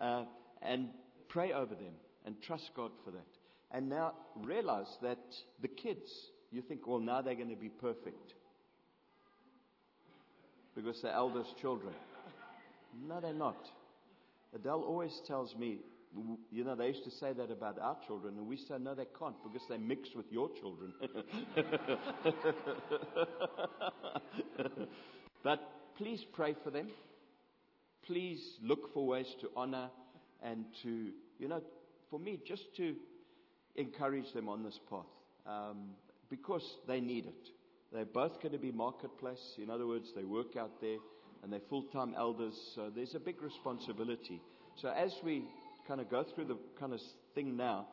uh, 0.00 0.24
and 0.62 0.88
pray 1.28 1.52
over 1.52 1.74
them 1.74 1.94
and 2.24 2.40
trust 2.42 2.70
God 2.76 2.92
for 3.04 3.10
that. 3.10 3.26
And 3.72 3.88
now 3.88 4.12
realize 4.36 4.98
that 5.02 5.18
the 5.62 5.68
kids, 5.68 6.10
you 6.50 6.62
think, 6.62 6.86
well, 6.86 6.98
now 6.98 7.22
they're 7.22 7.34
going 7.34 7.50
to 7.50 7.56
be 7.56 7.68
perfect 7.68 8.34
because 10.74 11.00
they're 11.02 11.12
eldest 11.12 11.56
children. 11.60 11.94
No, 13.08 13.20
they're 13.20 13.32
not. 13.32 13.66
Adele 14.54 14.82
always 14.82 15.20
tells 15.26 15.54
me, 15.56 15.78
you 16.50 16.64
know, 16.64 16.74
they 16.74 16.88
used 16.88 17.04
to 17.04 17.10
say 17.10 17.32
that 17.32 17.50
about 17.50 17.78
our 17.78 17.96
children, 18.06 18.36
and 18.36 18.46
we 18.46 18.56
say, 18.56 18.74
no, 18.80 18.94
they 18.94 19.06
can't 19.18 19.36
because 19.44 19.66
they 19.68 19.78
mix 19.78 20.08
with 20.14 20.26
your 20.30 20.50
children. 20.60 20.92
but 25.44 25.60
please 25.96 26.24
pray 26.32 26.54
for 26.64 26.70
them. 26.70 26.88
Please 28.06 28.40
look 28.62 28.92
for 28.92 29.06
ways 29.06 29.26
to 29.40 29.48
honor 29.56 29.88
and 30.42 30.64
to, 30.82 31.10
you 31.38 31.48
know, 31.48 31.62
for 32.10 32.18
me, 32.18 32.40
just 32.46 32.64
to 32.76 32.94
encourage 33.76 34.32
them 34.34 34.48
on 34.48 34.64
this 34.64 34.78
path. 34.90 35.06
um, 35.46 35.90
because 36.28 36.62
they 36.86 37.00
need 37.00 37.26
it. 37.26 37.48
They're 37.92 38.04
both 38.04 38.40
going 38.40 38.52
to 38.52 38.58
be 38.58 38.70
marketplace. 38.70 39.40
In 39.60 39.68
other 39.70 39.86
words, 39.86 40.06
they 40.14 40.24
work 40.24 40.56
out 40.56 40.80
there 40.80 40.98
and 41.42 41.52
they're 41.52 41.60
full-time 41.68 42.14
elders. 42.16 42.54
So 42.74 42.90
there's 42.94 43.14
a 43.14 43.20
big 43.20 43.42
responsibility. 43.42 44.40
So 44.76 44.88
as 44.88 45.12
we 45.24 45.44
kind 45.90 46.00
of 46.00 46.08
go 46.08 46.22
through 46.22 46.44
the 46.44 46.56
kind 46.78 46.92
of 46.92 47.00
thing 47.34 47.56
now, 47.56 47.84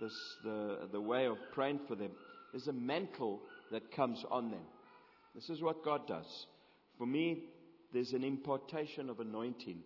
this, 0.00 0.12
the, 0.42 0.88
the 0.90 1.00
way 1.00 1.26
of 1.26 1.36
praying 1.52 1.78
for 1.86 1.94
them, 1.94 2.10
there's 2.50 2.66
a 2.66 2.72
mantle 2.72 3.40
that 3.70 3.92
comes 3.92 4.24
on 4.28 4.50
them. 4.50 4.64
This 5.36 5.48
is 5.48 5.62
what 5.62 5.84
God 5.84 6.04
does. 6.08 6.46
For 6.98 7.06
me, 7.06 7.44
there's 7.92 8.12
an 8.12 8.24
impartation 8.24 9.08
of 9.08 9.20
anointing. 9.20 9.78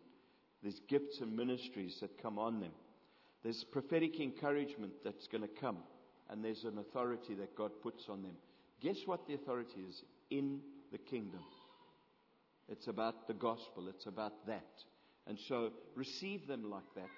There's 0.62 0.80
gifts 0.88 1.20
and 1.20 1.36
ministries 1.36 1.98
that 2.00 2.22
come 2.22 2.38
on 2.38 2.58
them. 2.58 2.72
There's 3.44 3.64
prophetic 3.70 4.18
encouragement 4.18 4.92
that's 5.04 5.26
going 5.26 5.42
to 5.42 5.60
come. 5.60 5.76
And 6.30 6.42
there's 6.42 6.64
an 6.64 6.78
authority 6.78 7.34
that 7.34 7.54
God 7.54 7.72
puts 7.82 8.06
on 8.08 8.22
them. 8.22 8.36
Guess 8.80 8.96
what 9.04 9.26
the 9.26 9.34
authority 9.34 9.82
is? 9.86 10.04
In 10.30 10.60
the 10.90 10.98
kingdom. 10.98 11.40
It's 12.66 12.88
about 12.88 13.28
the 13.28 13.34
gospel. 13.34 13.88
It's 13.90 14.06
about 14.06 14.46
that. 14.46 14.70
And 15.26 15.38
so 15.48 15.72
receive 15.94 16.46
them 16.46 16.70
like 16.70 16.94
that. 16.96 17.10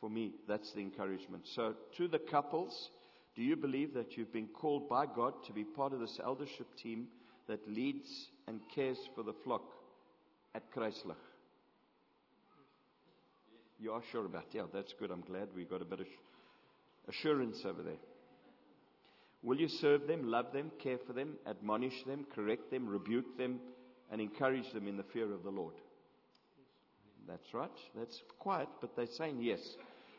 For 0.00 0.08
me, 0.08 0.32
that's 0.46 0.72
the 0.72 0.80
encouragement. 0.80 1.44
So 1.54 1.74
to 1.96 2.08
the 2.08 2.18
couples, 2.18 2.90
do 3.34 3.42
you 3.42 3.56
believe 3.56 3.94
that 3.94 4.16
you've 4.16 4.32
been 4.32 4.48
called 4.48 4.88
by 4.88 5.06
God 5.06 5.32
to 5.46 5.52
be 5.52 5.64
part 5.64 5.92
of 5.92 6.00
this 6.00 6.18
eldership 6.22 6.66
team 6.80 7.08
that 7.48 7.68
leads 7.68 8.08
and 8.46 8.60
cares 8.74 8.98
for 9.14 9.22
the 9.22 9.34
flock 9.44 9.62
at 10.54 10.72
Kruislig? 10.72 11.16
You 13.80 13.92
are 13.92 14.02
sure 14.10 14.26
about 14.26 14.42
it? 14.42 14.56
Yeah, 14.56 14.62
that's 14.72 14.92
good. 14.98 15.10
I'm 15.10 15.20
glad 15.20 15.48
we 15.54 15.64
got 15.64 15.82
a 15.82 15.84
bit 15.84 16.00
of 16.00 16.06
assurance 17.08 17.62
over 17.64 17.82
there. 17.82 18.00
Will 19.42 19.58
you 19.58 19.68
serve 19.68 20.06
them, 20.08 20.28
love 20.28 20.52
them, 20.52 20.72
care 20.82 20.98
for 21.06 21.12
them, 21.12 21.34
admonish 21.46 22.02
them, 22.04 22.26
correct 22.34 22.70
them, 22.72 22.88
rebuke 22.88 23.38
them, 23.38 23.60
and 24.10 24.20
encourage 24.20 24.72
them 24.72 24.88
in 24.88 24.96
the 24.96 25.04
fear 25.12 25.32
of 25.32 25.44
the 25.44 25.50
Lord? 25.50 25.74
That's 27.28 27.52
right. 27.52 27.70
That's 27.94 28.22
quiet, 28.38 28.68
but 28.80 28.96
they're 28.96 29.06
saying 29.06 29.38
yes. 29.42 29.60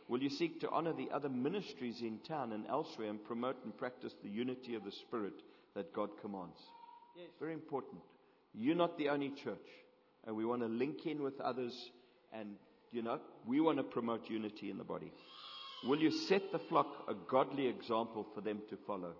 Will 0.07 0.21
you 0.21 0.29
seek 0.29 0.59
to 0.61 0.69
honor 0.69 0.93
the 0.93 1.09
other 1.11 1.29
ministries 1.29 2.01
in 2.01 2.19
town 2.27 2.51
and 2.51 2.65
elsewhere 2.67 3.09
and 3.09 3.23
promote 3.23 3.57
and 3.63 3.75
practice 3.77 4.13
the 4.23 4.29
unity 4.29 4.75
of 4.75 4.83
the 4.83 4.91
Spirit 4.91 5.33
that 5.75 5.93
God 5.93 6.09
commands? 6.21 6.57
Yes. 7.15 7.27
Very 7.39 7.53
important. 7.53 8.01
You're 8.53 8.75
not 8.75 8.97
the 8.97 9.09
only 9.09 9.29
church, 9.29 9.57
and 10.25 10.35
we 10.35 10.45
want 10.45 10.61
to 10.61 10.67
link 10.67 11.05
in 11.05 11.21
with 11.21 11.39
others, 11.41 11.91
and 12.33 12.55
you 12.91 13.01
know, 13.01 13.19
we 13.45 13.61
want 13.61 13.77
to 13.77 13.83
promote 13.83 14.29
unity 14.29 14.71
in 14.71 14.77
the 14.77 14.83
body. 14.83 15.11
Will 15.83 15.99
you 15.99 16.11
set 16.11 16.51
the 16.51 16.59
flock 16.59 17.05
a 17.07 17.13
godly 17.29 17.67
example 17.67 18.27
for 18.33 18.41
them 18.41 18.61
to 18.69 18.77
follow? 18.87 19.13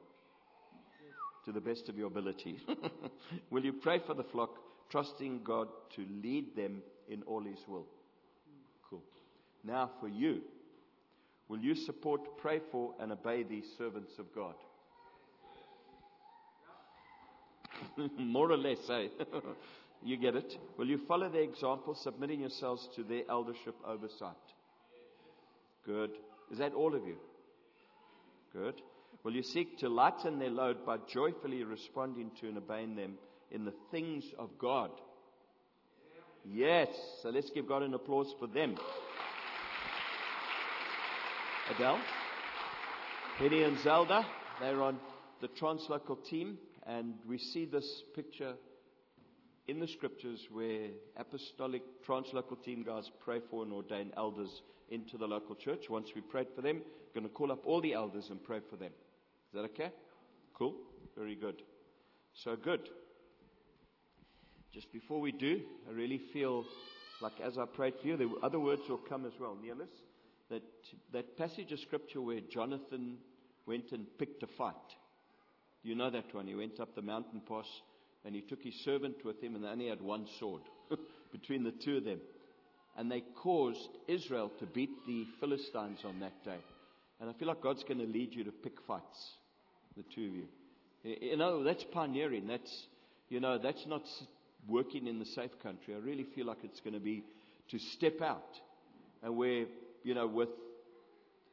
To 1.45 1.51
the 1.51 1.61
best 1.61 1.87
of 1.87 1.97
your 1.97 2.07
ability. 2.07 2.59
will 3.49 3.63
you 3.63 3.73
pray 3.73 3.99
for 4.05 4.13
the 4.13 4.23
flock, 4.23 4.57
trusting 4.89 5.41
God 5.43 5.67
to 5.95 6.05
lead 6.23 6.55
them 6.55 6.81
in 7.07 7.23
all 7.23 7.43
His 7.43 7.59
will? 7.67 7.87
Cool. 8.89 9.03
Now 9.63 9.91
for 9.99 10.07
you. 10.07 10.41
Will 11.47 11.59
you 11.59 11.75
support, 11.75 12.37
pray 12.37 12.59
for, 12.71 12.93
and 12.99 13.11
obey 13.11 13.43
these 13.43 13.65
servants 13.77 14.13
of 14.19 14.33
God? 14.35 14.53
More 18.17 18.51
or 18.51 18.57
less, 18.57 18.77
eh? 18.89 19.07
you 20.03 20.17
get 20.17 20.35
it. 20.35 20.57
Will 20.77 20.87
you 20.87 20.99
follow 21.07 21.27
their 21.29 21.41
example, 21.41 21.95
submitting 21.95 22.41
yourselves 22.41 22.87
to 22.95 23.03
their 23.03 23.23
eldership 23.29 23.75
oversight? 23.85 24.35
Good. 25.85 26.11
Is 26.51 26.59
that 26.59 26.73
all 26.73 26.93
of 26.95 27.05
you? 27.07 27.15
Good. 28.53 28.81
Will 29.23 29.33
you 29.33 29.43
seek 29.43 29.79
to 29.79 29.89
lighten 29.89 30.39
their 30.39 30.49
load 30.49 30.85
by 30.85 30.97
joyfully 31.11 31.63
responding 31.63 32.31
to 32.39 32.47
and 32.47 32.57
obeying 32.57 32.95
them 32.95 33.15
in 33.51 33.65
the 33.65 33.73
things 33.91 34.23
of 34.37 34.49
God? 34.57 34.91
Yes. 36.45 36.87
So 37.21 37.29
let's 37.29 37.49
give 37.49 37.67
God 37.67 37.83
an 37.83 37.93
applause 37.93 38.33
for 38.39 38.47
them. 38.47 38.75
Adele, 41.75 41.99
Penny 43.37 43.63
and 43.63 43.77
Zelda, 43.79 44.25
they're 44.59 44.81
on 44.81 44.99
the 45.39 45.47
translocal 45.47 46.17
team, 46.27 46.57
and 46.87 47.13
we 47.27 47.37
see 47.37 47.65
this 47.65 48.01
picture 48.15 48.55
in 49.67 49.79
the 49.79 49.87
scriptures 49.87 50.47
where 50.51 50.87
apostolic 51.15 51.83
translocal 52.07 52.61
team 52.63 52.83
guys 52.83 53.11
pray 53.23 53.39
for 53.51 53.61
and 53.61 53.71
ordain 53.71 54.11
elders 54.17 54.63
into 54.89 55.15
the 55.15 55.27
local 55.27 55.53
church. 55.53 55.89
Once 55.89 56.09
we 56.15 56.21
prayed 56.21 56.47
for 56.55 56.63
them, 56.63 56.77
we're 56.77 57.21
going 57.21 57.29
to 57.29 57.33
call 57.33 57.51
up 57.51 57.65
all 57.65 57.79
the 57.81 57.93
elders 57.93 58.29
and 58.31 58.43
pray 58.43 58.59
for 58.67 58.75
them. 58.75 58.91
Is 58.91 59.53
that 59.53 59.65
okay? 59.65 59.91
Cool. 60.55 60.73
Very 61.15 61.35
good. 61.35 61.61
So 62.33 62.55
good. 62.55 62.89
Just 64.79 64.93
before 64.93 65.19
we 65.19 65.33
do, 65.33 65.59
I 65.89 65.91
really 65.91 66.21
feel 66.31 66.63
like 67.21 67.33
as 67.43 67.57
I 67.57 67.65
prayed 67.65 67.95
for 68.01 68.07
you, 68.07 68.15
the 68.15 68.33
other 68.41 68.61
words 68.61 68.83
will 68.87 69.01
come 69.09 69.25
as 69.25 69.33
well. 69.37 69.57
Nelis, 69.61 69.89
that, 70.49 70.63
that 71.11 71.37
passage 71.37 71.73
of 71.73 71.81
scripture 71.81 72.21
where 72.21 72.39
Jonathan 72.39 73.17
went 73.65 73.91
and 73.91 74.05
picked 74.17 74.41
a 74.41 74.47
fight. 74.57 74.75
You 75.83 75.95
know 75.95 76.09
that 76.09 76.33
one. 76.33 76.47
He 76.47 76.55
went 76.55 76.79
up 76.79 76.95
the 76.95 77.01
mountain 77.01 77.41
pass 77.45 77.65
and 78.23 78.33
he 78.33 78.39
took 78.39 78.63
his 78.63 78.73
servant 78.85 79.17
with 79.25 79.43
him 79.43 79.55
and 79.55 79.65
they 79.65 79.67
only 79.67 79.89
had 79.89 80.01
one 80.01 80.25
sword 80.39 80.61
between 81.33 81.65
the 81.65 81.73
two 81.83 81.97
of 81.97 82.05
them. 82.05 82.21
And 82.97 83.11
they 83.11 83.23
caused 83.35 83.89
Israel 84.07 84.49
to 84.59 84.65
beat 84.65 84.91
the 85.05 85.25
Philistines 85.41 85.99
on 86.05 86.21
that 86.21 86.45
day. 86.45 86.59
And 87.19 87.29
I 87.29 87.33
feel 87.33 87.49
like 87.49 87.61
God's 87.61 87.83
going 87.83 87.99
to 87.99 88.07
lead 88.07 88.33
you 88.33 88.45
to 88.45 88.51
pick 88.53 88.79
fights, 88.87 89.31
the 89.97 90.03
two 90.15 90.25
of 90.25 90.35
you. 90.35 90.47
You 91.31 91.35
know, 91.35 91.65
that's 91.65 91.83
pioneering. 91.91 92.47
That's, 92.47 92.87
you 93.27 93.41
know, 93.41 93.57
that's 93.57 93.85
not 93.85 94.03
working 94.67 95.07
in 95.07 95.19
the 95.19 95.25
safe 95.25 95.51
country. 95.61 95.95
I 95.95 95.99
really 95.99 96.25
feel 96.35 96.45
like 96.45 96.63
it's 96.63 96.79
going 96.79 96.93
to 96.93 96.99
be 96.99 97.23
to 97.69 97.79
step 97.79 98.21
out. 98.21 98.59
And 99.23 99.35
where, 99.35 99.65
you 100.03 100.13
know, 100.13 100.27
with 100.27 100.49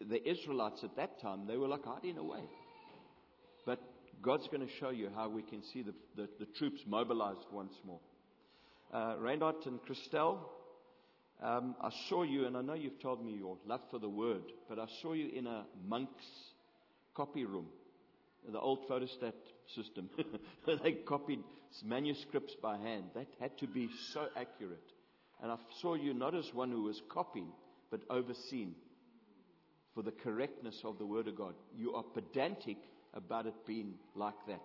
the 0.00 0.28
Israelites 0.28 0.84
at 0.84 0.96
that 0.96 1.20
time, 1.20 1.46
they 1.46 1.56
were 1.56 1.68
like 1.68 1.84
hiding 1.84 2.18
away. 2.18 2.42
But 3.64 3.80
God's 4.22 4.46
going 4.48 4.66
to 4.66 4.72
show 4.80 4.90
you 4.90 5.10
how 5.14 5.28
we 5.28 5.42
can 5.42 5.62
see 5.62 5.82
the, 5.82 5.94
the, 6.16 6.28
the 6.38 6.46
troops 6.58 6.80
mobilized 6.86 7.46
once 7.52 7.74
more. 7.84 8.00
Uh, 8.92 9.16
and 9.66 9.80
Christelle, 9.82 10.38
um, 11.42 11.74
I 11.80 11.90
saw 12.08 12.22
you, 12.22 12.46
and 12.46 12.56
I 12.56 12.62
know 12.62 12.74
you've 12.74 13.00
told 13.00 13.24
me 13.24 13.32
your 13.32 13.56
love 13.66 13.80
for 13.90 13.98
the 13.98 14.08
word, 14.08 14.42
but 14.68 14.78
I 14.78 14.86
saw 15.02 15.12
you 15.12 15.30
in 15.34 15.46
a 15.46 15.64
monk's 15.86 16.24
copy 17.14 17.44
room, 17.44 17.66
the 18.50 18.60
old 18.60 18.88
photostat 18.88 19.32
system. 19.74 20.08
they 20.82 20.92
copied 20.92 21.40
manuscripts 21.84 22.54
by 22.62 22.76
hand. 22.78 23.04
That 23.14 23.26
had 23.40 23.58
to 23.58 23.66
be 23.66 23.88
so 24.12 24.28
accurate. 24.36 24.92
And 25.42 25.52
I 25.52 25.56
saw 25.80 25.94
you 25.94 26.14
not 26.14 26.34
as 26.34 26.52
one 26.54 26.70
who 26.70 26.82
was 26.82 27.02
copying, 27.08 27.48
but 27.90 28.00
overseen 28.08 28.74
for 29.94 30.02
the 30.02 30.12
correctness 30.12 30.80
of 30.84 30.98
the 30.98 31.06
Word 31.06 31.28
of 31.28 31.36
God. 31.36 31.54
You 31.76 31.94
are 31.94 32.02
pedantic 32.02 32.76
about 33.14 33.46
it 33.46 33.54
being 33.66 33.94
like 34.14 34.34
that. 34.46 34.62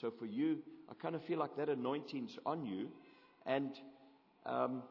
So 0.00 0.12
for 0.18 0.26
you, 0.26 0.58
I 0.90 0.94
kind 0.94 1.14
of 1.14 1.22
feel 1.24 1.38
like 1.38 1.56
that 1.56 1.68
anointing's 1.68 2.36
on 2.46 2.64
you. 2.66 2.88
And 3.46 3.70
um, 4.46 4.82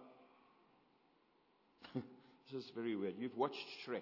this 1.95 2.63
is 2.63 2.71
very 2.75 2.95
weird. 2.95 3.15
You've 3.17 3.37
watched 3.37 3.65
Shrek 3.85 4.01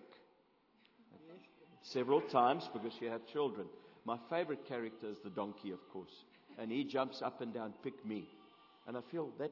several 1.81 2.21
times 2.21 2.69
because 2.73 2.91
you 2.99 3.09
have 3.09 3.25
children. 3.31 3.67
My 4.07 4.17
favorite 4.29 4.65
character 4.65 5.07
is 5.09 5.17
the 5.21 5.29
donkey, 5.29 5.71
of 5.71 5.79
course. 5.91 6.23
And 6.57 6.71
he 6.71 6.85
jumps 6.85 7.21
up 7.21 7.41
and 7.41 7.53
down, 7.53 7.73
pick 7.83 8.05
me. 8.05 8.23
And 8.87 8.95
I 8.95 9.01
feel 9.11 9.31
that 9.37 9.51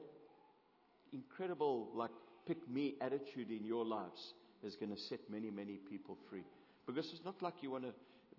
incredible, 1.12 1.88
like, 1.94 2.10
pick 2.46 2.66
me 2.66 2.94
attitude 3.02 3.50
in 3.50 3.66
your 3.66 3.84
lives 3.84 4.32
is 4.64 4.74
going 4.74 4.94
to 4.94 4.98
set 4.98 5.20
many, 5.30 5.50
many 5.50 5.78
people 5.90 6.16
free. 6.30 6.42
Because 6.86 7.04
it's 7.12 7.22
not 7.22 7.42
like 7.42 7.52
you 7.60 7.70
want 7.70 7.84
to, 7.84 7.92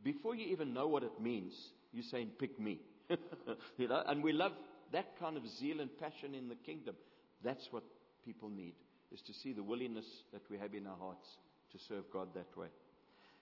before 0.03 0.33
you 0.33 0.47
even 0.47 0.73
know 0.73 0.87
what 0.87 1.03
it 1.03 1.21
means, 1.21 1.53
you're 1.93 2.03
saying, 2.09 2.31
pick 2.39 2.59
me. 2.59 2.79
you 3.77 3.87
know, 3.87 4.01
and 4.07 4.23
we 4.23 4.33
love 4.33 4.53
that 4.93 5.19
kind 5.19 5.37
of 5.37 5.43
zeal 5.47 5.81
and 5.81 5.89
passion 5.99 6.33
in 6.33 6.49
the 6.49 6.55
kingdom. 6.55 6.95
That's 7.43 7.67
what 7.69 7.83
people 8.25 8.49
need, 8.49 8.73
is 9.11 9.21
to 9.21 9.33
see 9.33 9.53
the 9.53 9.61
willingness 9.61 10.07
that 10.33 10.41
we 10.49 10.57
have 10.57 10.73
in 10.73 10.87
our 10.87 10.97
hearts 10.97 11.27
to 11.73 11.77
serve 11.87 12.05
God 12.11 12.29
that 12.33 12.57
way. 12.57 12.69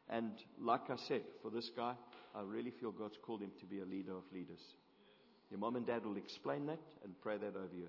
And 0.09 0.31
like 0.61 0.89
I 0.89 0.97
said, 1.07 1.21
for 1.41 1.49
this 1.49 1.71
guy, 1.75 1.93
I 2.35 2.41
really 2.41 2.71
feel 2.79 2.91
God's 2.91 3.17
called 3.25 3.41
him 3.41 3.51
to 3.59 3.65
be 3.65 3.79
a 3.79 3.85
leader 3.85 4.15
of 4.15 4.23
leaders. 4.33 4.59
Your 5.49 5.59
mom 5.59 5.75
and 5.75 5.85
dad 5.85 6.05
will 6.05 6.17
explain 6.17 6.65
that 6.67 6.79
and 7.03 7.19
pray 7.21 7.37
that 7.37 7.55
over 7.55 7.75
you. 7.75 7.87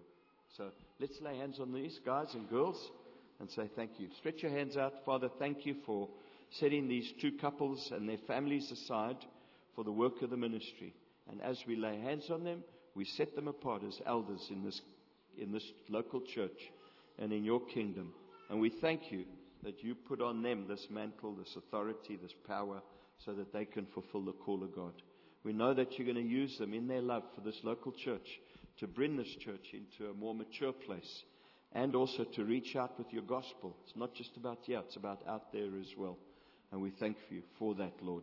So 0.57 0.71
let's 1.01 1.21
lay 1.21 1.37
hands 1.37 1.59
on 1.61 1.73
these 1.73 1.99
guys 2.05 2.29
and 2.35 2.49
girls 2.49 2.91
and 3.41 3.51
say 3.51 3.69
thank 3.75 3.99
you. 3.99 4.09
Stretch 4.19 4.43
your 4.43 4.53
hands 4.53 4.77
out. 4.77 4.95
Father, 5.05 5.29
thank 5.39 5.67
you 5.67 5.77
for 5.85 6.09
setting 6.51 6.89
these 6.89 7.13
two 7.21 7.33
couples 7.33 7.91
and 7.93 8.09
their 8.09 8.19
families 8.27 8.71
aside 8.71 9.17
for 9.75 9.85
the 9.85 9.93
work 9.93 10.23
of 10.23 10.31
the 10.31 10.37
ministry. 10.37 10.95
And 11.31 11.43
as 11.43 11.59
we 11.67 11.77
lay 11.77 12.01
hands 12.01 12.31
on 12.31 12.45
them, 12.45 12.63
we 12.95 13.05
set 13.05 13.35
them 13.35 13.49
apart 13.49 13.83
as 13.87 14.01
elders 14.07 14.47
in 14.51 14.65
this, 14.65 14.81
in 15.39 15.53
this 15.53 15.65
local 15.89 16.21
church 16.21 16.71
and 17.19 17.33
in 17.33 17.45
your 17.45 17.61
kingdom. 17.61 18.13
And 18.49 18.61
we 18.61 18.71
thank 18.71 19.11
you 19.11 19.25
that 19.67 19.83
you 19.83 19.97
put 19.97 20.23
on 20.23 20.43
them 20.43 20.65
this 20.69 20.87
mantle, 20.91 21.35
this 21.35 21.57
authority, 21.57 22.17
this 22.23 22.33
power 22.47 22.81
so 23.25 23.33
that 23.33 23.53
they 23.53 23.65
can 23.65 23.85
fulfill 23.87 24.25
the 24.25 24.33
call 24.33 24.63
of 24.63 24.73
God. 24.73 24.93
We 25.43 25.53
know 25.53 25.75
that 25.75 25.99
you're 25.99 26.07
going 26.07 26.25
to 26.25 26.33
use 26.33 26.57
them 26.57 26.73
in 26.73 26.87
their 26.87 27.03
love 27.03 27.25
for 27.35 27.41
this 27.41 27.59
local 27.65 27.91
church 27.91 28.29
to 28.79 28.87
bring 28.87 29.17
this 29.17 29.35
church 29.41 29.75
into 29.75 30.09
a 30.09 30.15
more 30.15 30.37
mature 30.37 30.73
place 30.73 31.25
and 31.73 31.97
also 31.97 32.23
to 32.23 32.45
reach 32.45 32.77
out 32.77 32.97
with 32.97 33.13
your 33.13 33.25
gospel. 33.25 33.77
It's 33.85 33.97
not 33.97 34.15
just 34.15 34.37
about 34.37 34.61
here, 34.63 34.79
it's 34.87 34.95
about 34.95 35.27
out 35.27 35.53
there 35.53 35.77
as 35.81 35.97
well. 35.99 36.17
And 36.71 36.81
we 36.81 36.91
thank 37.01 37.17
you 37.29 37.43
for 37.59 37.75
that, 37.75 37.95
Lord. 38.01 38.23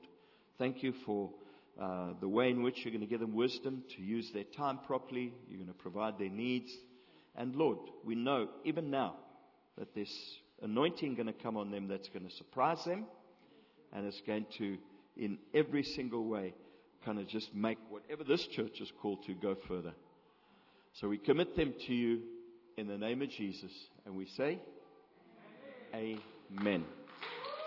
Thank 0.58 0.82
you 0.82 0.94
for 1.06 1.30
uh, 1.78 2.14
the 2.22 2.30
way 2.30 2.52
in 2.52 2.64
which 2.64 2.86
you're 2.86 2.94
going 2.94 3.02
to 3.02 3.08
give 3.08 3.20
them 3.20 3.36
wisdom 3.36 3.84
to 3.98 4.02
use 4.02 4.32
their 4.34 4.46
time 4.46 4.80
properly. 4.88 5.34
You're 5.50 5.58
going 5.60 5.68
to 5.68 5.74
provide 5.74 6.18
their 6.18 6.30
needs. 6.30 6.72
And 7.36 7.54
Lord, 7.54 7.80
we 8.06 8.16
know 8.16 8.48
even 8.64 8.90
now 8.90 9.16
that 9.78 9.94
this 9.94 10.10
anointing 10.62 11.16
going 11.16 11.28
to 11.28 11.34
come 11.34 11.58
on 11.58 11.72
them 11.72 11.88
that's 11.88 12.10
going 12.10 12.26
to 12.26 12.36
surprise 12.36 12.84
them 12.86 13.06
and 13.94 14.06
it's 14.06 14.22
going 14.26 14.46
to, 14.58 14.78
in 15.18 15.38
every 15.54 15.84
single 15.84 16.26
way, 16.26 16.54
kind 17.06 17.20
of 17.20 17.28
just 17.28 17.54
make 17.54 17.78
whatever 17.90 18.24
this 18.24 18.46
church 18.48 18.80
is 18.82 18.92
called 19.02 19.24
to 19.26 19.34
go 19.34 19.56
further. 19.68 19.94
So 20.94 21.10
we 21.10 21.18
commit 21.18 21.56
them 21.56 21.74
to 21.88 21.94
you 21.94 22.22
in 22.78 22.88
the 22.88 22.98
name 22.98 23.22
of 23.22 23.30
Jesus 23.30 23.72
and 24.06 24.16
we 24.16 24.26
say, 24.26 24.60
Amen. 25.94 26.84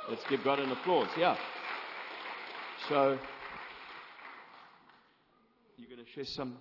Let's 0.08 0.22
give 0.28 0.42
God 0.42 0.58
an 0.58 0.70
applause. 0.72 1.08
Yeah. 1.16 1.36
So, 2.88 3.18
you're 5.76 5.88
going 5.88 6.04
to 6.04 6.10
share 6.12 6.24
some. 6.24 6.56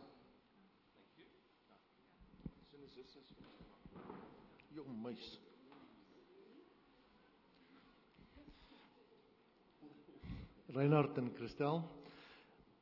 Jong 4.75 4.85
muis. 5.03 5.44
Reinhard 10.75 11.17
en 11.17 11.29
Christel. 11.35 11.83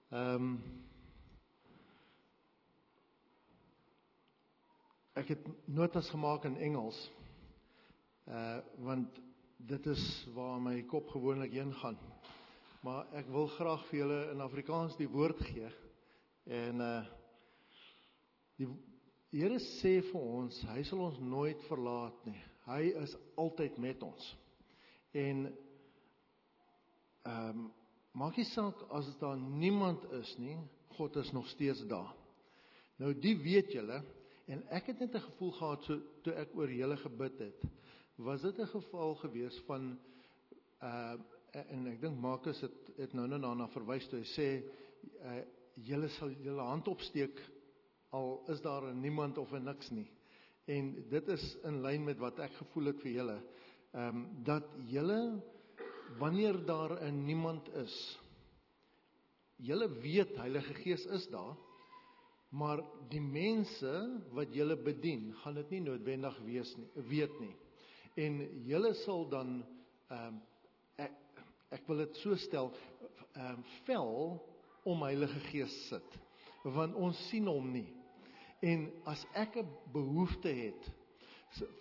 Ehm 0.10 0.36
um, 0.36 0.54
Ek 5.14 5.28
het 5.30 5.44
notas 5.70 6.10
gemaak 6.10 6.48
in 6.50 6.56
Engels. 6.58 6.98
Uh 8.26 8.58
want 8.82 9.20
dit 9.58 9.86
is 9.86 10.06
waar 10.34 10.58
my 10.62 10.82
kop 10.90 11.12
gewoonlik 11.14 11.54
heen 11.54 11.74
gaan. 11.74 12.00
Maar 12.82 13.14
ek 13.14 13.30
wil 13.30 13.46
graag 13.48 13.86
vir 13.92 14.00
julle 14.00 14.18
in 14.32 14.42
Afrikaans 14.42 14.98
die 14.98 15.10
woord 15.10 15.46
gee. 15.52 15.70
En 16.50 16.82
uh 16.82 17.06
die 18.58 18.72
Here 19.34 19.60
sê 19.60 20.00
vir 20.10 20.22
ons, 20.22 20.64
hy 20.70 20.82
sal 20.86 21.06
ons 21.12 21.22
nooit 21.22 21.62
verlaat 21.70 22.26
nie. 22.26 22.42
Hy 22.66 22.82
is 23.06 23.16
altyd 23.38 23.78
met 23.78 24.02
ons. 24.10 24.34
En 25.14 25.46
ehm 27.22 27.50
um, 27.54 27.72
maak 28.18 28.38
nie 28.38 28.46
saak 28.46 28.82
as 28.94 29.10
daar 29.20 29.38
niemand 29.38 30.06
is 30.20 30.36
nie, 30.38 30.58
God 30.98 31.16
is 31.22 31.32
nog 31.34 31.48
steeds 31.50 31.82
daar. 31.90 32.14
Nou 33.02 33.14
die 33.18 33.36
weet 33.42 33.74
julle 33.74 34.04
en 34.52 34.64
ek 34.76 34.92
het 34.92 35.00
net 35.00 35.16
'n 35.16 35.28
gevoel 35.30 35.52
gehad 35.52 35.84
so 35.84 36.00
toe 36.24 36.34
ek 36.34 36.56
oor 36.56 36.72
julle 36.72 36.98
gebid 36.98 37.40
het. 37.40 37.62
Was 38.18 38.42
dit 38.42 38.60
'n 38.60 38.68
geval 38.68 39.16
gewees 39.16 39.60
van 39.66 40.00
uh 40.82 41.16
en 41.54 41.88
ek 41.88 42.02
dink 42.02 42.18
Markus 42.18 42.62
het 42.62 42.98
het 42.98 43.14
nou 43.14 43.28
nou 43.28 43.40
daarna 43.42 43.68
verwys 43.68 44.08
toe 44.08 44.20
hy 44.20 44.26
sê 44.26 44.64
uh 45.22 45.42
julle 45.74 46.08
sal 46.08 46.30
julle 46.30 46.62
hand 46.62 46.88
opsteek 46.88 47.40
al 48.10 48.44
is 48.48 48.62
daar 48.62 48.96
niemand 48.96 49.38
of 49.38 49.52
niks 49.52 49.90
nie. 49.90 50.08
En 50.66 50.94
dit 51.10 51.28
is 51.28 51.58
in 51.64 51.82
lyn 51.82 52.04
met 52.04 52.18
wat 52.18 52.40
ek 52.40 52.54
gevoel 52.54 52.86
het 52.92 53.02
vir 53.02 53.12
julle. 53.12 53.40
Ehm 53.94 54.08
um, 54.08 54.44
dat 54.44 54.70
julle 54.90 55.42
wanneer 56.18 56.66
daar 56.66 56.92
'n 57.04 57.26
niemand 57.26 57.70
is, 57.74 58.20
julle 59.56 59.90
weet 59.90 60.36
Heilige 60.38 60.74
Gees 60.74 61.06
is 61.06 61.28
daar, 61.28 61.56
maar 62.50 62.84
die 63.10 63.22
mense 63.22 64.22
wat 64.32 64.54
julle 64.54 64.78
bedien, 64.78 65.34
gaan 65.42 65.54
dit 65.54 65.70
nie 65.70 65.82
noodwendig 65.82 66.40
wees 66.46 66.76
nie, 66.78 66.90
weet 67.08 67.40
nie. 67.40 67.56
En 68.16 68.42
julle 68.66 68.94
sal 68.94 69.28
dan 69.30 69.64
ehm 70.08 70.28
um, 70.28 70.42
ek 70.96 71.12
ek 71.74 71.88
wil 71.88 71.98
dit 71.98 72.16
so 72.22 72.36
stel, 72.36 72.72
ehm 73.34 73.58
um, 73.58 73.64
vel 73.86 74.42
om 74.84 75.02
Heilige 75.02 75.40
Gees 75.50 75.88
sit. 75.88 76.20
Want 76.64 76.96
ons 76.96 77.28
sien 77.30 77.48
hom 77.48 77.72
nie. 77.72 77.90
En 78.62 78.92
as 79.04 79.26
ek 79.34 79.58
'n 79.58 79.70
behoefte 79.92 80.50
het, 80.50 80.92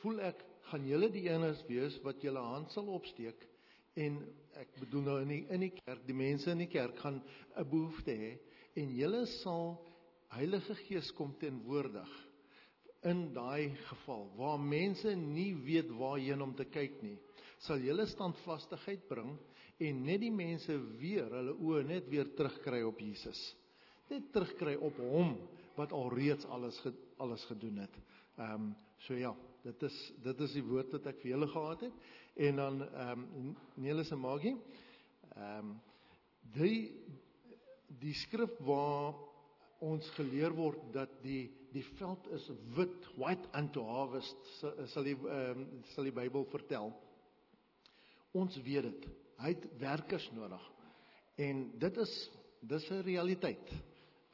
voel 0.01 0.21
ek 0.21 0.45
gaan 0.71 0.87
julle 0.87 1.11
die 1.11 1.29
eenes 1.29 1.61
wees 1.67 1.99
wat 2.03 2.23
julle 2.23 2.41
hand 2.41 2.71
sal 2.73 2.89
opsteek 2.89 3.52
en 3.95 4.19
ek 4.61 4.75
bedoel 4.81 5.07
nou 5.07 5.17
in 5.23 5.33
die, 5.33 5.41
in 5.53 5.65
die 5.67 5.73
kerk, 5.77 6.03
die 6.07 6.17
mense 6.17 6.51
in 6.53 6.63
die 6.65 6.71
kerk 6.71 6.99
gaan 7.03 7.23
'n 7.57 7.69
behoefte 7.69 8.13
hê 8.13 8.33
en 8.77 8.95
julle 8.97 9.27
sal 9.43 9.79
Heilige 10.33 10.75
Gees 10.87 11.11
kom 11.13 11.35
teenwoordig 11.37 12.13
in 13.05 13.35
daai 13.35 13.75
geval 13.89 14.31
waar 14.37 14.59
mense 14.59 15.15
nie 15.17 15.53
weet 15.55 15.91
waarheen 15.91 16.43
om 16.43 16.55
te 16.55 16.65
kyk 16.65 17.03
nie 17.03 17.19
sal 17.59 17.79
julle 17.79 18.07
standvastigheid 18.07 19.09
bring 19.09 19.37
en 19.79 20.05
net 20.05 20.21
die 20.21 20.33
mense 20.33 20.77
weer 20.99 21.29
hulle 21.29 21.53
oë 21.53 21.83
net 21.85 22.09
weer 22.09 22.33
terugkry 22.37 22.83
op 22.83 23.01
Jesus 23.01 23.57
net 24.13 24.33
terugkry 24.33 24.77
op 24.77 24.97
hom 24.97 25.37
wat 25.77 25.93
alreeds 25.93 26.45
alles 26.53 26.79
alles 27.23 27.45
gedoen 27.45 27.77
het. 27.85 27.97
Ehm 28.37 28.55
um, 28.55 28.75
so 28.99 29.15
ja, 29.15 29.35
dit 29.63 29.83
is 29.83 29.97
dit 30.23 30.41
is 30.47 30.55
die 30.59 30.65
woord 30.67 30.93
wat 30.97 31.07
ek 31.13 31.21
vir 31.23 31.35
julle 31.35 31.49
gehad 31.53 31.85
het 31.87 32.07
en 32.49 32.61
dan 32.63 32.81
ehm 32.89 33.25
um, 33.39 33.51
Nelis 33.75 34.13
en 34.15 34.23
Magie. 34.23 34.57
Ehm 35.37 35.59
um, 35.59 35.75
die 36.55 36.91
die 38.03 38.15
skrif 38.15 38.53
waar 38.67 39.15
ons 39.83 40.09
geleer 40.17 40.55
word 40.57 40.81
dat 40.95 41.13
die 41.23 41.51
die 41.73 41.85
veld 41.97 42.27
is 42.37 42.51
wit, 42.77 43.07
white 43.17 43.49
unto 43.57 43.85
harvest 43.87 44.51
sal 44.93 45.07
die 45.07 45.17
ehm 45.17 45.65
um, 45.65 45.83
sal 45.95 46.09
die 46.09 46.17
Bybel 46.17 46.47
vertel. 46.51 46.93
Ons 48.33 48.57
weet 48.65 48.89
dit. 48.89 49.09
Hy 49.43 49.55
het 49.55 49.67
werkers 49.81 50.29
nodig. 50.33 50.63
En 51.41 51.65
dit 51.79 51.97
is 51.97 52.13
dis 52.61 52.91
'n 52.91 53.03
realiteit. 53.03 53.73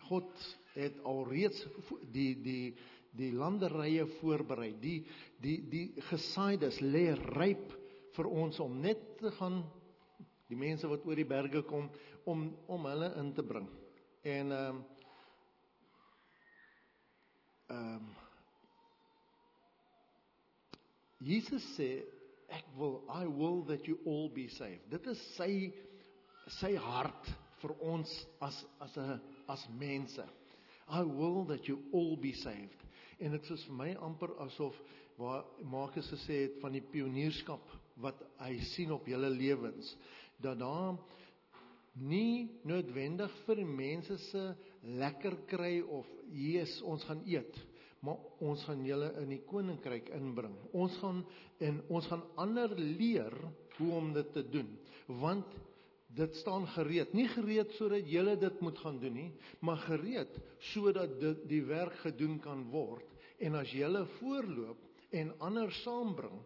God 0.09 0.31
het 0.75 1.01
alreeds 1.05 1.67
die 2.13 2.35
die 2.43 2.77
die 3.19 3.33
landerye 3.35 4.07
voorberei. 4.19 4.73
Die 4.81 5.01
die 5.43 5.59
die 5.71 5.87
gesaaides 6.11 6.81
lê 6.85 7.11
ryp 7.37 7.75
vir 8.17 8.31
ons 8.31 8.61
om 8.63 8.79
net 8.83 9.03
te 9.21 9.33
gaan 9.39 9.63
die 10.49 10.59
mense 10.59 10.89
wat 10.89 11.05
oor 11.07 11.19
die 11.19 11.29
berge 11.29 11.63
kom 11.69 11.91
om 12.29 12.49
om 12.67 12.87
hulle 12.91 13.13
in 13.21 13.35
te 13.37 13.45
bring. 13.45 13.69
En 14.23 14.53
ehm 14.53 14.79
um, 14.79 14.87
ehm 17.69 17.99
um, 17.99 18.09
Jesus 21.19 21.65
sê 21.75 21.91
ek 22.55 22.69
wil 22.79 23.01
I 23.11 23.27
will 23.27 23.65
that 23.67 23.89
you 23.89 23.99
all 24.07 24.29
be 24.33 24.47
saved. 24.49 24.87
Dit 24.91 25.07
is 25.11 25.21
sy 25.35 25.73
sy 26.61 26.77
hart 26.81 27.27
vir 27.61 27.75
ons 27.83 28.13
as 28.41 28.65
as 28.81 28.97
'n 28.97 29.21
as 29.49 29.67
mense. 29.69 30.25
I 30.89 31.03
will 31.03 31.45
that 31.47 31.69
you 31.69 31.83
all 31.93 32.17
be 32.17 32.33
saved. 32.33 32.88
En 33.19 33.35
dit 33.35 33.51
is 33.55 33.67
vir 33.67 33.79
my 33.81 33.93
amper 34.07 34.35
asof 34.45 34.77
waar 35.19 35.45
Markus 35.67 36.09
gesê 36.15 36.45
het 36.45 36.59
van 36.63 36.77
die 36.77 36.85
pionierskap 36.93 37.65
wat 38.03 38.21
hy 38.39 38.55
sien 38.75 38.93
op 38.95 39.09
julle 39.11 39.31
lewens 39.35 39.91
dat 40.39 40.61
daar 40.61 40.99
nie 41.99 42.47
noodwendig 42.63 43.33
vir 43.47 43.65
mense 43.67 44.19
se 44.29 44.45
lekker 45.01 45.35
kry 45.51 45.81
of 45.83 46.07
Jesus 46.31 46.79
ons 46.87 47.03
gaan 47.09 47.25
eet 47.27 47.59
maar 48.07 48.19
ons 48.47 48.63
gaan 48.69 48.85
julle 48.87 49.09
in 49.23 49.33
die 49.33 49.41
koninkryk 49.49 50.13
inbring. 50.15 50.55
Ons 50.77 50.95
gaan 51.03 51.25
en 51.65 51.81
ons 51.91 52.07
gaan 52.11 52.23
ander 52.39 52.75
leer 52.79 53.35
hoe 53.79 53.91
om 53.99 54.13
dit 54.15 54.31
te 54.37 54.45
doen 54.53 54.71
want 55.19 55.57
dit 56.17 56.37
staan 56.41 56.67
gereed, 56.73 57.13
nie 57.13 57.29
gereed 57.29 57.73
sodat 57.77 58.07
julle 58.09 58.37
dit 58.41 58.61
moet 58.65 58.79
gaan 58.81 58.99
doen 59.01 59.15
nie, 59.15 59.31
maar 59.61 59.81
gereed 59.85 60.39
sodat 60.73 61.19
dit 61.21 61.43
die 61.51 61.63
werk 61.69 61.99
gedoen 62.05 62.39
kan 62.41 62.65
word. 62.73 63.07
En 63.39 63.59
as 63.61 63.71
julle 63.77 64.07
voorloop 64.19 64.81
en 65.15 65.35
ander 65.45 65.73
saambring, 65.83 66.41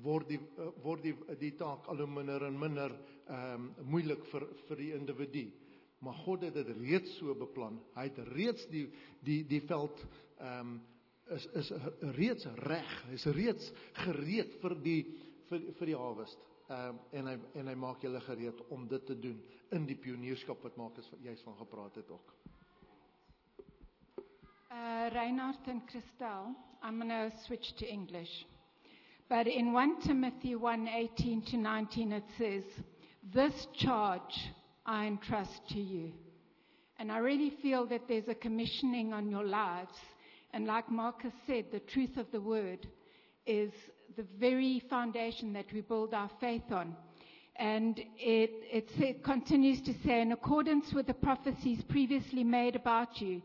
word 0.00 0.30
die 0.32 0.40
eh, 0.40 0.70
word 0.84 1.04
die 1.04 1.14
die 1.40 1.52
taak 1.58 1.88
al 1.90 2.00
hoe 2.02 2.08
minder 2.08 2.46
en 2.46 2.58
minder 2.58 2.94
ehm 3.26 3.66
um, 3.68 3.90
moeilik 3.92 4.24
vir 4.30 4.46
vir 4.68 4.80
die 4.80 4.92
individu. 4.96 5.44
Maar 6.02 6.16
God 6.24 6.46
het 6.48 6.56
dit 6.56 6.70
reeds 6.80 7.12
so 7.18 7.34
beplan. 7.38 7.78
Hy 7.94 8.08
het 8.08 8.18
reeds 8.32 8.64
die 8.72 8.86
die 9.24 9.42
die 9.48 9.60
veld 9.68 10.00
ehm 10.38 10.72
um, 10.72 10.80
is 11.36 11.46
is 11.60 11.70
reeds 12.16 12.48
reg. 12.66 12.94
Hy's 13.12 13.26
reeds 13.36 13.68
gereed 14.02 14.56
vir 14.64 14.74
die 14.82 15.02
vir 15.50 15.68
vir 15.78 15.92
die 15.92 15.98
harvest. 15.98 16.48
Um, 16.72 16.98
en 17.12 17.26
hy 17.28 17.34
en 17.60 17.68
hy 17.68 17.74
maak 17.76 18.00
julle 18.00 18.20
gereed 18.24 18.60
om 18.72 18.86
dit 18.88 19.02
te 19.06 19.16
doen 19.20 19.36
in 19.76 19.84
die 19.84 19.96
pionierskap 20.00 20.62
wat 20.64 20.78
maak 20.80 20.96
is 21.02 21.10
juist 21.20 21.44
van 21.44 21.56
gepraat 21.58 21.98
het 22.00 22.10
ook. 22.10 22.32
Uh 24.72 25.10
Reinhard 25.12 25.68
and 25.68 25.84
Christel, 25.90 26.54
I'm 26.82 26.96
going 26.96 27.12
to 27.12 27.36
switch 27.44 27.74
to 27.76 27.86
English. 27.86 28.46
But 29.28 29.46
in 29.46 29.74
1 29.74 30.00
Timothy 30.00 30.54
1:18 30.56 31.44
to 31.50 31.56
19 31.56 32.12
it 32.12 32.24
says, 32.38 32.64
"This 33.32 33.68
charge 33.72 34.52
I 34.86 35.06
entrust 35.06 35.68
to 35.70 35.80
you. 35.80 36.12
And 36.98 37.10
I 37.10 37.18
really 37.18 37.50
feel 37.62 37.86
that 37.86 38.08
there's 38.08 38.28
a 38.28 38.34
commissioning 38.34 39.12
on 39.12 39.30
your 39.30 39.44
lives. 39.44 39.98
And 40.52 40.66
like 40.66 40.90
Marcus 40.90 41.32
said, 41.46 41.66
the 41.70 41.80
truth 41.80 42.16
of 42.16 42.30
the 42.32 42.40
word 42.40 42.86
is 43.46 43.72
the 44.16 44.26
very 44.38 44.82
foundation 44.90 45.52
that 45.54 45.72
we 45.72 45.80
build 45.80 46.14
our 46.14 46.30
faith 46.40 46.70
on. 46.70 46.96
And 47.56 47.98
it, 47.98 48.50
it, 48.72 48.88
it 48.98 49.24
continues 49.24 49.80
to 49.82 49.94
say, 50.04 50.22
in 50.22 50.32
accordance 50.32 50.92
with 50.92 51.06
the 51.06 51.14
prophecies 51.14 51.82
previously 51.88 52.44
made 52.44 52.76
about 52.76 53.20
you, 53.20 53.42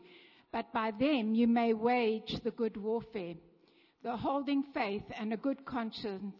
but 0.52 0.72
by 0.72 0.92
them 0.92 1.34
you 1.34 1.46
may 1.46 1.74
wage 1.74 2.40
the 2.42 2.50
good 2.50 2.76
warfare. 2.76 3.34
The 4.02 4.16
holding 4.16 4.62
faith 4.72 5.02
and 5.18 5.32
a 5.32 5.36
good 5.36 5.64
conscience 5.66 6.34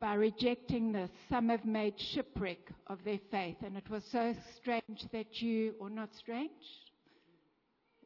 by 0.00 0.14
rejecting 0.14 0.92
this, 0.92 1.10
some 1.28 1.50
have 1.50 1.66
made 1.66 1.94
shipwreck 2.00 2.70
of 2.86 3.04
their 3.04 3.20
faith. 3.30 3.56
And 3.62 3.76
it 3.76 3.90
was 3.90 4.02
so 4.10 4.34
strange 4.56 5.04
that 5.12 5.42
you, 5.42 5.74
or 5.78 5.90
not 5.90 6.08
strange, 6.14 6.50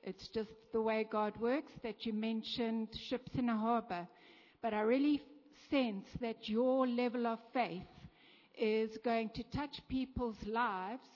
it's 0.02 0.28
just 0.28 0.50
the 0.72 0.82
way 0.82 1.06
God 1.10 1.34
works 1.40 1.72
that 1.82 2.04
you 2.04 2.12
mentioned 2.12 2.88
ships 3.08 3.30
in 3.38 3.48
a 3.48 3.56
harbor. 3.56 4.08
But 4.60 4.74
I 4.74 4.80
really 4.80 5.22
sense 5.70 6.06
that 6.20 6.48
your 6.48 6.86
level 6.86 7.26
of 7.26 7.38
faith 7.52 7.82
is 8.58 8.96
going 9.04 9.30
to 9.30 9.42
touch 9.44 9.80
people's 9.88 10.42
lives 10.46 11.08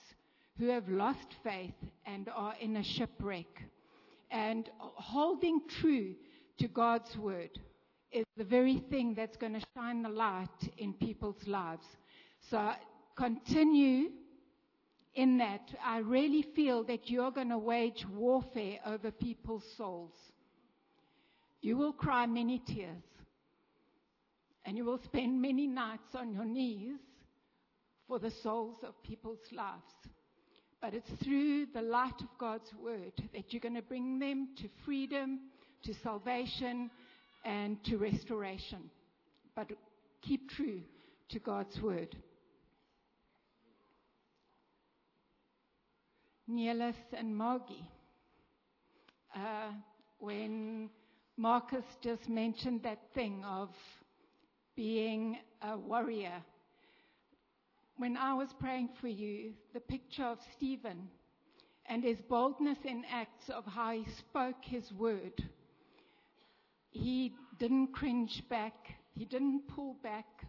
who 0.57 0.67
have 0.67 0.89
lost 0.89 1.35
faith 1.43 1.73
and 2.05 2.29
are 2.35 2.53
in 2.59 2.75
a 2.77 2.83
shipwreck. 2.83 3.47
And 4.31 4.69
holding 4.77 5.61
true 5.67 6.15
to 6.59 6.67
God's 6.67 7.15
word 7.17 7.57
is 8.11 8.25
the 8.37 8.43
very 8.43 8.83
thing 8.89 9.13
that's 9.15 9.37
going 9.37 9.53
to 9.53 9.65
shine 9.75 10.01
the 10.01 10.09
light 10.09 10.47
in 10.77 10.93
people's 10.93 11.47
lives. 11.47 11.85
So 12.49 12.71
continue 13.15 14.09
in 15.15 15.37
that. 15.37 15.73
I 15.83 15.99
really 15.99 16.45
feel 16.55 16.83
that 16.85 17.09
you're 17.09 17.31
going 17.31 17.49
to 17.49 17.57
wage 17.57 18.05
warfare 18.13 18.79
over 18.85 19.11
people's 19.11 19.65
souls. 19.77 20.13
You 21.61 21.77
will 21.77 21.93
cry 21.93 22.25
many 22.25 22.59
tears. 22.59 23.03
And 24.69 24.77
you 24.77 24.85
will 24.85 25.01
spend 25.03 25.41
many 25.41 25.65
nights 25.65 26.13
on 26.13 26.31
your 26.31 26.45
knees 26.45 26.99
for 28.07 28.19
the 28.19 28.29
souls 28.43 28.77
of 28.83 29.01
people's 29.01 29.39
lives. 29.51 29.81
But 30.79 30.93
it's 30.93 31.09
through 31.23 31.65
the 31.73 31.81
light 31.81 32.21
of 32.21 32.27
God's 32.37 32.71
word 32.79 33.13
that 33.33 33.51
you're 33.51 33.61
going 33.61 33.73
to 33.73 33.81
bring 33.81 34.19
them 34.19 34.49
to 34.57 34.69
freedom, 34.85 35.39
to 35.85 35.93
salvation, 36.03 36.91
and 37.43 37.83
to 37.85 37.97
restoration. 37.97 38.91
But 39.55 39.71
keep 40.21 40.51
true 40.51 40.81
to 41.29 41.39
God's 41.39 41.81
word. 41.81 42.15
Nelis 46.47 46.93
and 47.17 47.33
Mogi. 47.33 47.87
Uh, 49.35 49.71
when 50.19 50.91
Marcus 51.37 51.85
just 52.03 52.29
mentioned 52.29 52.83
that 52.83 52.99
thing 53.15 53.43
of 53.43 53.69
being 54.79 55.37
a 55.61 55.77
warrior, 55.77 56.41
when 57.97 58.15
I 58.15 58.33
was 58.33 58.47
praying 58.61 58.87
for 59.01 59.09
you, 59.09 59.51
the 59.73 59.81
picture 59.81 60.23
of 60.23 60.37
Stephen 60.55 61.09
and 61.85 62.01
his 62.01 62.21
boldness 62.29 62.77
in 62.85 63.03
acts 63.11 63.49
of 63.49 63.65
how 63.65 63.91
he 63.91 64.05
spoke 64.19 64.63
his 64.63 64.89
word 64.93 65.33
he 66.91 67.33
didn't 67.59 67.87
cringe 67.87 68.41
back, 68.49 68.73
he 69.15 69.25
didn't 69.25 69.67
pull 69.67 69.95
back, 70.01 70.45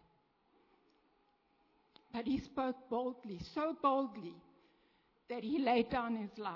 but 2.12 2.24
he 2.24 2.38
spoke 2.38 2.76
boldly, 2.88 3.40
so 3.54 3.76
boldly 3.82 4.36
that 5.28 5.42
he 5.42 5.58
laid 5.58 5.90
down 5.90 6.16
his 6.16 6.38
life. 6.38 6.54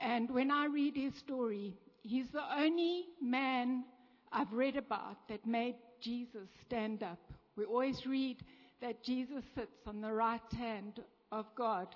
And 0.00 0.30
when 0.30 0.50
I 0.50 0.66
read 0.66 0.96
his 0.96 1.14
story, 1.14 1.76
he's 2.02 2.28
the 2.28 2.42
only 2.58 3.04
man 3.20 3.84
I've 4.32 4.52
read 4.52 4.76
about 4.76 5.28
that 5.28 5.46
made 5.46 5.76
Jesus 6.00 6.48
stand 6.66 7.02
up. 7.02 7.18
We 7.56 7.64
always 7.64 8.06
read 8.06 8.38
that 8.80 9.02
Jesus 9.02 9.42
sits 9.54 9.86
on 9.86 10.00
the 10.00 10.12
right 10.12 10.40
hand 10.56 11.00
of 11.32 11.46
God. 11.56 11.88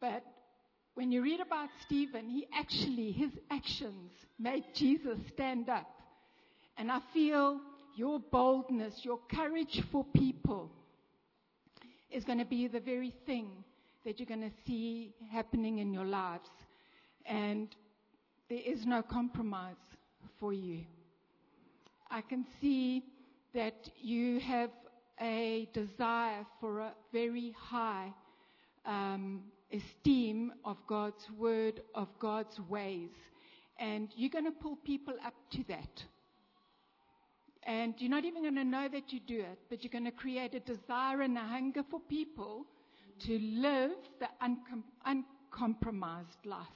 But 0.00 0.24
when 0.94 1.10
you 1.12 1.22
read 1.22 1.40
about 1.40 1.68
Stephen, 1.84 2.28
he 2.28 2.46
actually, 2.56 3.12
his 3.12 3.30
actions 3.50 4.12
made 4.38 4.64
Jesus 4.74 5.18
stand 5.34 5.68
up. 5.68 5.88
And 6.78 6.90
I 6.90 7.00
feel 7.12 7.60
your 7.96 8.20
boldness, 8.20 9.00
your 9.02 9.18
courage 9.30 9.82
for 9.90 10.04
people 10.14 10.70
is 12.10 12.24
going 12.24 12.38
to 12.38 12.44
be 12.44 12.68
the 12.68 12.80
very 12.80 13.12
thing 13.26 13.48
that 14.04 14.20
you're 14.20 14.26
going 14.26 14.48
to 14.48 14.56
see 14.66 15.14
happening 15.30 15.78
in 15.78 15.92
your 15.92 16.04
lives. 16.04 16.48
And 17.24 17.68
there 18.48 18.62
is 18.64 18.86
no 18.86 19.02
compromise 19.02 19.74
for 20.38 20.52
you. 20.52 20.84
I 22.10 22.20
can 22.20 22.44
see 22.60 23.04
that 23.54 23.90
you 24.00 24.38
have 24.40 24.70
a 25.20 25.68
desire 25.72 26.44
for 26.60 26.80
a 26.80 26.92
very 27.12 27.54
high 27.58 28.12
um, 28.84 29.42
esteem 29.72 30.52
of 30.64 30.76
God's 30.86 31.24
word, 31.38 31.80
of 31.94 32.08
God's 32.18 32.60
ways. 32.68 33.10
And 33.78 34.08
you're 34.14 34.30
going 34.30 34.44
to 34.44 34.52
pull 34.52 34.76
people 34.76 35.14
up 35.24 35.34
to 35.52 35.64
that. 35.68 36.04
And 37.64 37.94
you're 37.98 38.10
not 38.10 38.24
even 38.24 38.42
going 38.42 38.54
to 38.54 38.64
know 38.64 38.88
that 38.88 39.12
you 39.12 39.20
do 39.26 39.40
it, 39.40 39.58
but 39.68 39.82
you're 39.82 39.90
going 39.90 40.04
to 40.04 40.12
create 40.12 40.54
a 40.54 40.60
desire 40.60 41.22
and 41.22 41.36
a 41.36 41.40
hunger 41.40 41.82
for 41.90 41.98
people 41.98 42.64
to 43.26 43.38
live 43.38 43.90
the 44.20 44.28
uncom- 44.40 44.84
uncompromised 45.04 46.44
life. 46.44 46.66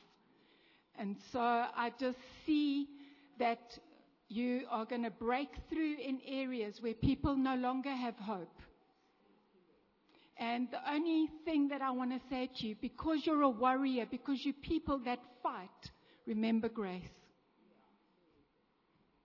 And 0.98 1.16
so 1.32 1.40
I 1.40 1.92
just 1.98 2.18
see 2.44 2.88
that 3.38 3.78
you 4.30 4.62
are 4.70 4.84
going 4.84 5.02
to 5.02 5.10
break 5.10 5.48
through 5.68 5.96
in 5.96 6.20
areas 6.26 6.76
where 6.80 6.94
people 6.94 7.36
no 7.36 7.56
longer 7.56 7.90
have 7.90 8.14
hope. 8.14 8.54
And 10.38 10.68
the 10.70 10.90
only 10.90 11.28
thing 11.44 11.68
that 11.68 11.82
I 11.82 11.90
want 11.90 12.12
to 12.12 12.20
say 12.30 12.48
to 12.60 12.66
you, 12.68 12.76
because 12.80 13.18
you're 13.24 13.42
a 13.42 13.50
warrior, 13.50 14.06
because 14.08 14.38
you're 14.42 14.54
people 14.62 15.00
that 15.04 15.18
fight, 15.42 15.90
remember 16.26 16.68
grace. 16.68 17.02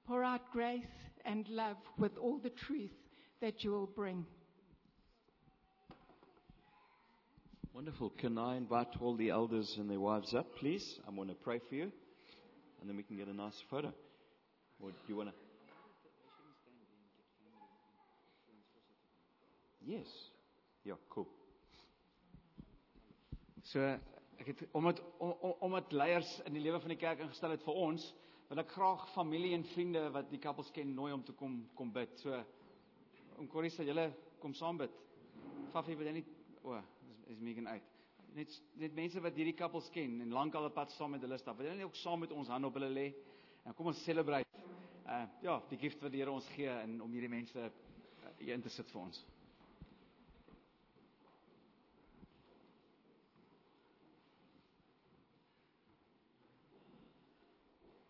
Pour 0.08 0.24
out 0.24 0.52
grace 0.52 0.84
and 1.24 1.48
love 1.50 1.78
with 2.00 2.18
all 2.18 2.40
the 2.40 2.50
truth 2.50 2.92
that 3.42 3.64
you 3.64 3.72
will 3.72 3.88
bring. 3.96 4.26
Wonderful. 7.74 8.10
Can 8.10 8.40
I 8.40 8.58
invite 8.58 8.88
all 9.00 9.16
the 9.16 9.30
elders 9.30 9.76
and 9.78 9.90
their 9.90 10.00
wives 10.00 10.34
up, 10.34 10.48
please? 10.58 11.00
I'm 11.08 11.16
going 11.16 11.28
to 11.28 11.36
pray 11.36 11.60
for 11.70 11.76
you, 11.76 11.92
and 12.82 12.90
then 12.90 12.98
we 12.98 13.04
can 13.04 13.18
get 13.18 13.28
a 13.28 13.34
nice 13.34 13.62
photo. 13.70 13.94
Or 14.80 14.92
do 14.92 14.98
you 15.08 15.18
want 15.18 15.30
to? 15.30 15.36
Yes. 19.86 20.32
Ja, 20.84 20.96
cool. 21.10 21.28
So 23.62 23.82
ek 24.38 24.48
het 24.48 24.62
omdat 24.72 25.02
om, 25.18 25.32
omdat 25.60 25.92
leiers 25.92 26.30
in 26.46 26.54
die 26.54 26.62
lewe 26.62 26.80
van 26.80 26.92
die 26.94 27.00
kerk 27.00 27.22
ingestel 27.24 27.54
het 27.56 27.64
vir 27.66 27.78
ons, 27.80 28.06
wil 28.50 28.62
ek 28.62 28.74
graag 28.76 29.06
familie 29.14 29.54
en 29.58 29.66
vriende 29.74 30.04
wat 30.14 30.30
die 30.30 30.42
koppels 30.42 30.70
ken 30.74 30.94
nooi 30.98 31.12
om 31.14 31.24
te 31.26 31.34
kom 31.38 31.64
kom 31.78 31.94
bid. 31.94 32.14
So 32.22 32.38
om 33.42 33.50
Corrie 33.52 33.74
sê 33.74 33.86
julle 33.88 34.10
kom 34.42 34.54
saam 34.54 34.82
bid. 34.82 34.94
Faffie 35.74 35.98
wil 35.98 36.10
jy 36.10 36.20
nie 36.20 36.26
o, 36.64 36.76
oh, 36.76 36.82
is, 37.10 37.22
is 37.36 37.42
Megan 37.46 37.70
uit. 37.70 37.94
Net 38.36 38.58
net 38.82 38.98
mense 38.98 39.22
wat 39.22 39.38
hierdie 39.38 39.58
koppels 39.58 39.90
ken 39.94 40.20
en 40.26 40.34
lank 40.34 40.58
al 40.58 40.70
'n 40.70 40.78
pad 40.78 40.92
saam 40.98 41.14
met 41.14 41.22
hulle 41.22 41.38
stap. 41.38 41.58
Wil 41.58 41.72
jy 41.72 41.78
nie 41.78 41.90
ook 41.90 42.02
saam 42.02 42.20
met 42.20 42.32
ons 42.32 42.50
hand 42.50 42.66
op 42.66 42.74
hulle 42.74 42.90
lê? 42.90 43.14
En 43.66 43.74
kom 43.74 43.88
ons 43.88 44.04
celebrate. 44.04 44.65
Uh 45.06 45.26
ja, 45.42 45.64
die 45.70 45.78
gift 45.78 46.02
wat 46.02 46.10
die 46.12 46.18
Here 46.24 46.32
ons 46.34 46.48
gee 46.56 46.66
en 46.66 46.96
om 47.06 47.12
hierdie 47.14 47.30
mense 47.30 47.62
uh, 47.62 48.30
in 48.42 48.64
te 48.66 48.72
sit 48.74 48.90
vir 48.90 49.04
ons. 49.04 49.20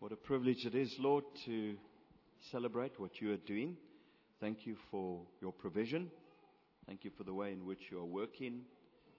What 0.00 0.12
a 0.12 0.16
privilege 0.16 0.64
it 0.64 0.74
is, 0.74 0.96
Lord, 0.98 1.28
to 1.44 1.76
celebrate 2.50 2.98
what 2.98 3.20
you 3.20 3.34
are 3.34 3.44
doing. 3.44 3.76
Thank 4.40 4.64
you 4.66 4.76
for 4.90 5.26
your 5.42 5.52
provision. 5.52 6.10
Thank 6.86 7.04
you 7.04 7.10
for 7.10 7.24
the 7.24 7.34
way 7.34 7.52
in 7.52 7.66
which 7.66 7.90
you 7.90 7.98
are 7.98 8.08
working. 8.08 8.62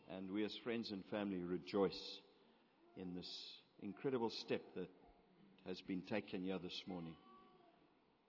And 0.09 0.31
we, 0.31 0.45
as 0.45 0.57
friends 0.63 0.89
and 0.89 1.05
family, 1.11 1.43
rejoice 1.43 2.21
in 2.95 3.13
this 3.13 3.29
incredible 3.83 4.31
step 4.31 4.61
that 4.73 4.89
has 5.67 5.79
been 5.81 6.01
taken 6.01 6.41
here 6.41 6.57
this 6.57 6.81
morning 6.87 7.13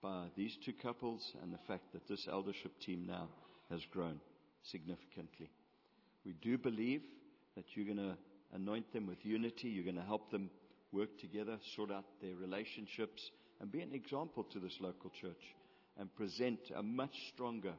by 0.02 0.26
these 0.36 0.56
two 0.64 0.72
couples 0.72 1.32
and 1.42 1.52
the 1.52 1.58
fact 1.66 1.92
that 1.92 2.06
this 2.08 2.26
eldership 2.30 2.72
team 2.80 3.06
now 3.06 3.28
has 3.70 3.80
grown 3.90 4.20
significantly. 4.62 5.50
We 6.24 6.34
do 6.34 6.58
believe 6.58 7.02
that 7.56 7.64
you're 7.74 7.86
going 7.86 7.96
to 7.98 8.16
anoint 8.54 8.92
them 8.92 9.06
with 9.06 9.18
unity. 9.24 9.68
You're 9.68 9.84
going 9.84 9.96
to 9.96 10.02
help 10.02 10.30
them 10.30 10.50
work 10.92 11.18
together, 11.20 11.58
sort 11.76 11.90
out 11.90 12.04
their 12.22 12.36
relationships, 12.36 13.30
and 13.60 13.70
be 13.70 13.80
an 13.80 13.92
example 13.92 14.44
to 14.44 14.60
this 14.60 14.76
local 14.80 15.10
church 15.20 15.42
and 15.98 16.14
present 16.14 16.60
a 16.76 16.82
much 16.82 17.14
stronger, 17.34 17.74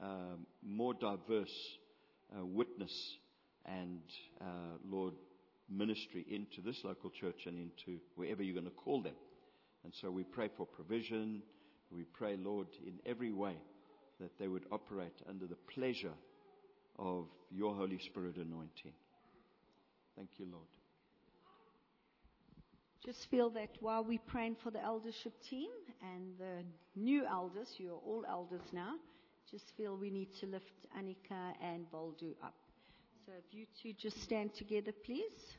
um, 0.00 0.46
more 0.62 0.94
diverse 0.94 1.54
uh, 2.36 2.44
witness 2.44 2.92
and, 3.64 4.02
uh, 4.40 4.76
Lord, 4.88 5.14
ministry 5.70 6.26
into 6.30 6.60
this 6.60 6.80
local 6.84 7.10
church 7.10 7.46
and 7.46 7.58
into 7.58 8.00
wherever 8.16 8.42
you're 8.42 8.54
going 8.54 8.64
to 8.64 8.70
call 8.70 9.02
them. 9.02 9.14
And 9.88 9.94
so 10.02 10.10
we 10.10 10.22
pray 10.22 10.50
for 10.54 10.66
provision. 10.66 11.40
We 11.90 12.04
pray, 12.04 12.36
Lord, 12.36 12.66
in 12.86 12.98
every 13.06 13.32
way 13.32 13.54
that 14.20 14.38
they 14.38 14.46
would 14.46 14.66
operate 14.70 15.14
under 15.26 15.46
the 15.46 15.56
pleasure 15.74 16.12
of 16.98 17.24
your 17.50 17.74
Holy 17.74 17.98
Spirit 17.98 18.36
anointing. 18.36 18.92
Thank 20.14 20.28
you, 20.36 20.44
Lord. 20.52 20.66
Just 23.02 23.30
feel 23.30 23.48
that 23.48 23.70
while 23.80 24.04
we're 24.04 24.18
praying 24.26 24.56
for 24.62 24.70
the 24.70 24.84
eldership 24.84 25.32
team 25.48 25.70
and 26.02 26.36
the 26.38 26.64
new 26.94 27.24
elders, 27.24 27.68
you're 27.78 27.94
all 27.94 28.26
elders 28.28 28.68
now, 28.74 28.92
just 29.50 29.72
feel 29.74 29.96
we 29.96 30.10
need 30.10 30.34
to 30.40 30.46
lift 30.48 30.70
Annika 31.00 31.54
and 31.62 31.86
Waldo 31.90 32.34
up. 32.44 32.56
So 33.24 33.32
if 33.38 33.54
you 33.54 33.64
two 33.82 33.94
just 33.94 34.22
stand 34.22 34.52
together, 34.52 34.92
please. 35.06 35.56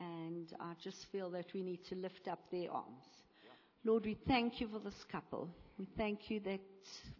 And 0.00 0.52
I 0.60 0.74
just 0.82 1.06
feel 1.10 1.30
that 1.30 1.52
we 1.54 1.62
need 1.62 1.84
to 1.86 1.94
lift 1.96 2.28
up 2.28 2.40
their 2.50 2.70
arms. 2.70 3.04
Lord, 3.84 4.04
we 4.04 4.16
thank 4.26 4.60
you 4.60 4.68
for 4.68 4.78
this 4.78 5.04
couple. 5.10 5.48
We 5.78 5.88
thank 5.96 6.30
you 6.30 6.40
that 6.40 6.60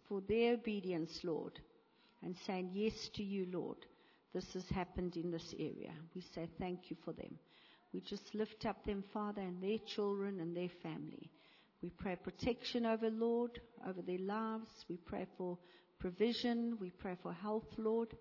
for 0.07 0.21
their 0.27 0.53
obedience, 0.53 1.19
Lord, 1.23 1.59
and 2.23 2.35
saying 2.45 2.71
yes 2.73 3.09
to 3.15 3.23
you, 3.23 3.47
Lord. 3.51 3.77
This 4.33 4.45
has 4.53 4.67
happened 4.69 5.15
in 5.15 5.31
this 5.31 5.53
area. 5.57 5.91
We 6.15 6.21
say 6.35 6.47
thank 6.59 6.89
you 6.89 6.97
for 7.03 7.13
them. 7.13 7.37
We 7.93 8.01
just 8.01 8.35
lift 8.35 8.65
up 8.65 8.85
them, 8.85 9.03
Father, 9.11 9.41
and 9.41 9.61
their 9.61 9.79
children 9.95 10.39
and 10.39 10.55
their 10.55 10.69
family. 10.83 11.31
We 11.81 11.89
pray 11.89 12.17
protection 12.17 12.85
over, 12.85 13.09
Lord, 13.09 13.59
over 13.87 14.01
their 14.01 14.19
lives. 14.19 14.69
We 14.89 14.97
pray 14.97 15.25
for 15.37 15.57
provision. 15.97 16.77
We 16.79 16.91
pray 16.91 17.15
for 17.23 17.33
health, 17.33 17.67
Lord. 17.77 18.15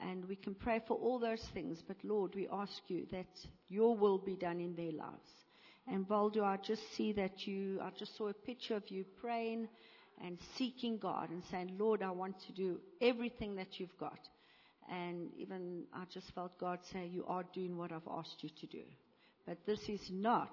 And 0.00 0.24
we 0.24 0.36
can 0.36 0.54
pray 0.54 0.80
for 0.86 0.96
all 0.96 1.18
those 1.18 1.44
things. 1.54 1.82
But 1.86 1.96
Lord, 2.02 2.34
we 2.34 2.48
ask 2.52 2.72
you 2.88 3.06
that 3.12 3.26
your 3.68 3.96
will 3.96 4.18
be 4.18 4.36
done 4.36 4.60
in 4.60 4.74
their 4.74 4.92
lives. 4.92 5.30
And 5.86 6.08
Waldo, 6.08 6.44
I 6.44 6.58
just 6.58 6.82
see 6.96 7.12
that 7.14 7.46
you, 7.46 7.80
I 7.82 7.90
just 7.98 8.16
saw 8.16 8.28
a 8.28 8.34
picture 8.34 8.76
of 8.76 8.90
you 8.90 9.04
praying 9.20 9.68
and 10.24 10.38
seeking 10.56 10.98
God 10.98 11.30
and 11.30 11.42
saying, 11.50 11.76
Lord, 11.78 12.02
I 12.02 12.10
want 12.10 12.36
to 12.46 12.52
do 12.52 12.80
everything 13.00 13.56
that 13.56 13.80
you've 13.80 13.96
got. 13.98 14.18
And 14.90 15.30
even 15.36 15.84
I 15.94 16.04
just 16.12 16.32
felt 16.34 16.58
God 16.58 16.78
say, 16.92 17.06
You 17.06 17.24
are 17.26 17.44
doing 17.54 17.76
what 17.76 17.92
I've 17.92 18.08
asked 18.10 18.42
you 18.42 18.50
to 18.60 18.66
do. 18.66 18.82
But 19.46 19.58
this 19.66 19.80
is 19.88 20.00
not 20.10 20.52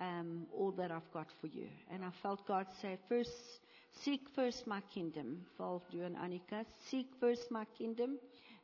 um, 0.00 0.46
all 0.52 0.72
that 0.72 0.90
I've 0.90 1.10
got 1.12 1.26
for 1.40 1.46
you. 1.46 1.68
And 1.92 2.04
I 2.04 2.10
felt 2.22 2.46
God 2.46 2.66
say, 2.80 2.98
First, 3.08 3.30
seek 4.02 4.28
first 4.34 4.66
my 4.66 4.80
kingdom. 4.92 5.44
Waldo 5.58 6.02
and 6.02 6.16
Anika. 6.16 6.64
seek 6.88 7.08
first 7.20 7.50
my 7.50 7.64
kingdom, 7.78 8.18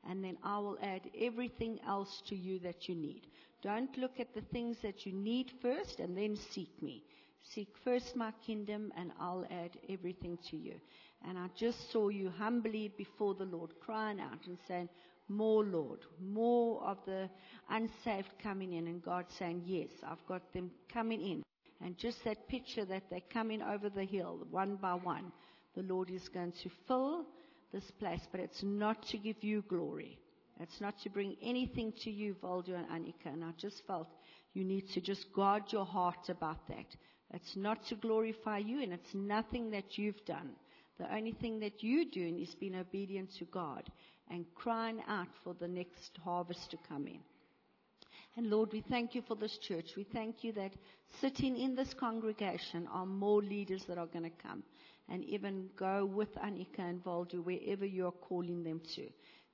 and 0.09 0.25
then 0.25 0.37
I 0.43 0.59
will 0.59 0.79
add 0.83 1.11
everything 1.19 1.79
else 1.87 2.23
to 2.27 2.37
you 2.37 2.59
that 2.61 2.89
you 2.89 2.95
need. 2.95 3.27
Don't 3.63 3.97
look 3.99 4.19
at 4.19 4.35
the 4.35 4.41
things 4.53 4.79
that 4.83 5.05
you 5.07 5.13
need 5.13 5.53
first 5.61 6.01
and 6.01 6.17
then 6.17 6.37
seek 6.37 6.71
me. 6.83 7.05
Seek 7.43 7.77
first 7.85 8.17
my 8.17 8.33
kingdom, 8.47 8.93
and 8.97 9.13
I'll 9.19 9.47
add 9.51 9.79
everything 9.89 10.39
to 10.51 10.57
you. 10.57 10.75
And 11.27 11.39
I 11.39 11.49
just 11.55 11.91
saw 11.91 12.09
you 12.09 12.31
humbly 12.31 12.93
before 12.97 13.35
the 13.35 13.45
Lord, 13.45 13.73
crying 13.81 14.21
out 14.21 14.47
and 14.47 14.59
saying, 14.67 14.89
More, 15.29 15.65
Lord, 15.65 16.01
more 16.21 16.83
of 16.83 16.99
the 17.07 17.29
unsaved 17.69 18.33
coming 18.43 18.75
in. 18.75 18.87
And 18.87 19.03
God 19.03 19.27
saying, 19.39 19.63
Yes, 19.65 19.91
I've 20.07 20.25
got 20.27 20.53
them 20.53 20.71
coming 20.89 21.21
in. 21.21 21.43
And 21.83 21.97
just 21.97 22.23
that 22.25 22.49
picture 22.49 22.85
that 22.85 23.05
they're 23.11 23.21
coming 23.33 23.63
over 23.63 23.89
the 23.89 24.05
hill, 24.05 24.47
one 24.51 24.77
by 24.77 24.95
one, 24.95 25.33
the 25.75 25.83
Lord 25.83 26.11
is 26.11 26.29
going 26.29 26.53
to 26.63 26.71
fill 26.87 27.27
this 27.73 27.91
place. 27.99 28.21
But 28.31 28.41
it's 28.41 28.63
not 28.63 29.03
to 29.09 29.19
give 29.19 29.43
you 29.43 29.63
glory. 29.69 30.19
It's 30.61 30.81
not 30.81 30.95
to 31.03 31.11
bring 31.11 31.37
anything 31.43 31.93
to 32.05 32.11
you, 32.11 32.37
Waldo 32.43 32.75
and 32.75 32.87
Annika. 32.89 33.33
And 33.33 33.43
I 33.43 33.53
just 33.57 33.83
felt 33.87 34.09
you 34.53 34.65
need 34.65 34.91
to 34.91 35.01
just 35.01 35.33
guard 35.33 35.65
your 35.71 35.87
heart 35.87 36.29
about 36.29 36.69
that. 36.69 36.97
It's 37.33 37.57
not 37.57 37.87
to 37.87 37.95
glorify 37.95 38.59
you, 38.59 38.83
and 38.83 38.93
it's 38.93 39.15
nothing 39.15 39.71
that 39.71 39.97
you've 39.97 40.23
done. 40.27 40.51
The 40.99 41.15
only 41.15 41.33
thing 41.33 41.61
that 41.61 41.83
you're 41.83 42.05
doing 42.13 42.41
is 42.41 42.55
being 42.57 42.75
obedient 42.75 43.31
to 43.39 43.47
God 43.47 43.89
and 44.29 44.45
crying 44.55 45.01
out 45.09 45.29
for 45.43 45.55
the 45.55 45.69
next 45.69 46.19
harvest 46.23 46.71
to 46.73 46.77
come 46.89 47.07
in. 47.07 47.21
And 48.37 48.49
Lord, 48.49 48.73
we 48.73 48.83
thank 48.89 49.15
you 49.15 49.23
for 49.23 49.35
this 49.35 49.59
church. 49.59 49.91
We 49.97 50.05
thank 50.05 50.45
you 50.45 50.53
that 50.53 50.73
sitting 51.21 51.57
in 51.57 51.75
this 51.75 51.93
congregation 51.95 52.89
are 52.93 53.07
more 53.07 53.43
leaders 53.43 53.85
that 53.89 53.99
are 53.99 54.07
going 54.07 54.25
to 54.25 54.43
come 54.43 54.63
and 55.09 55.25
even 55.25 55.69
go 55.77 56.07
with 56.07 56.33
Anika 56.37 56.79
and 56.79 57.05
Waldo 57.05 57.39
wherever 57.39 57.85
you 57.85 58.07
are 58.07 58.13
calling 58.13 58.63
them 58.63 58.81
to. 58.95 59.09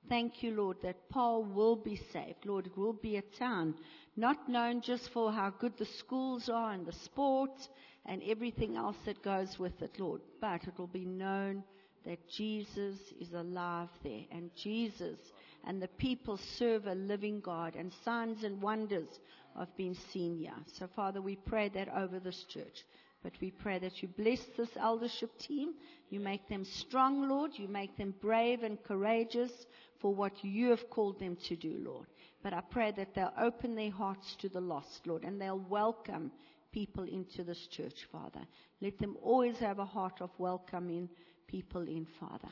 Thank 0.07 0.41
you, 0.41 0.51
Lord, 0.51 0.77
that 0.83 1.09
Paarl 1.09 1.43
will 1.43 1.75
be 1.75 1.99
saved. 2.13 2.45
Lord, 2.45 2.67
it 2.67 2.77
will 2.77 2.93
be 2.93 3.17
a 3.17 3.21
town 3.37 3.75
not 4.15 4.47
known 4.47 4.81
just 4.81 5.09
for 5.11 5.31
how 5.31 5.49
good 5.49 5.73
the 5.77 5.87
schools 5.99 6.47
are 6.47 6.71
and 6.71 6.85
the 6.85 6.93
sports 6.93 7.67
and 8.05 8.21
everything 8.23 8.77
else 8.77 8.95
that 9.05 9.21
goes 9.23 9.59
with 9.59 9.81
it, 9.81 9.99
Lord, 9.99 10.21
but 10.39 10.63
it 10.63 10.77
will 10.77 10.87
be 10.87 11.05
known 11.05 11.63
that 12.05 12.29
Jesus 12.29 12.97
is 13.19 13.33
alive 13.33 13.89
there 14.03 14.23
and 14.31 14.49
Jesus 14.55 15.19
and 15.67 15.81
the 15.81 15.87
people 15.89 16.39
serve 16.57 16.87
a 16.87 16.95
living 16.95 17.41
God 17.41 17.75
and 17.75 17.91
signs 18.05 18.43
and 18.43 18.61
wonders 18.61 19.19
have 19.59 19.75
been 19.75 19.95
seen 20.13 20.37
here. 20.37 20.55
So 20.79 20.87
Father, 20.95 21.21
we 21.21 21.35
pray 21.35 21.69
that 21.69 21.89
over 21.93 22.19
this 22.19 22.45
church. 22.49 22.85
But 23.21 23.33
we 23.41 23.51
pray 23.51 23.77
that 23.79 24.01
you 24.01 24.07
bless 24.07 24.39
this 24.55 24.69
eldership 24.79 25.37
team. 25.39 25.73
You 26.09 26.21
make 26.21 26.47
them 26.47 26.63
strong, 26.63 27.27
Lord. 27.27 27.51
You 27.55 27.67
make 27.67 27.97
them 27.97 28.13
brave 28.21 28.63
and 28.63 28.81
courageous 28.81 29.51
for 29.99 30.13
what 30.13 30.43
you 30.43 30.69
have 30.69 30.89
called 30.89 31.19
them 31.19 31.35
to 31.47 31.55
do, 31.55 31.77
Lord. 31.83 32.07
But 32.43 32.53
I 32.53 32.61
pray 32.61 32.93
that 32.95 33.13
they'll 33.13 33.33
open 33.37 33.75
their 33.75 33.91
hearts 33.91 34.35
to 34.39 34.49
the 34.49 34.61
lost, 34.61 35.05
Lord, 35.05 35.23
and 35.23 35.41
they'll 35.41 35.59
welcome 35.67 36.31
people 36.71 37.03
into 37.03 37.43
this 37.43 37.67
church, 37.67 38.07
Father. 38.11 38.41
Let 38.79 38.99
them 38.99 39.17
always 39.21 39.57
have 39.57 39.79
a 39.79 39.85
heart 39.85 40.21
of 40.21 40.29
welcoming 40.37 41.09
people 41.47 41.81
in, 41.81 42.05
Father. 42.19 42.49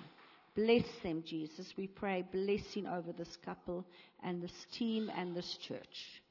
Bless 0.56 0.86
them, 1.04 1.24
Jesus. 1.28 1.74
We 1.78 1.88
pray 1.88 2.24
blessing 2.32 2.88
over 2.88 3.12
this 3.12 3.38
couple 3.44 3.86
and 4.24 4.42
this 4.42 4.54
team 4.78 5.12
and 5.16 5.36
this 5.36 5.58
church. 5.68 6.22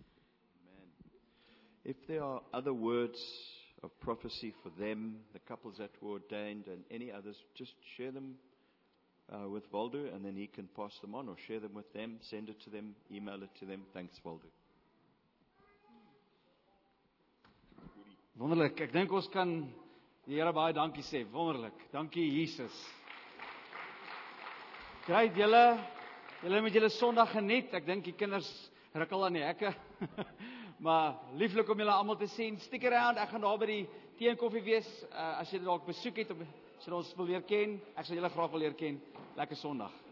Amen. 0.64 0.88
If 1.84 1.96
there 2.08 2.22
are 2.24 2.40
other 2.54 2.72
words 2.72 3.18
of 3.82 3.90
prophecy 4.00 4.54
for 4.62 4.70
them, 4.80 5.16
the 5.34 5.40
couples 5.40 5.74
that 5.78 5.90
were 6.00 6.12
ordained, 6.12 6.68
and 6.68 6.84
any 6.90 7.12
others, 7.12 7.36
just 7.54 7.74
share 7.98 8.12
them 8.12 8.36
uh, 9.30 9.46
with 9.48 9.64
Waldo, 9.70 10.06
and 10.14 10.24
then 10.24 10.36
he 10.36 10.46
can 10.46 10.68
pass 10.74 10.92
them 11.02 11.14
on 11.14 11.28
or 11.28 11.36
share 11.46 11.60
them 11.60 11.74
with 11.74 11.92
them, 11.92 12.16
send 12.30 12.48
it 12.48 12.56
to 12.64 12.70
them, 12.70 12.94
email 13.12 13.42
it 13.42 13.50
to 13.60 13.66
them. 13.66 13.82
Thanks, 13.92 14.18
Waldo. 14.24 14.48
Wonderlik. 18.40 18.80
Ek 18.82 18.90
dink 18.90 19.12
ons 19.14 19.28
kan 19.30 19.50
die 20.26 20.40
Here 20.40 20.50
baie 20.56 20.74
dankie 20.74 21.04
sê. 21.06 21.22
Wonderlik. 21.30 21.84
Dankie 21.92 22.24
Jesus. 22.32 22.72
Great 25.04 25.36
julle. 25.36 25.76
Julle 26.40 26.60
met 26.64 26.72
julle 26.72 26.88
Sondag 26.88 27.34
geniet. 27.36 27.74
Ek 27.76 27.84
dink 27.84 28.06
die 28.06 28.14
kinders 28.16 28.46
ruk 28.96 29.10
al 29.12 29.26
aan 29.26 29.34
die 29.36 29.42
hekke. 29.44 29.74
maar 30.86 31.18
lieflik 31.36 31.68
om 31.68 31.82
julle 31.82 31.92
almal 31.92 32.16
te 32.16 32.28
sien. 32.32 32.56
Stick 32.64 32.86
around. 32.88 33.20
Ek 33.20 33.34
gaan 33.34 33.44
daar 33.44 33.60
by 33.60 33.68
die 33.68 33.82
tee 34.16 34.32
en 34.32 34.40
koffie 34.40 34.64
wees 34.64 34.88
uh, 35.10 35.42
as 35.42 35.52
jy 35.52 35.60
dalk 35.60 35.84
besoek 35.90 36.22
het 36.22 36.32
of 36.32 36.40
as 36.46 36.88
jy 36.88 36.96
ons 36.96 37.12
wil 37.20 37.28
leer 37.34 37.44
ken. 37.44 37.76
Ek 38.00 38.08
sal 38.08 38.16
julle 38.16 38.32
graag 38.32 38.56
wil 38.56 38.64
leer 38.64 38.80
ken. 38.80 38.96
Lekker 39.36 39.60
Sondag. 39.60 40.03